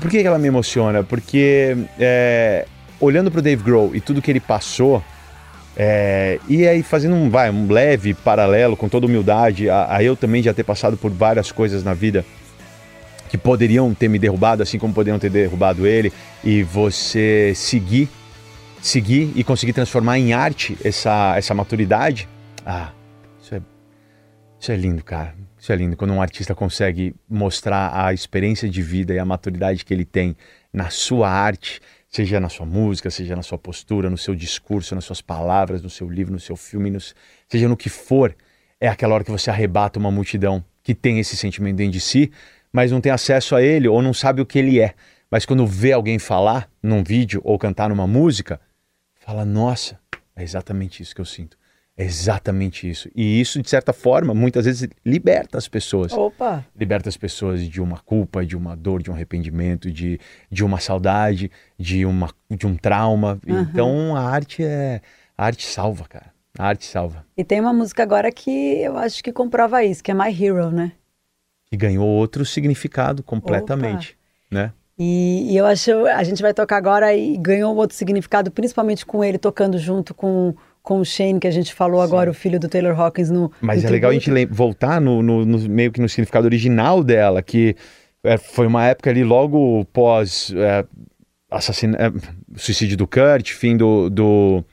por 0.00 0.10
que 0.10 0.18
ela 0.18 0.38
me 0.38 0.48
emociona? 0.48 1.02
Porque 1.02 1.76
é, 1.98 2.66
olhando 3.00 3.30
para 3.30 3.40
o 3.40 3.42
Dave 3.42 3.62
Grohl 3.62 3.94
e 3.94 4.00
tudo 4.00 4.22
que 4.22 4.30
ele 4.30 4.40
passou, 4.40 5.02
é, 5.76 6.38
e 6.48 6.66
aí 6.66 6.82
fazendo 6.82 7.14
um, 7.14 7.30
vai, 7.30 7.50
um 7.50 7.70
leve 7.70 8.14
paralelo, 8.14 8.76
com 8.76 8.88
toda 8.88 9.06
humildade, 9.06 9.68
a, 9.68 9.96
a 9.96 10.02
eu 10.02 10.14
também 10.14 10.42
já 10.42 10.52
ter 10.52 10.64
passado 10.64 10.96
por 10.96 11.10
várias 11.10 11.50
coisas 11.50 11.82
na 11.82 11.94
vida 11.94 12.24
que 13.28 13.38
poderiam 13.38 13.94
ter 13.94 14.08
me 14.08 14.18
derrubado, 14.18 14.62
assim 14.62 14.78
como 14.78 14.92
poderiam 14.92 15.18
ter 15.18 15.30
derrubado 15.30 15.86
ele, 15.86 16.12
e 16.44 16.62
você 16.62 17.54
seguir, 17.56 18.08
seguir 18.82 19.32
e 19.36 19.44
conseguir 19.44 19.72
transformar 19.72 20.18
em 20.18 20.32
arte 20.32 20.76
essa, 20.84 21.36
essa 21.36 21.54
maturidade, 21.54 22.28
ah, 22.66 22.90
isso 23.40 23.54
é, 23.54 23.62
isso 24.58 24.72
é 24.72 24.76
lindo, 24.76 25.02
cara. 25.04 25.34
Isso 25.58 25.72
é 25.72 25.76
lindo. 25.76 25.96
Quando 25.96 26.12
um 26.12 26.20
artista 26.20 26.56
consegue 26.56 27.14
mostrar 27.30 27.92
a 27.94 28.12
experiência 28.12 28.68
de 28.68 28.82
vida 28.82 29.14
e 29.14 29.18
a 29.20 29.24
maturidade 29.24 29.84
que 29.84 29.94
ele 29.94 30.04
tem 30.04 30.36
na 30.72 30.90
sua 30.90 31.30
arte, 31.30 31.80
seja 32.08 32.40
na 32.40 32.48
sua 32.48 32.66
música, 32.66 33.08
seja 33.08 33.36
na 33.36 33.42
sua 33.42 33.56
postura, 33.56 34.10
no 34.10 34.18
seu 34.18 34.34
discurso, 34.34 34.96
nas 34.96 35.04
suas 35.04 35.20
palavras, 35.20 35.80
no 35.80 35.88
seu 35.88 36.10
livro, 36.10 36.32
no 36.32 36.40
seu 36.40 36.56
filme, 36.56 36.98
seja 37.48 37.68
no 37.68 37.76
que 37.76 37.88
for, 37.88 38.34
é 38.80 38.88
aquela 38.88 39.14
hora 39.14 39.22
que 39.22 39.30
você 39.30 39.48
arrebata 39.48 40.00
uma 40.00 40.10
multidão 40.10 40.64
que 40.82 40.92
tem 40.92 41.20
esse 41.20 41.36
sentimento 41.36 41.76
dentro 41.76 41.92
de 41.92 42.00
si, 42.00 42.32
mas 42.72 42.90
não 42.90 43.00
tem 43.00 43.12
acesso 43.12 43.54
a 43.54 43.62
ele 43.62 43.86
ou 43.86 44.02
não 44.02 44.12
sabe 44.12 44.42
o 44.42 44.46
que 44.46 44.58
ele 44.58 44.80
é. 44.80 44.94
Mas 45.30 45.46
quando 45.46 45.64
vê 45.64 45.92
alguém 45.92 46.18
falar 46.18 46.68
num 46.82 47.04
vídeo 47.04 47.40
ou 47.44 47.56
cantar 47.56 47.88
numa 47.88 48.06
música, 48.08 48.60
fala: 49.24 49.44
Nossa, 49.44 49.98
é 50.36 50.42
exatamente 50.42 51.02
isso 51.02 51.14
que 51.14 51.20
eu 51.20 51.24
sinto. 51.24 51.56
É 51.96 52.04
exatamente 52.04 52.88
isso. 52.88 53.10
E 53.14 53.40
isso, 53.40 53.60
de 53.60 53.68
certa 53.68 53.92
forma, 53.92 54.32
muitas 54.32 54.64
vezes 54.64 54.88
liberta 55.04 55.58
as 55.58 55.68
pessoas. 55.68 56.10
Opa! 56.12 56.64
Liberta 56.74 57.08
as 57.08 57.18
pessoas 57.18 57.68
de 57.68 57.82
uma 57.82 57.98
culpa, 57.98 58.46
de 58.46 58.56
uma 58.56 58.74
dor, 58.74 59.02
de 59.02 59.10
um 59.10 59.14
arrependimento, 59.14 59.90
de, 59.90 60.18
de 60.50 60.64
uma 60.64 60.80
saudade, 60.80 61.50
de, 61.78 62.06
uma, 62.06 62.30
de 62.50 62.66
um 62.66 62.76
trauma. 62.76 63.38
Então 63.46 64.16
a 64.16 64.22
arte 64.22 64.64
é. 64.64 65.02
A 65.36 65.44
arte 65.44 65.66
salva, 65.66 66.04
cara. 66.08 66.32
A 66.58 66.66
arte 66.66 66.86
salva. 66.86 67.24
E 67.36 67.44
tem 67.44 67.60
uma 67.60 67.72
música 67.72 68.02
agora 68.02 68.30
que 68.30 68.50
eu 68.50 68.96
acho 68.96 69.22
que 69.22 69.32
comprova 69.32 69.84
isso, 69.84 70.02
que 70.02 70.10
é 70.10 70.14
My 70.14 70.30
Hero, 70.30 70.70
né? 70.70 70.92
E 71.70 71.76
ganhou 71.76 72.06
outro 72.06 72.44
significado 72.44 73.22
completamente. 73.22 74.16
Né? 74.50 74.72
E, 75.04 75.52
e 75.52 75.56
eu 75.56 75.66
acho, 75.66 75.90
a 76.06 76.22
gente 76.22 76.40
vai 76.40 76.54
tocar 76.54 76.76
agora 76.76 77.12
e 77.12 77.36
ganhou 77.36 77.74
um 77.74 77.76
outro 77.76 77.96
significado, 77.96 78.52
principalmente 78.52 79.04
com 79.04 79.24
ele 79.24 79.36
tocando 79.36 79.76
junto 79.76 80.14
com, 80.14 80.54
com 80.80 81.00
o 81.00 81.04
Shane, 81.04 81.40
que 81.40 81.48
a 81.48 81.50
gente 81.50 81.74
falou 81.74 82.00
agora, 82.00 82.30
o 82.30 82.34
filho 82.34 82.60
do 82.60 82.68
Taylor 82.68 82.98
Hawkins 83.00 83.28
no 83.28 83.50
Mas 83.60 83.82
no 83.82 83.88
é 83.88 83.90
legal 83.92 84.10
a 84.12 84.14
tributo. 84.14 84.38
gente 84.38 84.52
voltar 84.54 85.00
no, 85.00 85.20
no- 85.20 85.44
no- 85.44 85.68
meio 85.68 85.90
que 85.90 86.00
no 86.00 86.08
significado 86.08 86.46
original 86.46 87.02
dela, 87.02 87.42
que 87.42 87.74
é, 88.22 88.36
foi 88.38 88.66
uma 88.68 88.86
época 88.86 89.10
ali 89.10 89.24
logo 89.24 89.84
pós 89.86 90.52
é, 90.56 90.84
assassina- 91.50 91.98
é, 91.98 92.12
suicídio 92.56 92.96
do 92.96 93.08
Kurt, 93.08 93.50
fim 93.50 93.76
do, 93.76 94.08
do, 94.08 94.64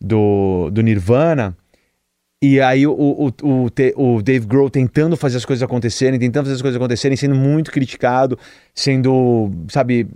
do, 0.00 0.70
do 0.70 0.80
Nirvana. 0.80 1.56
E 2.44 2.60
aí 2.60 2.84
o, 2.84 2.92
o, 2.92 3.28
o, 3.40 4.14
o 4.16 4.22
Dave 4.22 4.44
Grohl 4.46 4.68
tentando 4.68 5.16
fazer 5.16 5.36
as 5.36 5.44
coisas 5.44 5.62
acontecerem, 5.62 6.18
tentando 6.18 6.46
fazer 6.46 6.56
as 6.56 6.62
coisas 6.62 6.76
acontecerem, 6.76 7.16
sendo 7.16 7.36
muito 7.36 7.70
criticado, 7.70 8.36
sendo, 8.74 9.48
sabe, 9.68 10.08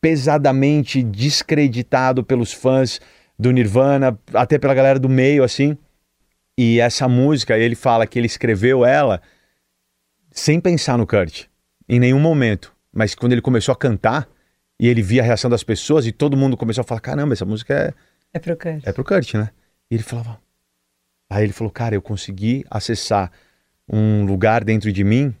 pesadamente 0.00 1.00
descreditado 1.00 2.24
pelos 2.24 2.52
fãs 2.52 3.00
do 3.38 3.52
Nirvana, 3.52 4.18
até 4.34 4.58
pela 4.58 4.74
galera 4.74 4.98
do 4.98 5.08
meio, 5.08 5.44
assim. 5.44 5.78
E 6.58 6.80
essa 6.80 7.06
música, 7.06 7.56
ele 7.56 7.76
fala 7.76 8.04
que 8.04 8.18
ele 8.18 8.26
escreveu 8.26 8.84
ela 8.84 9.22
sem 10.32 10.58
pensar 10.60 10.98
no 10.98 11.06
Kurt, 11.06 11.44
em 11.88 12.00
nenhum 12.00 12.18
momento. 12.18 12.74
Mas 12.92 13.14
quando 13.14 13.30
ele 13.32 13.40
começou 13.40 13.72
a 13.72 13.76
cantar, 13.76 14.28
e 14.78 14.88
ele 14.88 15.02
via 15.02 15.22
a 15.22 15.24
reação 15.24 15.48
das 15.48 15.62
pessoas, 15.62 16.04
e 16.04 16.10
todo 16.10 16.36
mundo 16.36 16.56
começou 16.56 16.82
a 16.82 16.84
falar: 16.84 17.00
caramba, 17.00 17.32
essa 17.32 17.44
música 17.44 17.74
é, 17.74 17.94
É 18.34 18.40
pro 18.40 18.56
Kurt. 18.56 18.84
é 18.84 18.92
pro 18.92 19.04
Kurt, 19.04 19.34
né? 19.34 19.50
E 19.88 19.94
ele 19.94 20.02
falava. 20.02 20.49
Aí 21.30 21.44
ele 21.44 21.52
falou, 21.52 21.70
cara, 21.70 21.94
eu 21.94 22.02
consegui 22.02 22.64
acessar 22.68 23.30
um 23.88 24.24
lugar 24.24 24.64
dentro 24.64 24.92
de 24.92 25.04
mim 25.04 25.32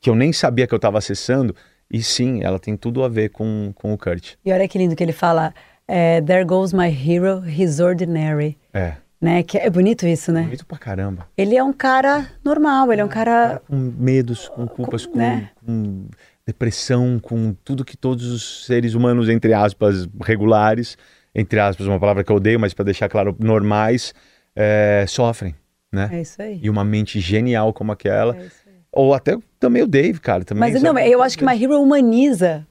que 0.00 0.10
eu 0.10 0.14
nem 0.14 0.32
sabia 0.32 0.66
que 0.66 0.74
eu 0.74 0.76
estava 0.76 0.98
acessando. 0.98 1.56
E 1.90 2.02
sim, 2.02 2.42
ela 2.44 2.58
tem 2.58 2.76
tudo 2.76 3.02
a 3.02 3.08
ver 3.08 3.30
com, 3.30 3.72
com 3.74 3.94
o 3.94 3.98
Kurt. 3.98 4.34
E 4.44 4.52
olha 4.52 4.68
que 4.68 4.76
lindo 4.76 4.94
que 4.94 5.02
ele 5.02 5.12
fala, 5.12 5.54
é, 5.86 6.20
There 6.20 6.44
goes 6.44 6.74
my 6.74 6.88
hero, 6.88 7.42
he's 7.48 7.80
ordinary. 7.80 8.58
É, 8.74 8.92
Né? 9.18 9.42
Que 9.42 9.56
é 9.56 9.70
bonito 9.70 10.06
isso, 10.06 10.30
né? 10.30 10.42
bonito 10.42 10.66
pra 10.66 10.76
caramba. 10.76 11.26
Ele 11.36 11.56
é 11.56 11.64
um 11.64 11.72
cara 11.72 12.30
normal, 12.44 12.92
ele 12.92 13.00
é 13.00 13.04
um 13.04 13.08
cara... 13.08 13.62
Com 13.66 13.76
medos, 13.76 14.48
com 14.50 14.66
culpas, 14.68 15.06
com, 15.06 15.18
né? 15.18 15.50
com 15.64 16.06
depressão, 16.46 17.18
com 17.18 17.54
tudo 17.64 17.84
que 17.84 17.96
todos 17.96 18.26
os 18.26 18.66
seres 18.66 18.94
humanos, 18.94 19.30
entre 19.30 19.54
aspas, 19.54 20.06
regulares, 20.22 20.98
entre 21.34 21.58
aspas, 21.58 21.86
uma 21.86 21.98
palavra 21.98 22.22
que 22.22 22.30
eu 22.30 22.36
odeio, 22.36 22.60
mas 22.60 22.74
para 22.74 22.84
deixar 22.84 23.08
claro, 23.08 23.34
normais, 23.38 24.14
é, 24.60 25.04
sofrem, 25.06 25.54
né? 25.92 26.08
É 26.12 26.20
isso 26.20 26.42
aí. 26.42 26.58
E 26.60 26.68
uma 26.68 26.84
mente 26.84 27.20
genial 27.20 27.72
como 27.72 27.92
aquela. 27.92 28.36
É 28.36 28.40
isso 28.46 28.56
aí. 28.66 28.74
Ou 28.90 29.14
até 29.14 29.38
também 29.60 29.82
o 29.82 29.86
Dave, 29.86 30.18
cara. 30.18 30.44
Também, 30.44 30.72
Mas 30.72 30.82
não, 30.82 30.98
eu 30.98 31.22
acho 31.22 31.38
que 31.38 31.44
My 31.44 31.62
Hero 31.62 31.80
humaniza 31.80 32.66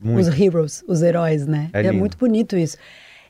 Muito. 0.00 0.20
os 0.28 0.40
heroes, 0.40 0.84
os 0.86 1.02
heróis, 1.02 1.46
né? 1.46 1.70
É 1.72 1.86
É, 1.86 1.92
muito 1.92 2.16
bonito 2.16 2.56
isso. 2.56 2.76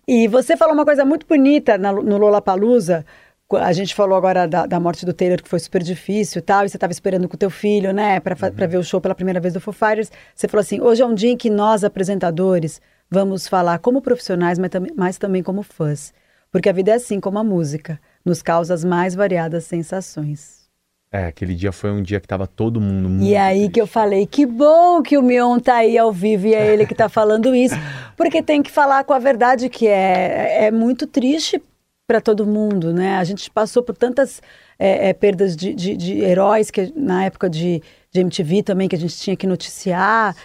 E 0.07 0.29
você 0.29 0.57
falou 0.57 0.75
uma 0.75 0.85
coisa 0.85 1.05
muito 1.05 1.27
bonita 1.27 1.79
na, 1.79 1.91
no 1.93 2.19
Lollapalooza. 2.19 3.07
A 3.53 3.73
gente 3.73 3.95
falou 3.95 4.17
agora 4.19 4.47
da, 4.49 4.67
da 4.67 4.81
morte 4.81 5.07
do 5.07 5.13
Taylor, 5.13 5.41
que 5.41 5.49
foi 5.49 5.61
super 5.61 5.83
difícil 5.83 6.41
e 6.41 6.43
tal, 6.43 6.65
e 6.65 6.69
você 6.69 6.77
estava 6.77 6.93
esperando 6.93 7.29
com 7.29 7.37
o 7.37 7.39
teu 7.39 7.51
filho, 7.51 7.93
né, 7.93 8.19
para 8.19 8.35
Uhum. 8.35 8.69
ver 8.69 8.79
o 8.79 8.83
show 8.83 9.01
pela 9.01 9.15
primeira 9.15 9.39
vez 9.39 9.55
do 9.55 9.61
Foo 9.61 9.73
Fighters. 9.73 10.11
Você 10.35 10.49
falou 10.49 10.61
assim, 10.63 10.81
hoje 10.81 11.03
é 11.03 11.07
um 11.07 11.15
dia 11.15 11.31
em 11.31 11.37
que 11.37 11.49
nós, 11.49 11.85
apresentadores, 11.85 12.81
vamos 13.09 13.47
falar 13.47 13.79
como 13.79 14.01
profissionais, 14.03 14.59
mas, 14.59 14.71
também- 14.71 14.93
mas 14.97 15.19
também 15.19 15.43
como 15.43 15.63
fãs. 15.63 16.13
Porque 16.55 16.69
a 16.69 16.73
vida 16.73 16.93
é 16.93 16.95
assim 16.95 17.19
como 17.19 17.37
a 17.37 17.43
música, 17.43 17.99
nos 18.25 18.41
causa 18.41 18.73
as 18.75 18.85
mais 18.85 19.13
variadas 19.13 19.65
sensações. 19.65 20.69
É, 21.11 21.27
aquele 21.27 21.53
dia 21.53 21.73
foi 21.73 21.91
um 21.91 22.01
dia 22.01 22.21
que 22.21 22.29
tava 22.29 22.47
todo 22.47 22.81
mundo 22.81 23.09
muito 23.09 23.25
E 23.25 23.35
aí 23.35 23.69
que 23.69 23.81
eu 23.81 23.89
falei, 23.89 24.25
que 24.25 24.47
bom 24.47 25.03
que 25.03 25.19
o 25.19 25.23
Mion 25.23 25.59
tá 25.59 25.79
aí 25.79 25.99
ao 25.99 26.13
vivo 26.13 26.47
e 26.47 26.55
é 26.55 26.73
ele 26.73 26.87
que 26.87 26.95
tá 26.95 27.09
falando 27.09 27.53
isso. 27.57 27.75
Porque 28.17 28.41
tem 28.41 28.63
que 28.63 28.71
falar 28.71 29.03
com 29.03 29.13
a 29.13 29.19
verdade 29.19 29.69
que 29.69 29.89
é, 29.89 30.67
é 30.67 30.71
muito 30.71 31.09
triste 31.09 31.61
para 32.07 32.21
todo 32.21 32.47
mundo, 32.47 32.93
né? 32.93 33.17
A 33.17 33.25
gente 33.25 33.51
passou 33.51 33.83
por 33.83 33.97
tantas 33.97 34.41
é, 34.79 35.09
é, 35.09 35.13
perdas 35.13 35.57
de, 35.57 35.75
de- 35.75 35.97
de 35.97 36.21
heróis 36.21 36.71
que 36.71 36.93
na 36.95 37.25
época 37.25 37.51
de, 37.51 37.83
de 38.13 38.21
MTV 38.21 38.63
também 38.63 38.89
que 38.89 38.95
a 38.95 38.99
gente 38.99 39.17
tinha 39.17 39.35
que 39.37 39.47
noticiar. 39.49 40.37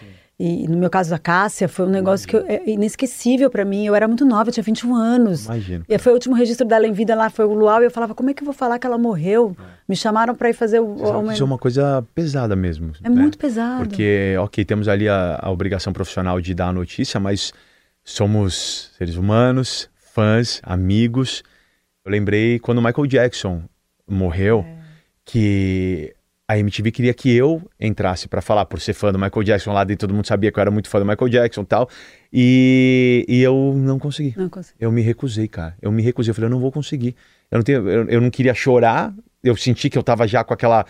E 0.42 0.68
no 0.70 0.78
meu 0.78 0.90
caso 0.90 1.14
a 1.14 1.20
Cássia 1.20 1.68
foi 1.68 1.86
um 1.86 1.90
negócio 1.90 2.26
que 2.26 2.34
eu- 2.34 2.46
é 2.48 2.62
inesquecível 2.66 3.50
para 3.50 3.66
mim. 3.66 3.86
Eu 3.86 3.94
era 3.94 4.08
muito 4.08 4.24
nova, 4.26 4.48
eu 4.50 4.54
tinha 4.54 4.64
21 4.64 4.96
anos. 4.96 5.44
Imagino. 5.46 5.84
E 5.90 5.98
foi 5.98 6.14
o 6.14 6.16
último 6.16 6.34
registro 6.34 6.66
dela 6.66 6.88
em 6.88 6.94
vida 6.94 7.14
lá, 7.14 7.30
foi 7.30 7.44
o 7.44 7.54
Luau, 7.54 7.82
e 7.82 7.86
eu 7.86 7.92
falava, 7.92 8.16
como 8.16 8.30
é 8.30 8.34
que 8.34 8.42
eu 8.42 8.46
vou 8.46 8.54
falar 8.54 8.80
que 8.80 8.88
ela 8.88 8.98
morreu? 8.98 9.54
Me 9.88 9.98
chamaram 9.98 10.34
para 10.34 10.50
ir 10.50 10.54
fazer 10.54 10.80
o... 10.80 10.96
Que 10.96 11.34
Isso 11.34 11.44
é 11.44 11.46
uma 11.46 11.58
coisa 11.58 12.06
pesada 12.16 12.56
mesmo. 12.56 12.94
É 13.04 13.10
né? 13.10 13.20
muito 13.22 13.38
pesado. 13.38 13.90
Porque, 13.90 14.36
ok, 14.40 14.64
temos 14.64 14.88
ali 14.88 15.10
a, 15.10 15.40
a 15.42 15.52
obrigação 15.52 15.92
profissional 15.92 16.40
de 16.40 16.54
dar 16.54 16.70
a 16.70 16.74
notícia, 16.74 17.20
mas 17.20 17.52
somos 18.02 18.92
seres 18.98 19.16
humanos, 19.18 19.90
fãs, 20.14 20.62
amigos. 20.64 21.44
Eu 22.06 22.12
lembrei 22.12 22.60
quando 22.60 22.78
o 22.78 22.82
Michael 22.82 23.08
Jackson 23.08 23.64
morreu, 24.10 24.64
É. 24.66 24.80
que 25.26 26.14
a 26.50 26.58
MTV 26.58 26.92
queria 26.92 27.14
que 27.14 27.32
eu 27.34 27.62
entrasse 27.80 28.28
pra 28.28 28.42
falar, 28.42 28.66
por 28.66 28.82
ser 28.82 28.94
fã 28.94 29.12
do 29.12 29.20
Michael 29.20 29.44
Jackson 29.44 29.72
lá 29.72 29.84
dentro, 29.84 30.08
todo 30.08 30.16
mundo 30.16 30.26
sabia 30.26 30.52
que 30.52 30.58
eu 30.58 30.62
era 30.62 30.72
muito 30.72 30.90
fã 30.90 30.98
do 31.00 31.06
Michael 31.06 31.30
Jackson 31.30 31.62
e 31.62 31.66
tal. 31.66 31.88
E, 32.34 33.24
e 33.30 33.40
eu 33.42 33.74
não 33.78 34.00
consegui. 34.00 34.34
Não 34.36 34.50
consigo. 34.50 34.76
Eu 34.80 34.92
me 34.92 35.02
recusei, 35.04 35.48
cara. 35.48 35.76
Eu 35.80 35.92
me 35.92 36.02
recusei. 36.02 36.32
Eu 36.32 36.36
falei, 36.36 36.48
eu 36.48 36.52
não 36.52 36.60
vou 36.60 36.72
conseguir. 36.72 37.16
Eu 37.52 37.58
não, 37.58 37.64
tenho, 37.64 37.88
eu, 37.88 38.10
eu 38.10 38.20
não 38.20 38.32
queria 38.32 38.56
chorar. 38.56 39.14
Eu 39.44 39.56
senti 39.56 39.92
que 39.92 39.98
eu 39.98 40.02
tava 40.02 40.28
já 40.28 40.44
com 40.44 40.52
aquela 40.52 40.86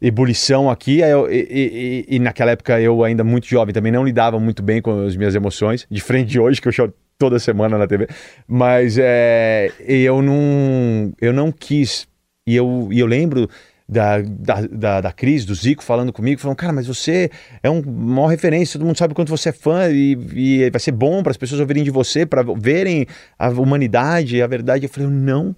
ebulição 0.00 0.70
aqui. 0.70 1.00
eu- 1.00 1.30
e, 1.30 1.36
e- 1.36 2.04
e- 2.10 2.16
e 2.16 2.18
naquela 2.18 2.52
época 2.52 2.80
eu 2.80 3.04
ainda 3.04 3.22
muito 3.22 3.46
jovem 3.46 3.72
também 3.74 3.92
não 3.92 4.04
lidava 4.04 4.38
muito 4.40 4.62
bem 4.62 4.80
com 4.80 5.04
as 5.06 5.16
minhas 5.16 5.34
emoções. 5.34 5.86
De 5.90 6.00
frente 6.00 6.28
de 6.30 6.40
hoje, 6.40 6.60
que 6.62 6.68
eu 6.68 6.72
choro 6.72 6.94
toda 7.18 7.38
semana 7.38 7.76
na 7.78 7.86
TV. 7.86 8.08
Mas 8.48 8.96
é, 8.98 9.70
e 9.86 10.02
eu 10.02 10.22
não, 10.22 11.12
eu 11.20 11.32
não 11.32 11.52
quis. 11.52 12.06
E 12.46 12.56
eu, 12.56 12.88
e 12.90 12.98
eu 13.00 13.06
lembro 13.06 13.48
da, 13.88 14.20
da, 14.22 14.62
da, 14.62 15.00
da 15.02 15.12
Cris, 15.12 15.44
do 15.44 15.54
Zico, 15.54 15.84
falando 15.84 16.12
comigo, 16.12 16.40
falando, 16.40 16.56
cara, 16.56 16.72
mas 16.72 16.86
você 16.86 17.30
é 17.62 17.68
um 17.68 17.82
maior 17.82 18.28
referência, 18.28 18.78
todo 18.78 18.86
mundo 18.86 18.96
sabe 18.98 19.12
o 19.12 19.14
quanto 19.14 19.28
você 19.28 19.50
é 19.50 19.52
fã 19.52 19.90
e, 19.90 20.16
e 20.34 20.70
vai 20.70 20.80
ser 20.80 20.92
bom 20.92 21.22
para 21.22 21.30
as 21.30 21.36
pessoas 21.36 21.60
ouvirem 21.60 21.84
de 21.84 21.90
você, 21.90 22.24
para 22.24 22.42
verem 22.56 23.06
a 23.38 23.48
humanidade, 23.50 24.40
a 24.40 24.46
verdade. 24.46 24.86
Eu 24.86 24.88
falei, 24.88 25.06
eu 25.08 25.12
não 25.12 25.54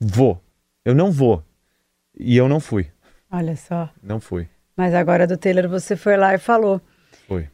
vou, 0.00 0.42
eu 0.84 0.94
não 0.94 1.10
vou. 1.12 1.42
E 2.18 2.36
eu 2.36 2.48
não 2.48 2.58
fui, 2.58 2.86
Olha 3.30 3.54
só. 3.56 3.88
não 4.02 4.18
fui, 4.18 4.48
Mas 4.76 4.92
agora 4.92 5.24
do 5.26 5.36
Taylor 5.36 5.68
você 5.68 5.94
foi 5.94 6.16
lá 6.16 6.34
e 6.34 6.38
falou. 6.38 6.80
fui. 7.28 7.46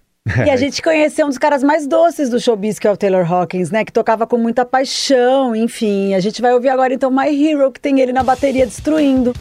E 0.46 0.48
a 0.48 0.56
gente 0.56 0.80
conheceu 0.80 1.26
um 1.26 1.28
dos 1.28 1.36
caras 1.36 1.62
mais 1.62 1.86
doces 1.86 2.30
do 2.30 2.40
showbiz, 2.40 2.78
que 2.78 2.86
é 2.86 2.90
o 2.90 2.96
Taylor 2.96 3.30
Hawkins, 3.30 3.70
né? 3.70 3.84
Que 3.84 3.92
tocava 3.92 4.26
com 4.26 4.38
muita 4.38 4.64
paixão, 4.64 5.54
enfim. 5.54 6.14
A 6.14 6.20
gente 6.20 6.40
vai 6.40 6.54
ouvir 6.54 6.70
agora 6.70 6.94
então 6.94 7.10
My 7.10 7.26
Hero, 7.28 7.70
que 7.70 7.78
tem 7.78 8.00
ele 8.00 8.10
na 8.12 8.22
bateria 8.22 8.64
destruindo. 8.64 9.34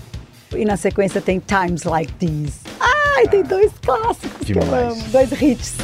E 0.56 0.66
na 0.66 0.78
sequência 0.78 1.20
tem 1.22 1.40
Times 1.40 1.84
Like 1.84 2.12
These. 2.14 2.60
Ai, 2.80 3.28
tem 3.28 3.44
dois 3.44 3.72
clássicos 3.84 4.46
que 4.46 4.54
eu 4.54 4.60
Demais. 4.62 4.94
amo, 4.94 5.04
dois 5.10 5.32
hits. 5.42 5.76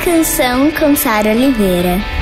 Canção 0.00 0.70
com 0.70 0.94
Sara 0.94 1.30
Oliveira. 1.30 2.17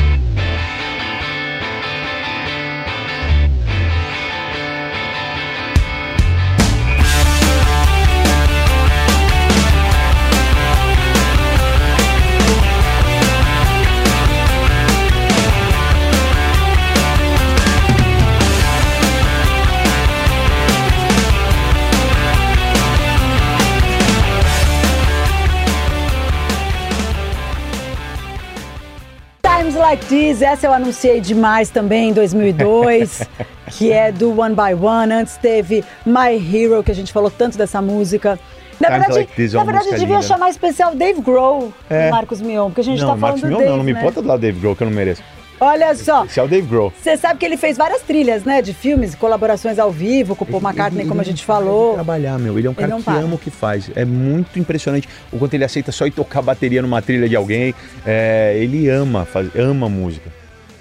Like 29.87 30.07
This, 30.07 30.43
essa 30.43 30.67
eu 30.67 30.73
anunciei 30.73 31.21
demais 31.21 31.71
também 31.71 32.09
em 32.09 32.13
2002, 32.13 33.23
que 33.79 33.93
é 33.93 34.11
do 34.11 34.37
One 34.37 34.53
by 34.53 34.75
One. 34.75 35.13
Antes 35.13 35.37
teve 35.37 35.85
My 36.05 36.35
Hero, 36.35 36.83
que 36.83 36.91
a 36.91 36.95
gente 36.95 37.13
falou 37.13 37.31
tanto 37.31 37.57
dessa 37.57 37.81
música. 37.81 38.37
Na 38.81 38.89
Times 38.89 39.07
verdade, 39.07 39.29
Like 39.39 39.43
é 39.43 39.59
na 39.59 39.65
verdade 39.65 39.91
devia 39.91 40.07
linda. 40.07 40.23
chamar 40.23 40.51
especial 40.51 40.93
Dave 40.93 41.21
Grohl 41.21 41.73
É. 41.89 42.11
Marcos 42.11 42.41
Mion, 42.43 42.67
porque 42.67 42.81
a 42.81 42.85
gente 42.85 43.01
não, 43.01 43.11
tá 43.11 43.17
falando 43.17 43.21
Marcos 43.41 43.43
Mion 43.49 43.59
Dave, 43.59 43.71
não, 43.71 43.77
não 43.77 43.85
me 43.85 43.93
né? 43.93 44.01
importa 44.01 44.21
do 44.21 44.27
lado 44.27 44.41
Dave 44.41 44.59
Grohl, 44.59 44.75
que 44.75 44.83
eu 44.83 44.91
não 44.91 44.97
mereço. 44.97 45.23
Olha 45.61 45.95
só, 45.95 46.25
Esse 46.27 46.39
é 46.39 46.43
o 46.43 46.49
Dave 46.49 46.67
Grohl. 46.67 46.93
você 47.03 47.17
sabe 47.17 47.39
que 47.41 47.47
ele 47.47 47.57
fez 47.57 47.77
várias 47.77 48.03
trilhas, 48.03 48.45
né, 48.45 48.61
de 48.61 48.75
filmes, 48.75 49.15
colaborações 49.15 49.79
ao 49.79 49.91
vivo 49.91 50.37
com 50.37 50.45
o 50.45 50.47
Paul 50.47 50.63
McCartney, 50.63 51.03
Ele- 51.03 51.09
como 51.09 51.21
a 51.21 51.25
gente 51.25 51.45
falou. 51.45 51.95
trabalhar, 51.95 52.39
meu. 52.39 52.59
Ele 52.59 52.67
é 52.67 52.71
um 52.71 52.75
cara 52.75 52.93
que 52.97 53.03
para. 53.03 53.21
ama 53.21 53.35
o 53.37 53.39
que 53.39 53.51
faz. 53.51 53.91
É 53.97 54.05
muito 54.05 54.59
impressionante 54.59 55.09
o 55.33 55.39
quanto 55.39 55.55
ele 55.55 55.65
aceita 55.65 55.91
só 55.93 56.07
ir 56.07 56.11
tocar 56.11 56.43
bateria 56.43 56.83
numa 56.83 57.01
trilha 57.01 57.29
de 57.29 57.35
alguém. 57.37 57.75
É, 58.05 58.55
ele 58.59 58.89
ama, 58.89 59.25
faz, 59.25 59.49
ama 59.57 59.89
música. 59.89 60.31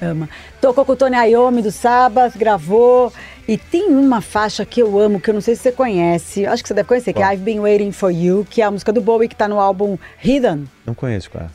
Ama. 0.01 0.27
Tocou 0.59 0.83
com 0.83 0.91
o 0.91 0.95
Tony 0.95 1.15
Iommi 1.31 1.61
do 1.61 1.71
Sabbath, 1.71 2.38
gravou. 2.38 3.13
E 3.47 3.57
tem 3.57 3.88
uma 3.91 4.19
faixa 4.21 4.65
que 4.65 4.81
eu 4.81 4.99
amo, 4.99 5.21
que 5.21 5.29
eu 5.29 5.33
não 5.33 5.39
sei 5.41 5.55
se 5.55 5.61
você 5.61 5.71
conhece. 5.71 6.45
Acho 6.45 6.61
que 6.63 6.67
você 6.67 6.73
deve 6.73 6.88
conhecer, 6.88 7.13
que 7.13 7.21
é? 7.23 7.33
I've 7.33 7.43
Been 7.43 7.59
Waiting 7.61 7.91
For 7.91 8.11
You, 8.11 8.45
que 8.49 8.61
é 8.61 8.65
a 8.65 8.71
música 8.71 8.91
do 8.91 8.99
Bowie, 8.99 9.29
que 9.29 9.35
tá 9.35 9.47
no 9.47 9.59
álbum 9.59 9.97
Hidden. 10.21 10.65
Não 10.85 10.93
conheço, 10.93 11.29
cara. 11.31 11.49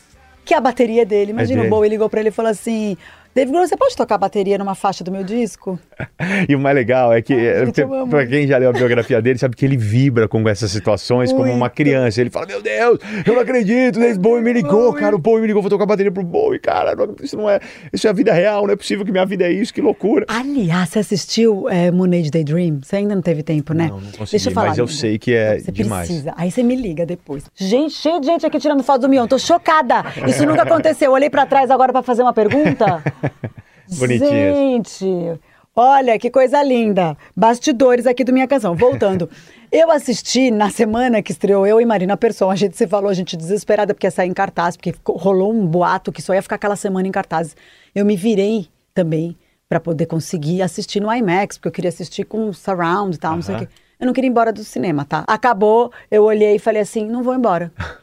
Que 0.45 0.55
é 0.55 0.57
a 0.57 0.61
bateria 0.61 1.07
dele. 1.07 1.33
Imagina 1.33 1.59
É 1.59 1.61
o 1.61 1.63
dele. 1.63 1.71
Bowie 1.71 1.91
ligou 1.91 2.09
pra 2.09 2.21
ele 2.21 2.31
e 2.31 2.33
falou 2.33 2.51
assim... 2.51 2.97
Dave 3.33 3.53
Grohl, 3.53 3.65
você 3.65 3.77
pode 3.77 3.97
tocar 3.97 4.17
a 4.17 4.19
bateria 4.19 4.59
numa 4.59 4.75
faixa 4.75 5.05
do 5.05 5.13
meu 5.13 5.23
disco? 5.23 5.79
E 6.49 6.55
o 6.55 6.61
mais 6.61 6.75
legal 6.75 7.13
é 7.13 7.21
que, 7.21 7.35
gente, 7.35 7.81
é, 7.83 7.85
isso. 7.85 8.29
quem 8.29 8.47
já 8.47 8.57
leu 8.59 8.71
a 8.71 8.73
biografia 8.73 9.21
dele, 9.21 9.39
sabe 9.39 9.57
que 9.57 9.65
ele 9.65 9.77
vibra 9.77 10.27
com 10.29 10.49
essas 10.49 10.71
situações 10.71 11.33
como 11.33 11.45
uma 11.45 11.57
Muito. 11.57 11.73
criança. 11.75 12.21
Ele 12.21 12.31
fala: 12.31 12.47
Meu 12.47 12.63
Deus, 12.63 12.99
eu 13.27 13.35
não 13.35 13.41
acredito, 13.41 14.01
o 14.01 14.19
Bowie 14.19 14.43
me 14.43 14.53
ligou, 14.53 14.93
cara. 14.93 15.15
O 15.15 15.19
Bowie 15.19 15.41
me 15.41 15.47
ligou, 15.47 15.63
vou 15.63 15.71
tocar 15.71 15.87
bateria 15.87 16.11
pro 16.11 16.23
Bowie, 16.23 16.59
cara. 16.59 16.95
Isso 17.23 17.37
não 17.37 17.49
é. 17.49 17.61
Isso 17.93 18.07
é 18.07 18.11
a 18.11 18.13
vida 18.13 18.33
real, 18.33 18.67
não 18.67 18.73
é 18.73 18.77
possível 18.77 19.05
que 19.05 19.13
minha 19.13 19.27
vida 19.27 19.45
é 19.45 19.53
isso, 19.53 19.73
que 19.73 19.81
loucura. 19.81 20.25
Aliás, 20.29 20.89
você 20.89 21.01
assistiu 21.01 21.69
é, 21.69 21.91
Moon 21.91 22.11
Age 22.13 22.31
Daydream? 22.31 22.81
Você 22.83 22.97
ainda 22.97 23.15
não 23.15 23.23
teve 23.23 23.43
tempo, 23.43 23.75
né? 23.75 23.89
Não, 23.89 24.01
não 24.01 24.13
consegui, 24.13 24.31
Deixa 24.31 24.51
eu 24.51 24.55
falar, 24.55 24.69
mas 24.69 24.79
eu 24.79 24.89
sei 24.89 25.19
que 25.19 25.35
é 25.35 25.59
Você 25.59 25.73
demais. 25.73 26.07
precisa. 26.07 26.35
Aí 26.37 26.51
você 26.51 26.63
me 26.63 26.77
liga 26.77 27.05
depois. 27.05 27.45
Gente, 27.55 27.95
cheio 27.95 28.21
de 28.21 28.27
gente 28.27 28.47
aqui 28.47 28.59
tirando 28.59 28.83
foto 28.83 29.03
do 29.03 29.09
Mion. 29.09 29.27
Tô 29.27 29.39
chocada. 29.39 30.05
Isso 30.27 30.45
nunca 30.47 30.63
aconteceu. 30.63 31.13
Olhei 31.13 31.31
pra 31.31 31.47
trás 31.47 31.71
agora 31.71 31.93
pra 31.93 32.03
fazer 32.03 32.23
uma 32.23 32.33
pergunta. 32.33 33.03
Bonitinhas. 33.99 34.57
Gente, 34.57 35.41
olha 35.75 36.19
que 36.19 36.31
coisa 36.31 36.63
linda. 36.63 37.17
Bastidores 37.37 38.07
aqui 38.07 38.25
do 38.25 38.33
Minha 38.33 38.49
Canção. 38.49 38.75
Voltando. 38.75 39.29
Eu 39.73 39.91
assisti 39.91 40.51
na 40.51 40.69
semana 40.69 41.23
que 41.23 41.31
estreou 41.31 41.65
eu 41.65 41.81
e 41.81 41.87
Marina 41.87 42.17
Persson. 42.17 42.51
A 42.51 42.57
gente 42.57 42.77
se 42.77 42.89
falou, 42.89 43.09
a 43.09 43.15
gente 43.15 43.37
desesperada 43.37 43.95
porque 43.95 44.05
ia 44.05 44.11
sair 44.11 44.29
em 44.29 44.35
cartaz, 44.35 44.77
porque 44.77 44.93
rolou 45.07 45.53
um 45.53 45.65
boato 45.65 46.11
que 46.11 46.21
só 46.21 46.35
ia 46.35 46.43
ficar 46.43 46.57
aquela 46.57 46.75
semana 46.75 47.07
em 47.07 47.13
cartaz. 47.13 47.55
Eu 47.95 48.05
me 48.05 48.17
virei 48.17 48.69
também 48.93 49.37
pra 49.69 49.79
poder 49.79 50.07
conseguir 50.07 50.61
assistir 50.61 50.99
no 50.99 51.13
IMAX, 51.15 51.57
porque 51.57 51.69
eu 51.69 51.73
queria 51.73 51.89
assistir 51.91 52.25
com 52.25 52.53
surround 52.53 53.15
e 53.15 53.19
tal, 53.21 53.37
não 53.37 53.43
sei 53.43 53.55
o 53.55 53.59
quê. 53.61 53.69
Eu 54.01 54.07
não 54.07 54.13
queria 54.13 54.27
ir 54.27 54.33
embora 54.33 54.53
do 54.53 54.65
cinema, 54.65 55.05
tá? 55.05 55.23
Acabou, 55.29 55.93
eu 56.11 56.25
olhei 56.25 56.57
e 56.57 56.59
falei 56.59 56.83
assim: 56.83 57.07
não 57.07 57.23
vou 57.23 57.35
embora. 57.35 57.73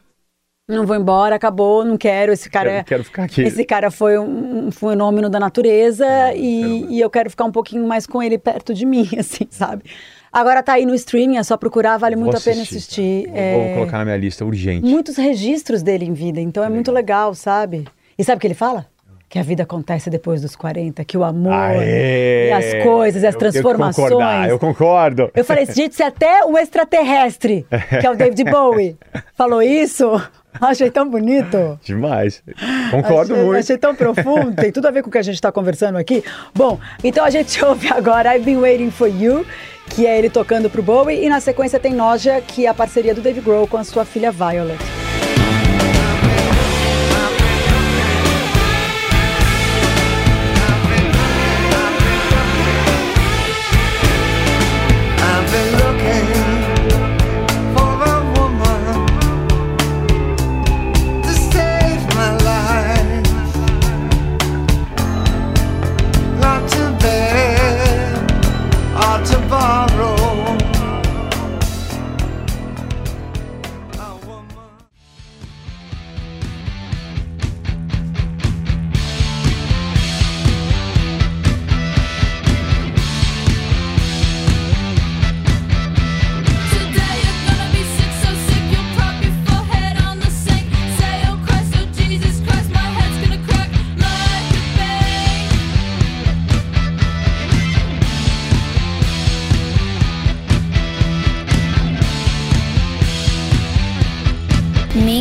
Não 0.70 0.86
vou 0.86 0.98
embora, 0.98 1.34
acabou, 1.36 1.86
não 1.86 1.98
quero. 1.98 2.34
Esse 2.34 2.50
cara 2.50 2.68
Quero- 2.70 2.80
é- 2.80 2.84
quero 2.84 3.04
ficar 3.06 3.24
aqui. 3.24 3.42
Esse 3.42 3.64
cara 3.64 3.90
foi 3.90 4.20
um, 4.20 4.68
um 4.68 4.72
fenômeno 4.72 5.30
da 5.30 5.40
natureza 5.40 6.06
e, 6.36 6.62
quero- 6.82 6.92
e 6.92 7.00
eu 7.00 7.10
quero 7.10 7.30
ficar 7.30 7.46
um 7.46 7.52
pouquinho 7.54 7.88
mais 7.88 8.06
com 8.06 8.22
ele 8.22 8.38
perto 8.38 8.74
de 8.74 8.86
mim, 8.86 9.08
assim, 9.18 9.48
sabe? 9.50 9.84
Agora 10.32 10.62
tá 10.62 10.74
aí 10.74 10.86
no 10.86 10.94
streaming, 10.94 11.38
é 11.38 11.44
só 11.44 11.56
procurar, 11.56 11.98
vale 11.98 12.16
Vou 12.16 12.26
muito 12.26 12.36
a 12.38 12.42
pena 12.42 12.62
assistir, 12.64 12.76
assistir. 12.78 13.26
cara. 13.28 13.40
É, 13.40 13.54
Vou, 13.68 13.74
colocar 13.76 13.98
na 14.00 14.06
minha 14.06 14.18
lista 14.18 14.44
urgente. 14.44 14.86
Muitos 14.86 15.16
registros 15.16 15.82
dele 15.82 16.04
em 16.04 16.12
vida, 16.14 16.42
então 16.42 16.62
é 16.62 16.70
muito 16.70 16.92
legal, 16.92 17.34
sabe? 17.34 17.86
E 18.20 18.24
sabe 18.26 18.38
o 18.38 18.42
que 18.42 18.48
ele 18.48 18.54
fala? 18.54 18.86
Que 19.30 19.40
a 19.40 19.44
vida 19.44 19.64
acontece 19.64 20.10
depois 20.10 20.42
dos 20.42 20.56
40, 20.56 21.04
que 21.06 21.18
o 21.18 21.24
amor 21.24 21.52
Aê! 21.54 22.48
e 22.50 22.52
as 22.52 22.84
coisas 22.84 23.24
e 23.24 23.28
as 23.28 23.36
Eu- 23.36 23.40
transformações. 23.40 23.98
Eu, 24.12 24.18
concordar, 24.18 24.50
eu 24.50 24.60
concordo. 24.60 25.32
Eu 25.34 25.44
falei, 25.46 25.66
gente, 25.66 25.96
se 25.96 26.04
até 26.04 26.46
um 26.46 26.58
extraterrestre, 26.58 27.66
que 28.00 28.06
é 28.08 28.10
o 28.12 28.16
David 28.16 28.44
Bowie, 28.50 28.98
falou 29.36 29.62
isso, 29.62 30.12
achei 30.62 30.90
tão 30.90 31.10
bonito. 31.10 31.80
Demais. 31.84 32.44
Concordo 32.92 33.34
achei, 33.34 33.46
muito. 33.46 33.60
Achei 33.60 33.78
tão 33.78 33.96
profundo, 33.96 34.56
tem 34.56 34.72
tudo 34.72 34.88
a 34.88 34.92
ver 34.92 35.02
com 35.02 35.10
o 35.10 35.12
que 35.12 35.18
a 35.18 35.24
gente 35.24 35.36
está 35.36 35.52
conversando 35.52 35.98
aqui. 35.98 36.24
Bom, 36.54 36.80
então 37.04 37.24
a 37.24 37.30
gente 37.30 37.64
ouve 37.64 37.88
agora 37.90 38.36
I've 38.36 38.46
Been 38.46 38.58
Waiting 38.58 38.92
For 38.92 39.08
You, 39.08 39.46
que 39.90 40.06
é 40.06 40.18
ele 40.18 40.30
tocando 40.30 40.70
pro 40.70 40.82
Bowie, 40.82 41.24
e 41.24 41.30
na 41.30 41.40
sequência 41.40 41.80
tem 41.80 41.94
Noja, 41.94 42.42
que 42.42 42.66
é 42.66 42.70
a 42.70 42.74
parceria 42.74 43.14
do 43.14 43.22
Dave 43.22 43.42
Grohl 43.42 43.68
com 43.68 43.78
a 43.78 43.84
sua 43.84 44.06
filha 44.06 44.32
Violet. 44.32 44.80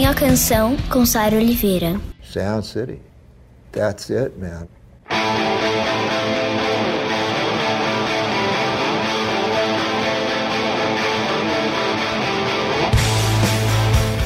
Minha 0.06 0.14
canção 0.14 0.76
com 0.88 1.04
Sara 1.04 1.34
Oliveira. 1.34 2.00
Sound 2.22 2.64
City. 2.64 3.00
That's 3.72 4.08
it, 4.08 4.38
man. 4.38 4.68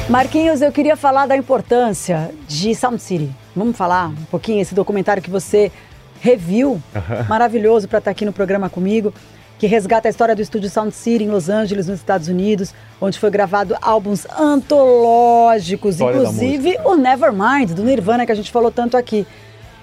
Marquinhos, 0.07 0.61
eu 0.61 0.71
queria 0.71 0.95
falar 0.95 1.25
da 1.25 1.35
importância 1.35 2.29
de 2.47 2.75
Sound 2.75 3.01
City. 3.01 3.31
Vamos 3.55 3.75
falar 3.75 4.09
um 4.09 4.25
pouquinho 4.25 4.61
esse 4.61 4.75
documentário 4.75 5.23
que 5.23 5.31
você 5.31 5.71
reviu, 6.19 6.79
maravilhoso 7.27 7.87
para 7.87 7.97
estar 7.97 8.11
aqui 8.11 8.23
no 8.23 8.31
programa 8.31 8.69
comigo, 8.69 9.11
que 9.61 9.67
resgata 9.67 10.07
a 10.07 10.09
história 10.09 10.35
do 10.35 10.41
estúdio 10.41 10.71
Sound 10.71 10.91
City 10.91 11.23
em 11.23 11.27
Los 11.29 11.47
Angeles, 11.47 11.85
nos 11.85 11.99
Estados 11.99 12.27
Unidos, 12.27 12.73
onde 12.99 13.19
foi 13.19 13.29
gravado 13.29 13.75
álbuns 13.79 14.25
antológicos, 14.35 15.93
História 15.97 16.17
inclusive 16.17 16.77
o 16.83 16.95
Nevermind 16.95 17.69
do 17.75 17.83
Nirvana 17.83 18.25
que 18.25 18.31
a 18.31 18.35
gente 18.35 18.51
falou 18.51 18.71
tanto 18.71 18.97
aqui. 18.97 19.23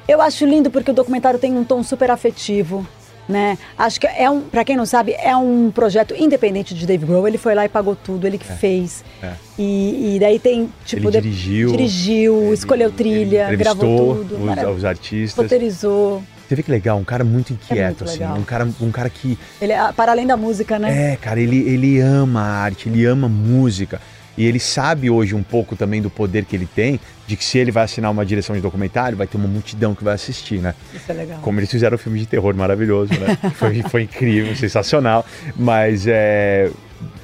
Eu 0.09 0.21
acho 0.21 0.45
lindo 0.45 0.69
porque 0.69 0.91
o 0.91 0.95
documentário 0.95 1.39
tem 1.39 1.57
um 1.57 1.63
tom 1.63 1.85
super 1.85 2.11
afetivo, 2.11 2.85
né? 3.29 3.57
Acho 3.79 4.01
que 4.01 4.09
é 4.09 4.29
um, 4.29 4.41
para 4.41 4.65
quem 4.65 4.77
não 4.77 4.85
sabe, 4.85 5.13
é 5.13 5.37
um 5.37 5.71
projeto 5.71 6.13
independente 6.19 6.75
de 6.75 6.85
Dave 6.85 7.07
Grohl. 7.07 7.29
Ele 7.29 7.39
foi 7.39 7.55
lá 7.55 7.65
e 7.65 7.69
pagou 7.69 7.95
tudo, 7.95 8.27
ele 8.27 8.37
que 8.37 8.47
fez. 8.53 9.05
é. 9.23 9.31
E, 9.57 10.17
e 10.17 10.19
daí 10.19 10.41
tem 10.41 10.73
tipo 10.85 11.09
Ele 11.09 11.21
dirigiu, 11.21 11.71
dirigiu, 11.71 12.43
ele- 12.47 12.55
escolheu 12.55 12.91
trilha, 12.91 13.55
gravou 13.55 14.15
tudo, 14.25 14.35
os- 14.45 14.77
os 14.79 14.85
artistas. 14.85 15.37
roteirizou. 15.45 16.21
Você 16.49 16.55
vê 16.55 16.63
que 16.63 16.71
legal, 16.71 16.97
um 16.97 17.05
cara 17.05 17.25
muito 17.25 17.53
inquieto, 17.53 17.99
muito 17.99 18.05
assim. 18.05 18.21
legal. 18.21 18.39
Um 18.39 18.43
cara, 18.43 18.69
um 18.81 18.91
cara 18.91 19.11
que. 19.11 19.39
Ele 19.61 19.75
é 19.75 19.93
para 19.93 20.13
além 20.13 20.27
da 20.27 20.35
música, 20.35 20.79
né? 20.79 21.13
É, 21.13 21.17
cara, 21.17 21.39
ele, 21.39 21.59
ele 21.59 22.01
ama 22.01 22.41
a 22.41 22.63
arte, 22.63 22.89
ele 22.89 23.05
ama 23.05 23.29
música. 23.29 24.01
E 24.35 24.47
ele 24.47 24.59
sabe 24.59 25.11
hoje 25.11 25.35
um 25.35 25.43
pouco 25.43 25.77
também 25.77 26.01
do 26.01 26.09
poder 26.09 26.45
que 26.47 26.57
ele 26.57 26.65
tem, 26.65 26.99
de 27.27 27.37
que 27.37 27.45
se 27.45 27.59
ele 27.59 27.71
vai 27.71 27.85
assinar 27.85 28.11
uma 28.11 28.25
direção 28.25 28.57
de 28.57 28.63
documentário, 28.63 29.19
vai 29.19 29.27
ter 29.27 29.37
uma 29.37 29.49
multidão 29.49 29.95
que 29.95 30.03
vai 30.03 30.15
assistir, 30.15 30.61
né? 30.61 30.75
Isso 30.95 31.11
é 31.11 31.15
legal. 31.15 31.41
Como 31.43 31.59
eles 31.61 31.71
fizeram 31.71 31.97
o 31.97 31.99
filme 31.99 32.19
de 32.19 32.25
terror 32.25 32.55
maravilhoso, 32.55 33.13
né? 33.15 33.37
foi, 33.57 33.83
foi 33.83 34.03
incrível, 34.05 34.55
sensacional. 34.57 35.27
Mas 35.55 36.07
é, 36.07 36.71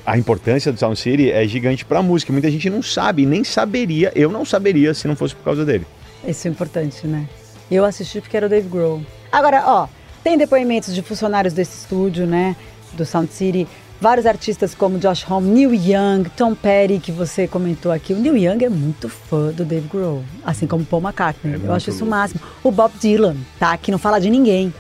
a 0.05 0.19
importância 0.19 0.71
do 0.71 0.79
Sound 0.79 0.99
City 0.99 1.31
é 1.31 1.47
gigante 1.47 1.83
pra 1.85 2.03
música. 2.03 2.31
Muita 2.31 2.51
gente 2.51 2.69
não 2.69 2.83
sabe, 2.83 3.25
nem 3.25 3.43
saberia. 3.43 4.13
Eu 4.15 4.31
não 4.31 4.45
saberia 4.45 4.93
se 4.93 5.09
não 5.09 5.17
fosse 5.17 5.35
por 5.35 5.45
causa 5.45 5.65
dele. 5.65 5.87
Isso 6.27 6.47
é 6.47 6.51
importante, 6.51 7.07
né? 7.07 7.27
Eu 7.71 7.85
assisti 7.85 8.21
porque 8.21 8.37
era 8.37 8.47
o 8.47 8.49
Dave 8.49 8.69
Grohl. 8.69 9.01
Agora, 9.33 9.65
ó, 9.67 9.89
tem 10.23 10.39
depoimentos 10.39 10.95
de 10.95 11.03
funcionários 11.03 11.53
desse 11.55 11.79
estúdio, 11.79 12.27
né? 12.27 12.57
Do 12.93 13.05
Sound 13.05 13.33
City. 13.33 13.67
Vários 14.01 14.27
artistas 14.27 14.75
como 14.75 14.99
Josh 14.99 15.25
Homme, 15.31 15.49
Neil 15.49 15.75
Young, 15.75 16.25
Tom 16.37 16.55
Petty, 16.55 16.99
que 16.99 17.11
você 17.13 17.49
comentou 17.49 17.91
aqui. 17.91 18.13
O 18.13 18.19
Neil 18.19 18.37
Young 18.37 18.65
é 18.65 18.69
muito 18.69 19.09
fã 19.09 19.51
do 19.51 19.65
Dave 19.65 19.89
Grohl, 19.89 20.23
assim 20.45 20.67
como 20.67 20.85
Paul 20.85 21.03
McCartney. 21.03 21.55
É 21.55 21.67
Eu 21.67 21.73
acho 21.73 21.91
isso 21.91 22.05
o 22.05 22.09
máximo. 22.09 22.41
O 22.63 22.71
Bob 22.71 22.93
Dylan, 23.01 23.37
tá? 23.59 23.77
Que 23.77 23.91
não 23.91 23.99
fala 23.99 24.21
de 24.21 24.29
ninguém. 24.29 24.75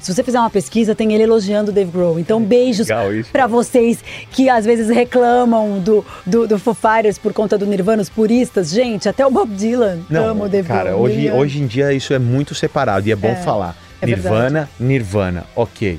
Se 0.00 0.14
você 0.14 0.22
fizer 0.22 0.38
uma 0.38 0.50
pesquisa, 0.50 0.94
tem 0.94 1.12
ele 1.14 1.24
elogiando 1.24 1.70
o 1.70 1.74
Dave 1.74 1.90
Grohl. 1.90 2.18
Então, 2.18 2.40
beijos 2.42 2.86
pra 3.32 3.46
vocês 3.46 3.98
que 4.30 4.48
às 4.48 4.64
vezes 4.64 4.88
reclamam 4.88 5.80
do, 5.80 6.04
do, 6.24 6.46
do 6.46 6.58
Foo 6.58 6.74
Fighters 6.74 7.18
por 7.18 7.32
conta 7.32 7.58
do 7.58 7.66
Nirvana, 7.66 8.02
os 8.02 8.08
puristas. 8.08 8.70
Gente, 8.70 9.08
até 9.08 9.26
o 9.26 9.30
Bob 9.30 9.48
Dylan 9.54 10.00
ama 10.10 10.44
o 10.44 10.48
Dave 10.48 10.68
cara, 10.68 10.90
Grohl. 10.90 11.02
hoje, 11.04 11.26
Young. 11.26 11.36
hoje 11.38 11.62
em 11.62 11.66
dia 11.66 11.92
isso 11.92 12.12
é 12.12 12.18
muito 12.18 12.54
separado 12.54 13.08
e 13.08 13.12
é 13.12 13.16
bom 13.16 13.34
falar. 13.36 13.74
é 14.00 14.06
Nirvana, 14.06 14.68
Nirvana, 14.78 15.44
ok. 15.56 15.98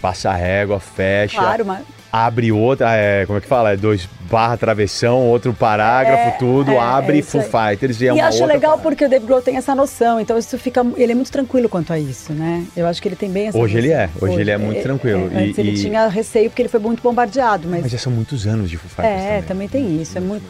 Passa 0.00 0.30
a 0.30 0.34
régua, 0.34 0.78
fecha. 0.78 1.38
Claro, 1.38 1.64
mas 1.64 1.80
Abre 2.16 2.52
outra, 2.52 2.94
é, 2.94 3.26
como 3.26 3.38
é 3.38 3.40
que 3.40 3.48
fala? 3.48 3.72
É 3.72 3.76
dois 3.76 4.08
barra 4.30 4.56
travessão, 4.56 5.18
outro 5.26 5.52
parágrafo, 5.52 6.38
tudo, 6.38 6.70
é, 6.70 6.78
abre 6.78 7.18
é 7.18 7.22
Foo. 7.22 7.42
Fighters 7.42 8.00
e 8.00 8.04
é 8.06 8.10
e 8.10 8.12
uma 8.12 8.26
acho 8.28 8.44
legal 8.46 8.70
parada. 8.78 8.82
porque 8.82 9.04
o 9.04 9.08
Dave 9.08 9.26
Grohl 9.26 9.42
tem 9.42 9.56
essa 9.56 9.74
noção, 9.74 10.20
então 10.20 10.38
isso 10.38 10.56
fica, 10.56 10.86
ele 10.96 11.10
é 11.10 11.14
muito 11.16 11.32
tranquilo 11.32 11.68
quanto 11.68 11.92
a 11.92 11.98
isso, 11.98 12.32
né? 12.32 12.64
Eu 12.76 12.86
acho 12.86 13.02
que 13.02 13.08
ele 13.08 13.16
tem 13.16 13.28
bem 13.28 13.48
essa 13.48 13.58
Hoje 13.58 13.78
ele 13.78 13.88
noção. 13.88 14.00
é, 14.02 14.10
hoje 14.20 14.40
ele 14.40 14.50
é 14.52 14.56
muito 14.56 14.80
tranquilo. 14.80 15.28
é, 15.34 15.38
antes 15.42 15.58
E- 15.58 15.60
ele 15.60 15.70
e- 15.72 15.80
tinha 15.82 16.06
receio 16.06 16.50
porque 16.50 16.62
ele 16.62 16.68
foi 16.68 16.78
muito 16.78 17.02
bombardeado, 17.02 17.66
mas, 17.68 17.82
Mas 17.82 17.90
já 17.90 17.98
são 17.98 18.12
muitos 18.12 18.46
anos 18.46 18.70
de 18.70 18.76
Foo 18.76 18.88
Fighters 18.90 19.20
é, 19.20 19.42
também. 19.42 19.66
tem 19.68 20.00
isso, 20.00 20.16
é 20.16 20.20
muito 20.20 20.44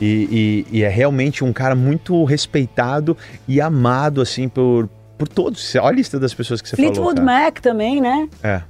E, 0.00 0.64
e- 0.72 0.78
e 0.78 0.82
é 0.82 0.88
realmente 0.88 1.44
um 1.44 1.52
cara 1.52 1.76
muito 1.76 2.24
respeitado 2.24 3.16
e 3.46 3.60
amado, 3.60 4.20
assim, 4.20 4.48
por, 4.48 4.88
por 5.16 5.28
todos. 5.28 5.76
Olha 5.76 5.86
a 5.86 5.92
lista 5.92 6.18
das 6.18 6.34
pessoas 6.34 6.60
que 6.60 6.68
você 6.68 6.74
Fleetwood 6.74 6.98
falou. 7.20 7.26
cara. 7.26 7.44
Mac 7.44 7.60
também, 7.60 8.00
né? 8.00 8.28
É. 8.42 8.60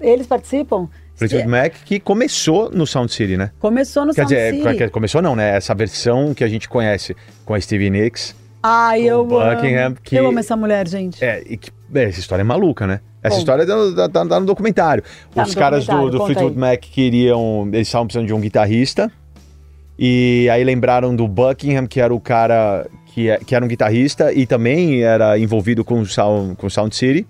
Eles 0.00 0.26
participam. 0.26 0.88
Fleetwood 1.28 1.48
Mac 1.48 1.72
que 1.84 2.00
começou 2.00 2.70
no 2.70 2.86
Sound 2.86 3.12
City, 3.12 3.36
né? 3.36 3.50
Começou 3.58 4.04
no 4.04 4.12
Quer 4.14 4.22
Sound 4.22 4.34
dizer, 4.34 4.54
City. 4.62 4.76
que- 4.78 4.88
começou 4.90 5.22
não, 5.22 5.36
né? 5.36 5.56
Essa 5.56 5.74
versão 5.74 6.34
que 6.34 6.42
a 6.44 6.48
gente 6.48 6.68
conhece 6.68 7.16
com 7.44 7.54
a 7.54 7.60
Stevie 7.60 7.90
Nicks. 7.90 8.34
Ai, 8.62 9.02
eu 9.02 9.24
Buckingham, 9.24 9.86
amo. 9.86 9.96
que- 10.02 10.16
Eu 10.16 10.26
amo 10.28 10.38
essa 10.38 10.54
mulher, 10.56 10.86
gente. 10.86 11.24
É, 11.24 11.42
e 11.46 11.56
que, 11.56 11.70
é, 11.94 12.04
essa 12.04 12.20
história 12.20 12.42
é 12.42 12.44
maluca, 12.44 12.86
né? 12.86 13.00
Essa 13.22 13.36
Bom. 13.36 13.38
história 13.40 13.66
tá, 13.66 14.08
tá- 14.08 14.26
tá 14.26 14.40
no 14.40 14.46
documentário. 14.46 15.02
Tá 15.34 15.42
Os 15.44 15.54
no 15.54 15.60
caras 15.60 15.84
do, 15.86 15.86
documentário, 15.86 16.10
do 16.10 16.18
conta 16.18 16.32
Fleetwood 16.34 16.54
aí. 16.64 16.70
Mac 16.72 16.80
queriam. 16.80 17.68
Eles 17.72 17.88
estavam 17.88 18.06
precisando 18.06 18.26
de 18.26 18.34
um 18.34 18.40
guitarrista. 18.40 19.10
E 19.98 20.48
aí 20.50 20.64
lembraram 20.64 21.14
do 21.14 21.28
Buckingham, 21.28 21.86
que 21.86 22.00
era 22.00 22.14
o 22.14 22.20
cara 22.20 22.86
que, 23.14 23.28
é- 23.28 23.36
que 23.38 23.54
era 23.54 23.62
um 23.64 23.68
guitarrista 23.68 24.32
e 24.32 24.46
também 24.46 25.02
era 25.02 25.38
envolvido 25.38 25.84
com 25.84 26.00
o 26.00 26.06
Sound, 26.06 26.56
com 26.56 26.66
o 26.66 26.70
Sound 26.70 26.94
City. 26.96 27.26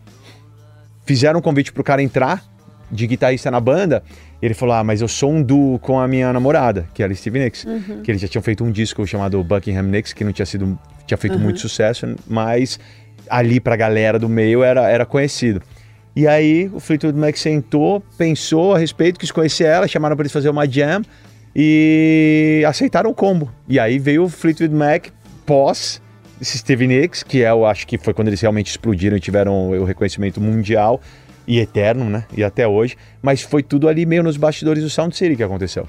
Fizeram 1.04 1.40
um 1.40 1.42
convite 1.42 1.72
pro 1.72 1.82
cara 1.82 2.02
entrar 2.02 2.44
de 2.90 3.06
guitarrista 3.06 3.50
na 3.50 3.60
banda. 3.60 4.02
Ele 4.42 4.54
falou: 4.54 4.74
Ah, 4.74 4.82
mas 4.84 5.00
eu 5.02 5.08
sou 5.08 5.30
um 5.32 5.42
duo 5.42 5.78
com 5.78 6.00
a 6.00 6.08
minha 6.08 6.32
namorada, 6.32 6.86
que 6.94 7.02
era 7.02 7.14
Steve 7.14 7.38
Nicks. 7.38 7.64
Uhum. 7.64 8.02
Que 8.02 8.10
eles 8.10 8.20
já 8.20 8.28
tinham 8.28 8.42
feito 8.42 8.64
um 8.64 8.70
disco 8.70 9.06
chamado 9.06 9.42
Buckingham 9.44 9.82
Nicks, 9.84 10.12
que 10.12 10.24
não 10.24 10.32
tinha 10.32 10.46
sido. 10.46 10.78
tinha 11.06 11.18
feito 11.18 11.34
Uhum. 11.36 11.40
muito 11.42 11.60
sucesso, 11.60 12.06
mas 12.26 12.78
ali 13.28 13.60
pra 13.60 13.76
galera 13.76 14.18
do 14.18 14.28
meio 14.28 14.62
era, 14.62 14.88
era 14.88 15.04
conhecido. 15.06 15.60
E 16.16 16.26
aí 16.26 16.68
o 16.72 16.80
Fleetwood 16.80 17.16
Mac 17.18 17.36
sentou, 17.36 18.00
pensou 18.18 18.74
a 18.74 18.78
respeito, 18.78 19.18
quis 19.20 19.30
conhecer 19.30 19.64
ela, 19.64 19.86
chamaram 19.86 20.16
pra 20.16 20.22
eles 20.22 20.32
fazer 20.32 20.48
uma 20.50 20.66
jam 20.68 21.02
e 21.54 22.62
aceitaram 22.66 23.10
o 23.10 23.14
combo. 23.14 23.50
E 23.68 23.78
aí 23.78 23.98
veio 23.98 24.24
o 24.24 24.28
Fleetwood 24.28 24.74
Mac 24.74 25.06
pós 25.46 26.00
Steve 26.42 26.86
Nicks, 26.86 27.22
que 27.22 27.42
é, 27.44 27.50
eu 27.50 27.66
acho 27.66 27.86
que 27.86 27.98
foi 27.98 28.14
quando 28.14 28.28
eles 28.28 28.40
realmente 28.40 28.68
explodiram 28.68 29.16
e 29.16 29.20
tiveram 29.20 29.70
o 29.70 29.84
reconhecimento 29.84 30.40
mundial 30.40 31.00
e 31.50 31.58
eterno, 31.58 32.04
né? 32.04 32.24
E 32.36 32.44
até 32.44 32.66
hoje. 32.68 32.96
Mas 33.20 33.42
foi 33.42 33.60
tudo 33.60 33.88
ali 33.88 34.06
meio 34.06 34.22
nos 34.22 34.36
bastidores 34.36 34.84
do 34.84 34.88
Sound 34.88 35.16
City 35.16 35.34
que 35.34 35.42
aconteceu. 35.42 35.88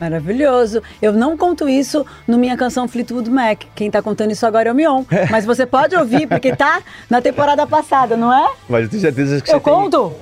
Maravilhoso. 0.00 0.82
Eu 1.02 1.12
não 1.12 1.36
conto 1.36 1.68
isso 1.68 2.04
no 2.26 2.38
minha 2.38 2.56
canção 2.56 2.88
Fleetwood 2.88 3.30
Mac. 3.30 3.64
Quem 3.74 3.90
tá 3.90 4.00
contando 4.00 4.30
isso 4.32 4.46
agora 4.46 4.70
é 4.70 4.72
o 4.72 4.74
Mion. 4.74 5.04
Mas 5.30 5.44
você 5.44 5.66
pode 5.66 5.94
ouvir, 5.94 6.26
porque 6.26 6.56
tá 6.56 6.80
na 7.08 7.20
temporada 7.20 7.66
passada, 7.66 8.16
não 8.16 8.32
é? 8.32 8.48
Mas 8.68 8.84
eu 8.84 8.88
tenho 8.88 9.02
certeza 9.02 9.40
que 9.42 9.50
Eu 9.50 9.58
você 9.58 9.60
tem... 9.60 9.72
conto? 9.74 10.12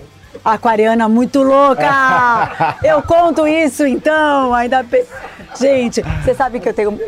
Aquariana 0.44 1.08
muito 1.08 1.42
louca! 1.42 2.76
Eu 2.82 3.02
conto 3.02 3.46
isso 3.46 3.86
então, 3.86 4.52
ainda. 4.52 4.82
pe- 4.82 5.04
Gente, 5.60 6.02
você 6.24 6.34
sabe 6.34 6.58
que 6.58 6.68
eu 6.68 6.74
tenho. 6.74 6.98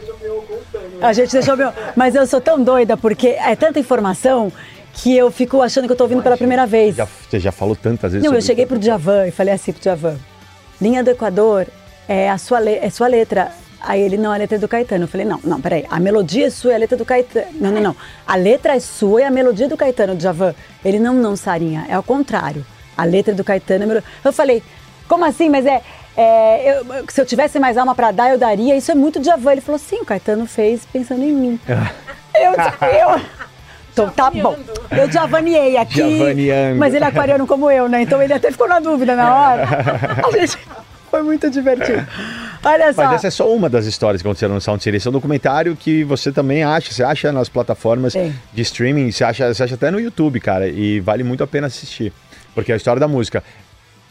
A 1.00 1.12
gente 1.12 1.32
deixou 1.32 1.56
meu. 1.56 1.72
Mas 1.96 2.14
eu 2.14 2.26
sou 2.26 2.40
tão 2.40 2.62
doida 2.62 2.94
porque 2.96 3.28
é 3.28 3.56
tanta 3.56 3.80
informação 3.80 4.52
que 4.94 5.16
eu 5.16 5.30
fico 5.30 5.60
achando 5.60 5.86
que 5.86 5.92
eu 5.92 5.96
tô 5.96 6.04
ouvindo 6.04 6.22
pela 6.22 6.36
primeira 6.36 6.66
vez. 6.66 6.96
Já, 6.96 7.06
você 7.06 7.38
já 7.40 7.52
falou 7.52 7.74
tantas 7.76 8.12
vezes 8.12 8.26
Não, 8.26 8.34
eu 8.34 8.40
cheguei 8.42 8.64
pro 8.66 8.78
Djavan 8.78 9.26
e 9.26 9.30
falei 9.30 9.52
assim 9.54 9.72
pro 9.72 9.80
Djavan: 9.82 10.16
linha 10.80 11.02
do 11.02 11.10
Equador 11.10 11.66
é 12.08 12.30
a 12.30 12.38
sua, 12.38 12.58
le- 12.60 12.78
é 12.80 12.88
sua 12.90 13.06
letra. 13.08 13.50
Aí 13.86 14.00
ele, 14.00 14.16
não, 14.16 14.32
a 14.32 14.36
letra 14.38 14.56
é 14.56 14.58
do 14.58 14.66
Caetano. 14.66 15.04
Eu 15.04 15.08
falei, 15.08 15.26
não, 15.26 15.38
não, 15.44 15.60
peraí, 15.60 15.84
a 15.90 16.00
melodia 16.00 16.46
é 16.46 16.50
sua 16.50 16.72
e 16.72 16.74
a 16.74 16.78
letra 16.78 16.96
é 16.96 16.98
do 16.98 17.04
Caetano. 17.04 17.46
Não, 17.60 17.70
não, 17.70 17.80
não. 17.82 17.96
A 18.26 18.34
letra 18.34 18.74
é 18.74 18.80
sua 18.80 19.20
e 19.20 19.24
a 19.24 19.30
melodia 19.30 19.66
é 19.66 19.68
do 19.68 19.76
Caetano, 19.76 20.16
Djavan. 20.16 20.54
Ele, 20.82 20.98
não, 20.98 21.12
não, 21.12 21.36
Sarinha, 21.36 21.84
é 21.88 21.92
ao 21.94 22.02
contrário. 22.02 22.64
A 22.96 23.04
letra 23.04 23.32
é 23.32 23.36
do 23.36 23.44
Caetano 23.44 23.84
a 23.84 23.86
melodia. 23.86 24.08
Eu 24.24 24.32
falei, 24.32 24.62
como 25.06 25.22
assim? 25.26 25.50
Mas 25.50 25.66
é. 25.66 25.82
é, 26.16 26.78
eu- 26.78 27.04
se 27.10 27.20
eu 27.20 27.26
tivesse 27.26 27.58
mais 27.58 27.76
alma 27.76 27.94
pra 27.94 28.10
dar, 28.10 28.30
eu 28.30 28.38
daria. 28.38 28.74
Isso 28.74 28.90
é 28.90 28.94
muito 28.94 29.20
Djavan. 29.20 29.52
Ele 29.52 29.60
falou, 29.60 29.78
sim, 29.78 29.96
o 30.00 30.04
Caetano 30.06 30.46
fez 30.46 30.86
pensando 30.90 31.22
em 31.22 31.32
mim. 31.32 31.60
eu, 32.34 32.52
eu. 32.52 33.20
Então 33.94 34.10
tá 34.10 34.28
bom. 34.28 34.58
Eu 34.90 35.10
javaneei 35.10 35.76
aqui. 35.76 36.18
Javaneando. 36.18 36.78
Mas 36.80 36.92
ele 36.92 37.04
é 37.04 37.08
aquariano 37.08 37.46
como 37.46 37.70
eu, 37.70 37.88
né? 37.88 38.02
Então 38.02 38.20
ele 38.20 38.32
até 38.32 38.50
ficou 38.50 38.68
na 38.68 38.80
dúvida 38.80 39.14
na 39.14 39.32
hora. 39.32 39.68
A 40.26 40.30
gente 40.32 40.58
foi 41.08 41.22
muito 41.22 41.48
divertido. 41.48 42.04
Olha 42.64 42.92
só. 42.92 43.04
Mas 43.04 43.14
essa 43.14 43.28
é 43.28 43.30
só 43.30 43.48
uma 43.54 43.70
das 43.70 43.86
histórias 43.86 44.20
que 44.20 44.26
aconteceram 44.26 44.54
no 44.54 44.60
Sound 44.60 44.82
City. 44.82 44.96
Esse 44.96 45.06
é 45.06 45.10
um 45.10 45.12
documentário 45.12 45.76
que 45.76 46.02
você 46.02 46.32
também 46.32 46.64
acha. 46.64 46.92
Você 46.92 47.04
acha 47.04 47.30
nas 47.30 47.48
plataformas 47.48 48.14
de 48.14 48.62
streaming, 48.62 49.12
você 49.12 49.22
acha, 49.22 49.54
você 49.54 49.62
acha 49.62 49.74
até 49.76 49.92
no 49.92 50.00
YouTube, 50.00 50.40
cara. 50.40 50.66
E 50.66 50.98
vale 50.98 51.22
muito 51.22 51.44
a 51.44 51.46
pena 51.46 51.68
assistir. 51.68 52.12
Porque 52.52 52.72
é 52.72 52.74
a 52.74 52.76
história 52.76 52.98
da 52.98 53.06
música. 53.06 53.44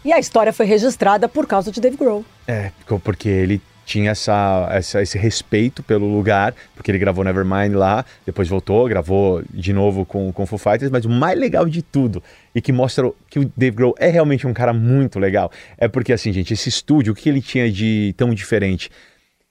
E 0.06 0.14
a 0.14 0.20
história 0.20 0.54
foi 0.54 0.66
registrada 0.66 1.28
por 1.28 1.46
causa 1.46 1.72
de 1.72 1.82
Dave 1.82 1.98
Grohl. 1.98 2.24
É, 2.48 2.72
porque 3.04 3.28
ele 3.28 3.62
tinha 3.86 4.12
essa, 4.12 4.68
essa- 4.72 5.02
esse 5.02 5.18
respeito 5.18 5.84
pelo 5.84 6.08
lugar, 6.14 6.54
porque 6.76 6.90
ele 6.92 6.98
gravou 7.00 7.24
Nevermind 7.24 7.74
lá, 7.74 8.06
depois 8.26 8.48
voltou, 8.48 8.88
gravou 8.88 9.44
de 9.54 9.74
novo 9.74 10.06
com, 10.06 10.32
com 10.32 10.46
Foo 10.46 10.58
Fighters, 10.58 10.90
mas 10.92 11.06
o 11.06 11.10
mais 11.10 11.38
legal 11.38 11.66
de 11.66 11.82
tudo, 11.82 12.22
e 12.56 12.62
que 12.62 12.72
mostra 12.72 13.10
que 13.30 13.40
o 13.40 13.52
Dave 13.56 13.76
Grohl 13.76 13.96
é 14.00 14.10
realmente 14.10 14.48
um 14.48 14.54
cara 14.54 14.74
muito 14.74 15.20
legal, 15.20 15.52
é 15.78 15.88
porque 15.88 16.14
assim, 16.14 16.32
gente, 16.32 16.54
esse 16.54 16.70
estúdio, 16.70 17.14
o 17.14 17.16
que 17.16 17.28
ele 17.30 17.42
tinha 17.42 17.72
de 17.72 18.14
tão 18.18 18.34
diferente? 18.34 18.90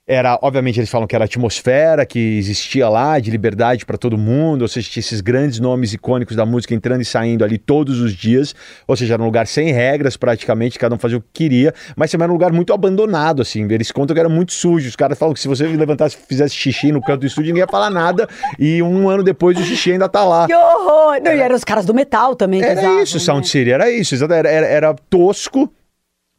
Era, 0.05 0.37
obviamente, 0.43 0.81
eles 0.81 0.91
falam 0.91 1.07
que 1.07 1.15
era 1.15 1.25
a 1.25 1.27
atmosfera 1.27 2.05
que 2.05 2.19
existia 2.37 2.89
lá, 2.89 3.21
de 3.21 3.31
liberdade 3.31 3.87
para 3.87 3.97
todo 3.97 4.19
mundo, 4.19 4.63
ou 4.63 4.69
seja, 4.69 4.91
tinha 4.91 5.01
esses 5.01 5.21
grandes 5.21 5.61
nomes 5.61 5.93
icônicos 5.93 6.35
da 6.35 6.45
música 6.45 6.75
entrando 6.75 7.03
e 7.03 7.05
saindo 7.05 7.45
ali 7.45 7.57
todos 7.57 8.01
os 8.01 8.13
dias, 8.13 8.53
ou 8.89 8.97
seja, 8.97 9.15
era 9.15 9.23
um 9.23 9.27
lugar 9.27 9.47
sem 9.47 9.71
regras 9.71 10.17
praticamente, 10.17 10.77
cada 10.77 10.93
um 10.97 10.99
fazia 10.99 11.19
o 11.19 11.21
que 11.21 11.29
queria, 11.33 11.73
mas 11.95 12.11
também 12.11 12.25
era 12.25 12.33
um 12.33 12.35
lugar 12.35 12.53
muito 12.53 12.73
abandonado, 12.73 13.41
assim, 13.43 13.65
eles 13.71 13.93
contam 13.93 14.13
que 14.13 14.19
era 14.19 14.29
muito 14.29 14.53
sujo, 14.53 14.89
os 14.89 14.97
caras 14.97 15.17
falam 15.17 15.35
que 15.35 15.41
se 15.41 15.47
você 15.47 15.69
levantasse 15.69 16.17
e 16.21 16.27
fizesse 16.27 16.57
xixi 16.57 16.91
no 16.91 17.01
canto 17.01 17.21
do 17.21 17.27
estúdio, 17.27 17.51
ninguém 17.51 17.63
ia 17.63 17.69
falar 17.69 17.89
nada, 17.89 18.29
e 18.59 18.83
um 18.83 19.09
ano 19.09 19.23
depois 19.23 19.57
o 19.57 19.63
xixi 19.63 19.93
ainda 19.93 20.09
tá 20.09 20.25
lá. 20.25 20.49
Que 20.49 20.55
horror! 20.55 21.21
Não, 21.23 21.33
e 21.33 21.39
eram 21.39 21.55
os 21.55 21.63
caras 21.63 21.87
do 21.87 21.95
metal 21.95 22.35
também 22.35 22.61
Era 22.61 23.01
isso, 23.01 23.19
né? 23.19 23.21
Sound 23.21 23.49
City, 23.49 23.71
era 23.71 23.89
isso, 23.89 24.17
era, 24.25 24.49
era, 24.49 24.67
era 24.67 24.95
tosco, 25.09 25.73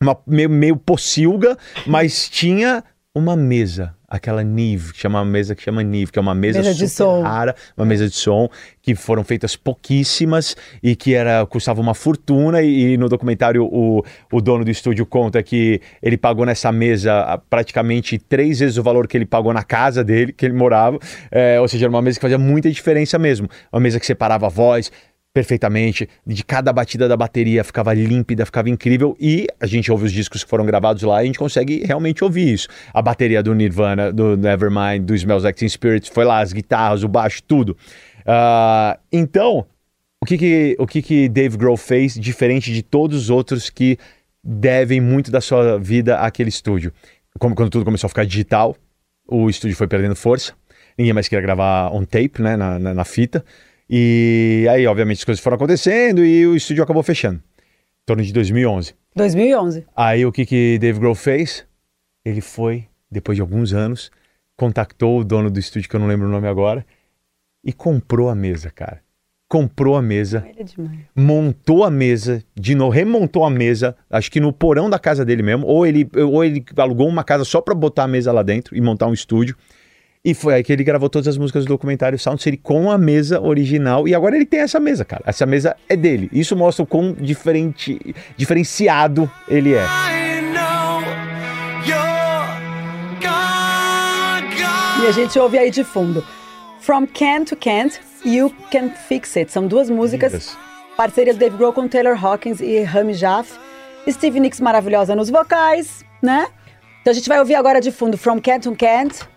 uma, 0.01 0.17
meio, 0.27 0.49
meio 0.49 0.75
pocilga, 0.75 1.57
mas 1.87 2.27
tinha 2.27 2.83
uma 3.15 3.35
mesa, 3.35 3.93
aquela 4.09 4.43
Nive, 4.43 4.91
que 4.91 4.99
chama 4.99 5.19
uma 5.19 5.25
mesa 5.29 5.53
que 5.53 5.61
chama 5.61 5.83
Nive, 5.83 6.11
que 6.11 6.17
é 6.17 6.21
uma 6.21 6.33
mesa, 6.33 6.59
Mesa 6.59 6.73
de 6.73 6.89
super 6.89 6.89
som. 6.89 7.21
rara, 7.21 7.55
uma 7.77 7.85
mesa 7.85 8.09
de 8.09 8.15
som, 8.15 8.49
que 8.81 8.95
foram 8.95 9.23
feitas 9.23 9.55
pouquíssimas 9.55 10.57
e 10.81 10.95
que 10.95 11.13
era 11.13 11.45
custava 11.45 11.79
uma 11.79 11.93
fortuna 11.93 12.63
e, 12.63 12.93
e 12.93 12.97
no 12.97 13.07
documentário 13.07 13.65
o, 13.65 14.03
o 14.31 14.41
dono 14.41 14.65
do 14.65 14.71
estúdio 14.71 15.05
conta 15.05 15.43
que 15.43 15.79
ele 16.01 16.17
pagou 16.17 16.43
nessa 16.43 16.71
mesa 16.71 17.13
ah, 17.21 17.37
praticamente 17.37 18.17
três 18.17 18.59
vezes 18.59 18.77
o 18.77 18.83
valor 18.83 19.07
que 19.07 19.15
ele 19.15 19.27
pagou 19.27 19.53
na 19.53 19.63
casa 19.63 20.03
dele, 20.03 20.33
que 20.33 20.45
ele 20.45 20.55
morava, 20.55 20.97
É, 21.29 21.61
ou 21.61 21.67
seja, 21.67 21.85
era 21.85 21.91
uma 21.91 22.01
mesa 22.01 22.17
que 22.17 22.21
fazia 22.21 22.39
muita 22.39 22.71
diferença 22.71 23.19
mesmo, 23.19 23.47
uma 23.71 23.79
mesa 23.79 23.99
que 23.99 24.07
separava 24.07 24.47
a 24.47 24.49
voz, 24.49 24.91
perfeitamente, 25.33 26.07
de 26.25 26.43
cada 26.43 26.71
batida 26.71 27.07
da 27.07 27.17
bateria 27.17 27.63
ficava 27.63 27.91
límpida, 27.93 28.45
ficava 28.45 28.69
incrível 28.69 29.17
e 29.19 29.47
a 29.59 29.65
gente 29.65 29.91
ouve 29.91 30.05
os 30.05 30.11
discos 30.11 30.43
que 30.43 30.49
foram 30.49 30.65
gravados 30.65 31.01
lá 31.01 31.21
e 31.21 31.23
a 31.23 31.25
gente 31.25 31.39
consegue 31.39 31.83
realmente 31.83 32.23
ouvir 32.23 32.53
isso. 32.53 32.67
A 32.93 33.01
bateria 33.01 33.41
do 33.41 33.53
Nirvana, 33.55 34.13
do 34.13 34.37
Nevermind, 34.37 35.03
do 35.03 35.15
Smells 35.15 35.43
Like 35.43 35.57
Teen 35.57 35.67
Spirit, 35.67 36.11
foi 36.11 36.23
lá, 36.23 36.39
as 36.39 36.53
guitarras, 36.53 37.03
o 37.03 37.07
baixo, 37.07 37.41
tudo. 37.41 37.75
Ah, 38.25 38.99
então, 39.11 39.65
o 40.21 40.25
que 40.25 40.37
que, 40.37 40.75
o 40.77 40.85
que 40.85 41.01
que 41.01 41.27
Dave 41.27 41.57
Grohl 41.57 41.77
fez 41.77 42.13
diferente 42.13 42.71
de 42.71 42.83
todos 42.83 43.23
os 43.23 43.29
outros 43.31 43.71
que 43.71 43.97
devem 44.43 45.01
muito 45.01 45.31
da 45.31 45.41
sua 45.41 45.79
vida 45.79 46.19
àquele 46.19 46.49
estúdio? 46.49 46.93
Como 47.39 47.55
quando 47.55 47.71
tudo 47.71 47.83
começou 47.83 48.05
a 48.05 48.09
ficar 48.09 48.23
digital, 48.23 48.75
o 49.27 49.49
estúdio 49.49 49.75
foi 49.75 49.87
perdendo 49.87 50.15
força, 50.15 50.53
ninguém 50.95 51.11
mais 51.11 51.27
queria 51.27 51.41
gravar 51.41 51.91
on 51.91 52.05
tape, 52.05 52.39
né, 52.39 52.55
na, 52.55 52.77
na, 52.77 52.93
na 52.93 53.03
fita, 53.03 53.43
e 53.95 54.67
aí, 54.71 54.87
obviamente, 54.87 55.19
as 55.19 55.23
coisas 55.23 55.43
foram 55.43 55.53
acontecendo 55.53 56.25
e 56.25 56.47
o 56.47 56.55
estúdio 56.55 56.83
acabou 56.83 57.03
fechando, 57.03 57.37
em 57.37 58.05
torno 58.07 58.23
de 58.23 58.33
2011. 58.33 58.95
2011. 59.15 59.85
Aí 59.95 60.25
o 60.25 60.31
que 60.31 60.47
que 60.47 60.79
Dave 60.79 60.99
Grohl 60.99 61.13
fez? 61.13 61.63
Ele 62.25 62.41
foi, 62.41 62.87
depois 63.11 63.35
de 63.35 63.43
alguns 63.43 63.71
anos, 63.71 64.09
contactou 64.57 65.19
o 65.19 65.23
dono 65.23 65.51
do 65.51 65.59
estúdio, 65.59 65.87
que 65.87 65.95
eu 65.95 65.99
não 65.99 66.07
lembro 66.07 66.27
o 66.27 66.31
nome 66.31 66.47
agora, 66.47 66.83
e 67.63 67.71
comprou 67.71 68.29
a 68.29 68.35
mesa, 68.35 68.71
cara. 68.71 68.99
Comprou 69.47 69.95
a 69.95 70.01
mesa, 70.01 70.43
é 70.57 70.63
demais. 70.63 71.01
montou 71.15 71.83
a 71.83 71.91
mesa, 71.91 72.43
de 72.55 72.73
novo, 72.73 72.89
remontou 72.89 73.45
a 73.45 73.49
mesa, 73.51 73.95
acho 74.09 74.31
que 74.31 74.39
no 74.39 74.51
porão 74.51 74.89
da 74.89 74.97
casa 74.97 75.23
dele 75.23 75.43
mesmo, 75.43 75.67
ou 75.67 75.85
ele, 75.85 76.09
ou 76.15 76.43
ele 76.43 76.65
alugou 76.77 77.07
uma 77.07 77.23
casa 77.23 77.45
só 77.45 77.61
pra 77.61 77.75
botar 77.75 78.05
a 78.05 78.07
mesa 78.07 78.31
lá 78.31 78.41
dentro 78.41 78.75
e 78.75 78.81
montar 78.81 79.05
um 79.05 79.13
estúdio. 79.13 79.55
E 80.25 80.33
foi 80.33 80.53
aí 80.53 80.63
que 80.63 80.71
ele 80.71 80.85
gravou 80.85 81.09
todas 81.09 81.27
as 81.27 81.37
músicas 81.37 81.65
do 81.65 81.67
documentário 81.67 82.17
Sound 82.17 82.41
City 82.41 82.55
com 82.55 82.89
a 82.89 82.97
mesa 82.97 83.41
original. 83.41 84.07
E 84.07 84.15
agora 84.15 84.37
ele 84.37 84.45
tem 84.45 84.61
essa 84.61 84.79
mesa, 84.79 85.03
cara. 85.03 85.21
Essa 85.27 85.45
mesa 85.45 85.75
é 85.89 85.97
dele. 85.97 86.29
Isso 86.31 86.55
mostra 86.55 86.81
o 86.81 86.87
quão 86.87 87.11
diferente, 87.11 88.15
diferenciado 88.37 89.29
ele 89.49 89.73
é. 89.73 89.85
E 95.03 95.07
a 95.07 95.11
gente 95.11 95.37
ouve 95.37 95.57
aí 95.57 95.69
de 95.69 95.83
fundo. 95.83 96.25
From 96.79 97.05
Can 97.05 97.43
to 97.43 97.57
Can't, 97.57 97.99
You 98.25 98.49
Can 98.71 98.91
Fix 98.91 99.35
It. 99.35 99.51
São 99.51 99.67
duas 99.67 99.89
músicas. 99.89 100.31
Lindas. 100.31 100.57
Parceria 100.95 101.33
do 101.33 101.39
Dave 101.39 101.57
Grohl 101.57 101.73
com 101.73 101.85
Taylor 101.89 102.25
Hawkins 102.25 102.61
e 102.61 102.81
Rami 102.83 103.13
Jaff. 103.13 103.51
Steve 104.09 104.39
Nicks 104.39 104.61
maravilhosa 104.61 105.17
nos 105.17 105.29
vocais, 105.29 106.05
né? 106.21 106.47
Então 107.01 107.11
a 107.11 107.13
gente 107.13 107.27
vai 107.27 107.39
ouvir 107.39 107.55
agora 107.55 107.81
de 107.81 107.91
fundo 107.91 108.17
From 108.17 108.39
Can 108.39 108.61
to 108.61 108.73
Can't, 108.73 109.32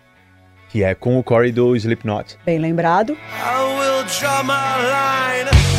Que 0.77 0.83
é 0.83 0.93
com 0.93 1.17
o 1.17 1.23
Corey 1.23 1.51
do 1.51 1.75
Slipknot. 1.75 2.37
bem 2.45 2.59
lembrado. 2.59 3.13
I 3.13 3.79
will 3.79 4.03
draw 4.19 4.43
my 4.43 4.53
line. 4.53 5.76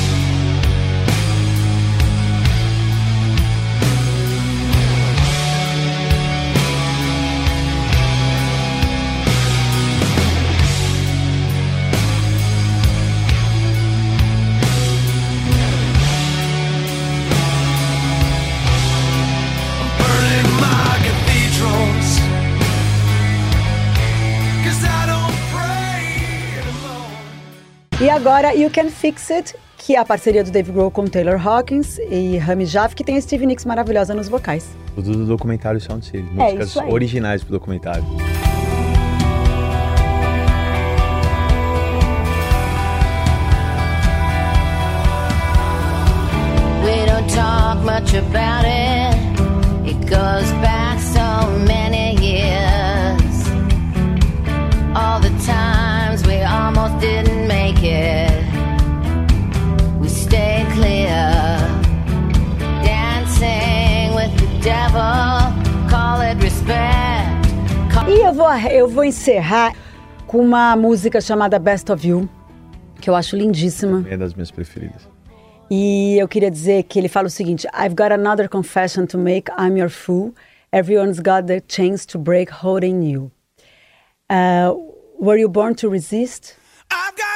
E 28.01 28.09
agora, 28.09 28.55
You 28.55 28.71
Can 28.71 28.91
Fix 28.91 29.29
It, 29.29 29.57
que 29.77 29.97
é 29.97 29.99
a 29.99 30.05
parceria 30.05 30.45
do 30.45 30.53
Dave 30.53 30.71
Grohl 30.71 30.89
com 30.89 31.05
Taylor 31.07 31.45
Hawkins 31.45 31.99
e 31.99 32.39
Rami 32.39 32.65
Jaff, 32.65 32.95
que 32.95 33.03
tem 33.03 33.17
a 33.17 33.21
Stevie 33.21 33.45
Nicks 33.45 33.65
maravilhosa 33.65 34.15
nos 34.15 34.29
vocais. 34.29 34.69
Tudo 34.95 35.13
do 35.17 35.27
documentário 35.27 35.81
Sound 35.81 36.05
City. 36.05 36.23
Músicas 36.31 36.69
isso 36.69 36.81
aí. 36.81 36.93
originais 36.93 37.43
pro 37.43 37.51
documentário. 37.51 38.05
We 46.85 47.05
don't 47.05 47.29
talk 47.35 47.83
much 47.85 48.15
about 48.15 48.65
it. 48.65 49.17
It 49.85 49.99
goes 50.09 50.53
back 50.63 51.01
so 51.01 51.51
many 51.67 52.15
years. 52.25 53.19
All 54.95 55.21
the 55.21 55.31
times 55.45 56.23
we 56.27 56.43
almost 56.45 57.01
didn't 57.01 57.38
make 57.81 57.93
it. 57.93 58.45
We 60.01 60.09
stayed 60.09 60.67
clear. 60.73 61.37
Dancing 62.83 64.15
with 64.15 64.33
the 64.39 64.61
devil. 64.63 65.89
Call 65.89 66.21
it 66.21 66.43
respect. 66.43 67.47
Call 67.93 68.09
E 68.09 68.23
eu 68.23 68.33
vou, 68.33 68.53
eu 68.71 68.89
vou 68.89 69.05
encerrar 69.05 69.75
com 70.27 70.39
uma 70.39 70.77
música 70.77 71.21
chamada 71.21 71.59
Best 71.59 71.91
of 71.91 72.07
You, 72.07 72.29
que 73.01 73.09
eu 73.09 73.15
acho 73.15 73.37
lindíssima. 73.37 74.05
É 74.09 74.17
das 74.17 74.35
minhas 74.35 74.51
preferidas. 74.51 75.09
E 75.71 76.17
eu 76.19 76.27
queria 76.27 76.51
dizer 76.51 76.85
que 76.85 76.99
ele 76.99 77.09
fala 77.09 77.27
o 77.27 77.31
seguinte: 77.31 77.67
I've 77.75 77.95
got 77.95 78.13
another 78.13 78.49
confession 78.49 79.07
to 79.07 79.19
make. 79.19 79.51
I'm 79.59 79.79
your 79.79 79.91
fool. 79.91 80.35
Everyone's 80.73 81.21
got 81.21 81.47
the 81.47 81.61
chance 81.67 82.07
to 82.07 82.19
break 82.19 82.51
holding 82.51 83.03
you. 83.03 83.31
Uh, 84.31 84.75
were 85.19 85.39
you 85.39 85.49
born 85.49 85.75
to 85.77 85.89
resist? 85.89 86.57
I've 86.91 87.17
got 87.17 87.28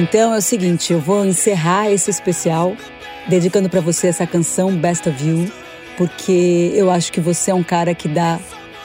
Então 0.00 0.32
é 0.32 0.38
o 0.38 0.40
seguinte, 0.40 0.94
eu 0.94 0.98
vou 0.98 1.26
encerrar 1.26 1.90
esse 1.90 2.10
especial 2.10 2.74
dedicando 3.28 3.68
pra 3.68 3.82
você 3.82 4.06
essa 4.06 4.26
canção 4.26 4.74
Best 4.74 5.06
of 5.06 5.28
You, 5.28 5.52
porque 5.98 6.72
eu 6.74 6.90
acho 6.90 7.12
que 7.12 7.20
você 7.20 7.50
é 7.50 7.54
um 7.54 7.62
cara 7.62 7.94
que 7.94 8.08
dá 8.08 8.40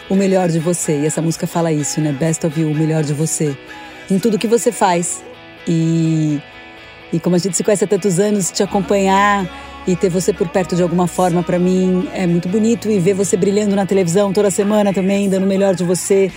o 0.09 0.15
melhor 0.15 0.49
de 0.49 0.59
você. 0.59 0.99
E 0.99 1.05
essa 1.05 1.21
música 1.21 1.47
fala 1.47 1.71
isso, 1.71 2.01
né? 2.01 2.11
Best 2.11 2.45
of 2.45 2.59
You, 2.59 2.69
o 2.69 2.75
melhor 2.75 3.01
de 3.01 3.13
você. 3.13 3.57
Em 4.11 4.19
tudo 4.19 4.37
que 4.37 4.45
você 4.45 4.73
faz. 4.73 5.23
E, 5.65 6.41
e 7.13 7.19
como 7.21 7.37
a 7.37 7.39
gente 7.39 7.55
se 7.55 7.63
conhece 7.63 7.85
há 7.85 7.87
tantos 7.87 8.19
anos, 8.19 8.51
te 8.51 8.61
acompanhar 8.61 9.49
e 9.87 9.95
ter 9.95 10.09
você 10.09 10.33
por 10.33 10.49
perto 10.49 10.75
de 10.75 10.83
alguma 10.83 11.07
forma, 11.07 11.41
pra 11.41 11.57
mim, 11.57 12.09
é 12.13 12.27
muito 12.27 12.49
bonito. 12.49 12.91
E 12.91 12.99
ver 12.99 13.13
você 13.13 13.37
brilhando 13.37 13.73
na 13.73 13.85
televisão 13.85 14.33
toda 14.33 14.51
semana 14.51 14.93
também, 14.93 15.29
dando 15.29 15.45
o 15.45 15.47
melhor 15.47 15.75
de 15.75 15.85
você. 15.85 16.29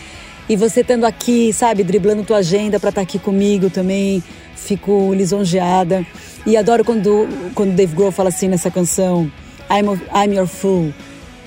E 0.48 0.56
você 0.56 0.80
estando 0.80 1.04
aqui, 1.04 1.52
sabe, 1.52 1.84
driblando 1.84 2.22
tua 2.24 2.38
agenda 2.38 2.80
pra 2.80 2.88
estar 2.88 3.02
aqui 3.02 3.18
comigo 3.18 3.68
também, 3.68 4.22
fico 4.56 5.12
lisonjeada. 5.14 6.04
E 6.46 6.56
adoro 6.56 6.84
quando, 6.84 7.28
quando 7.54 7.74
Dave 7.74 7.94
Grohl 7.94 8.10
fala 8.10 8.30
assim 8.30 8.48
nessa 8.48 8.70
canção, 8.70 9.30
I'm, 9.70 9.98
a- 10.14 10.24
I'm 10.24 10.34
your 10.34 10.46
fool. 10.46 10.92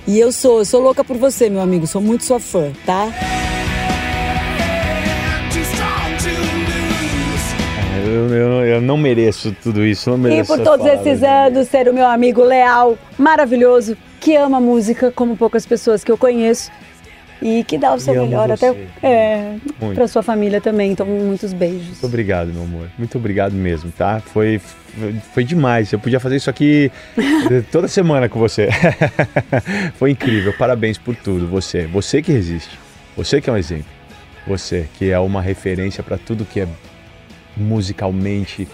E 0.08 0.20
eu 0.20 0.32
sou, 0.32 0.60
eu 0.60 0.66
sou 0.66 0.82
louca 0.82 1.04
por 1.04 1.18
você, 1.18 1.50
meu 1.50 1.62
amigo, 1.62 1.88
sou 1.88 2.02
muito 2.02 2.24
sua 2.26 2.40
fã, 2.40 2.72
tá? 2.86 3.08
Eu, 8.06 8.28
eu- 8.36 8.66
eu 8.66 8.82
não 8.82 8.98
mereço 8.98 9.56
tudo 9.64 9.86
isso. 9.86 10.10
Não 10.10 10.18
E 10.18 10.22
mereço 10.22 10.48
por 10.48 10.54
essas 10.56 10.66
todos 10.66 10.86
palavras, 10.86 11.08
esses 11.08 11.22
né? 11.22 11.48
anos, 11.48 11.68
ser 11.68 11.88
o 11.88 11.94
meu 11.94 12.06
amigo 12.06 12.44
leal, 12.44 12.98
maravilhoso, 13.18 13.96
que 14.20 14.36
ama 14.36 14.60
música 14.60 15.12
como 15.12 15.36
poucas 15.38 15.66
pessoas 15.66 16.04
que 16.04 16.12
eu 16.12 16.18
conheço. 16.18 16.72
E 17.42 17.64
que 17.64 17.78
dá 17.78 17.94
o 17.94 18.00
seu 18.00 18.14
E 18.14 18.20
melhor 18.20 18.52
até 18.52 18.76
é, 19.02 19.56
pra 19.96 20.08
sua 20.08 20.22
família 20.22 20.62
também. 20.62 20.92
Então, 20.92 21.06
muitos 21.06 21.54
beijos. 21.54 21.88
Muito 21.88 22.06
obrigado, 22.06 22.54
meu 22.54 22.64
amor. 22.64 22.88
Muito 22.98 23.18
obrigado 23.18 23.54
mesmo, 23.54 23.92
tá? 23.92 24.20
Foi, 24.20 24.60
foi, 24.60 25.14
foi 25.34 25.44
demais. 25.44 25.92
Eu 25.92 26.00
podia 26.00 26.20
fazer 26.20 26.36
isso 26.36 26.50
aqui 26.50 26.92
toda 27.72 27.88
semana 27.88 28.30
com 28.30 28.40
você. 28.40 28.70
foi 29.98 30.12
incrível. 30.12 30.54
Parabéns 30.54 30.98
por 30.98 31.16
tudo. 31.16 31.48
Você, 31.48 31.88
você 31.88 32.22
que 32.22 32.32
resiste. 32.32 32.78
Você 33.18 33.42
que 33.42 33.50
é 33.50 33.54
um 33.54 33.58
exemplo. 33.58 33.86
Você 34.48 34.88
que 34.98 35.12
é 35.12 35.20
uma 35.20 35.42
referência 35.42 36.04
para 36.04 36.18
tudo 36.18 36.46
que 36.46 36.62
é 36.62 36.68
musicalmente 37.58 38.68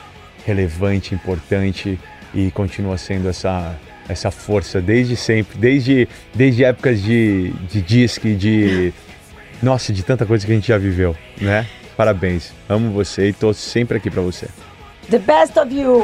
relevante, 0.45 1.13
importante 1.13 1.99
e 2.33 2.51
continua 2.51 2.97
sendo 2.97 3.27
essa 3.27 3.75
essa 4.09 4.31
força 4.31 4.81
desde 4.81 5.15
sempre, 5.15 5.57
desde 5.57 6.07
desde 6.33 6.63
épocas 6.63 7.01
de 7.01 7.51
de 7.69 7.81
disque, 7.81 8.35
de 8.35 8.93
nossa, 9.61 9.91
de 9.91 10.03
tanta 10.03 10.25
coisa 10.25 10.45
que 10.45 10.51
a 10.51 10.55
gente 10.55 10.67
já 10.67 10.77
viveu, 10.77 11.15
né? 11.41 11.65
Parabéns. 11.95 12.53
Amo 12.69 12.91
você 12.91 13.29
e 13.29 13.33
tô 13.33 13.53
sempre 13.53 13.97
aqui 13.97 14.09
pra 14.09 14.21
você. 14.21 14.47
The 15.09 15.19
best 15.19 15.57
of 15.57 15.73
you! 15.73 16.03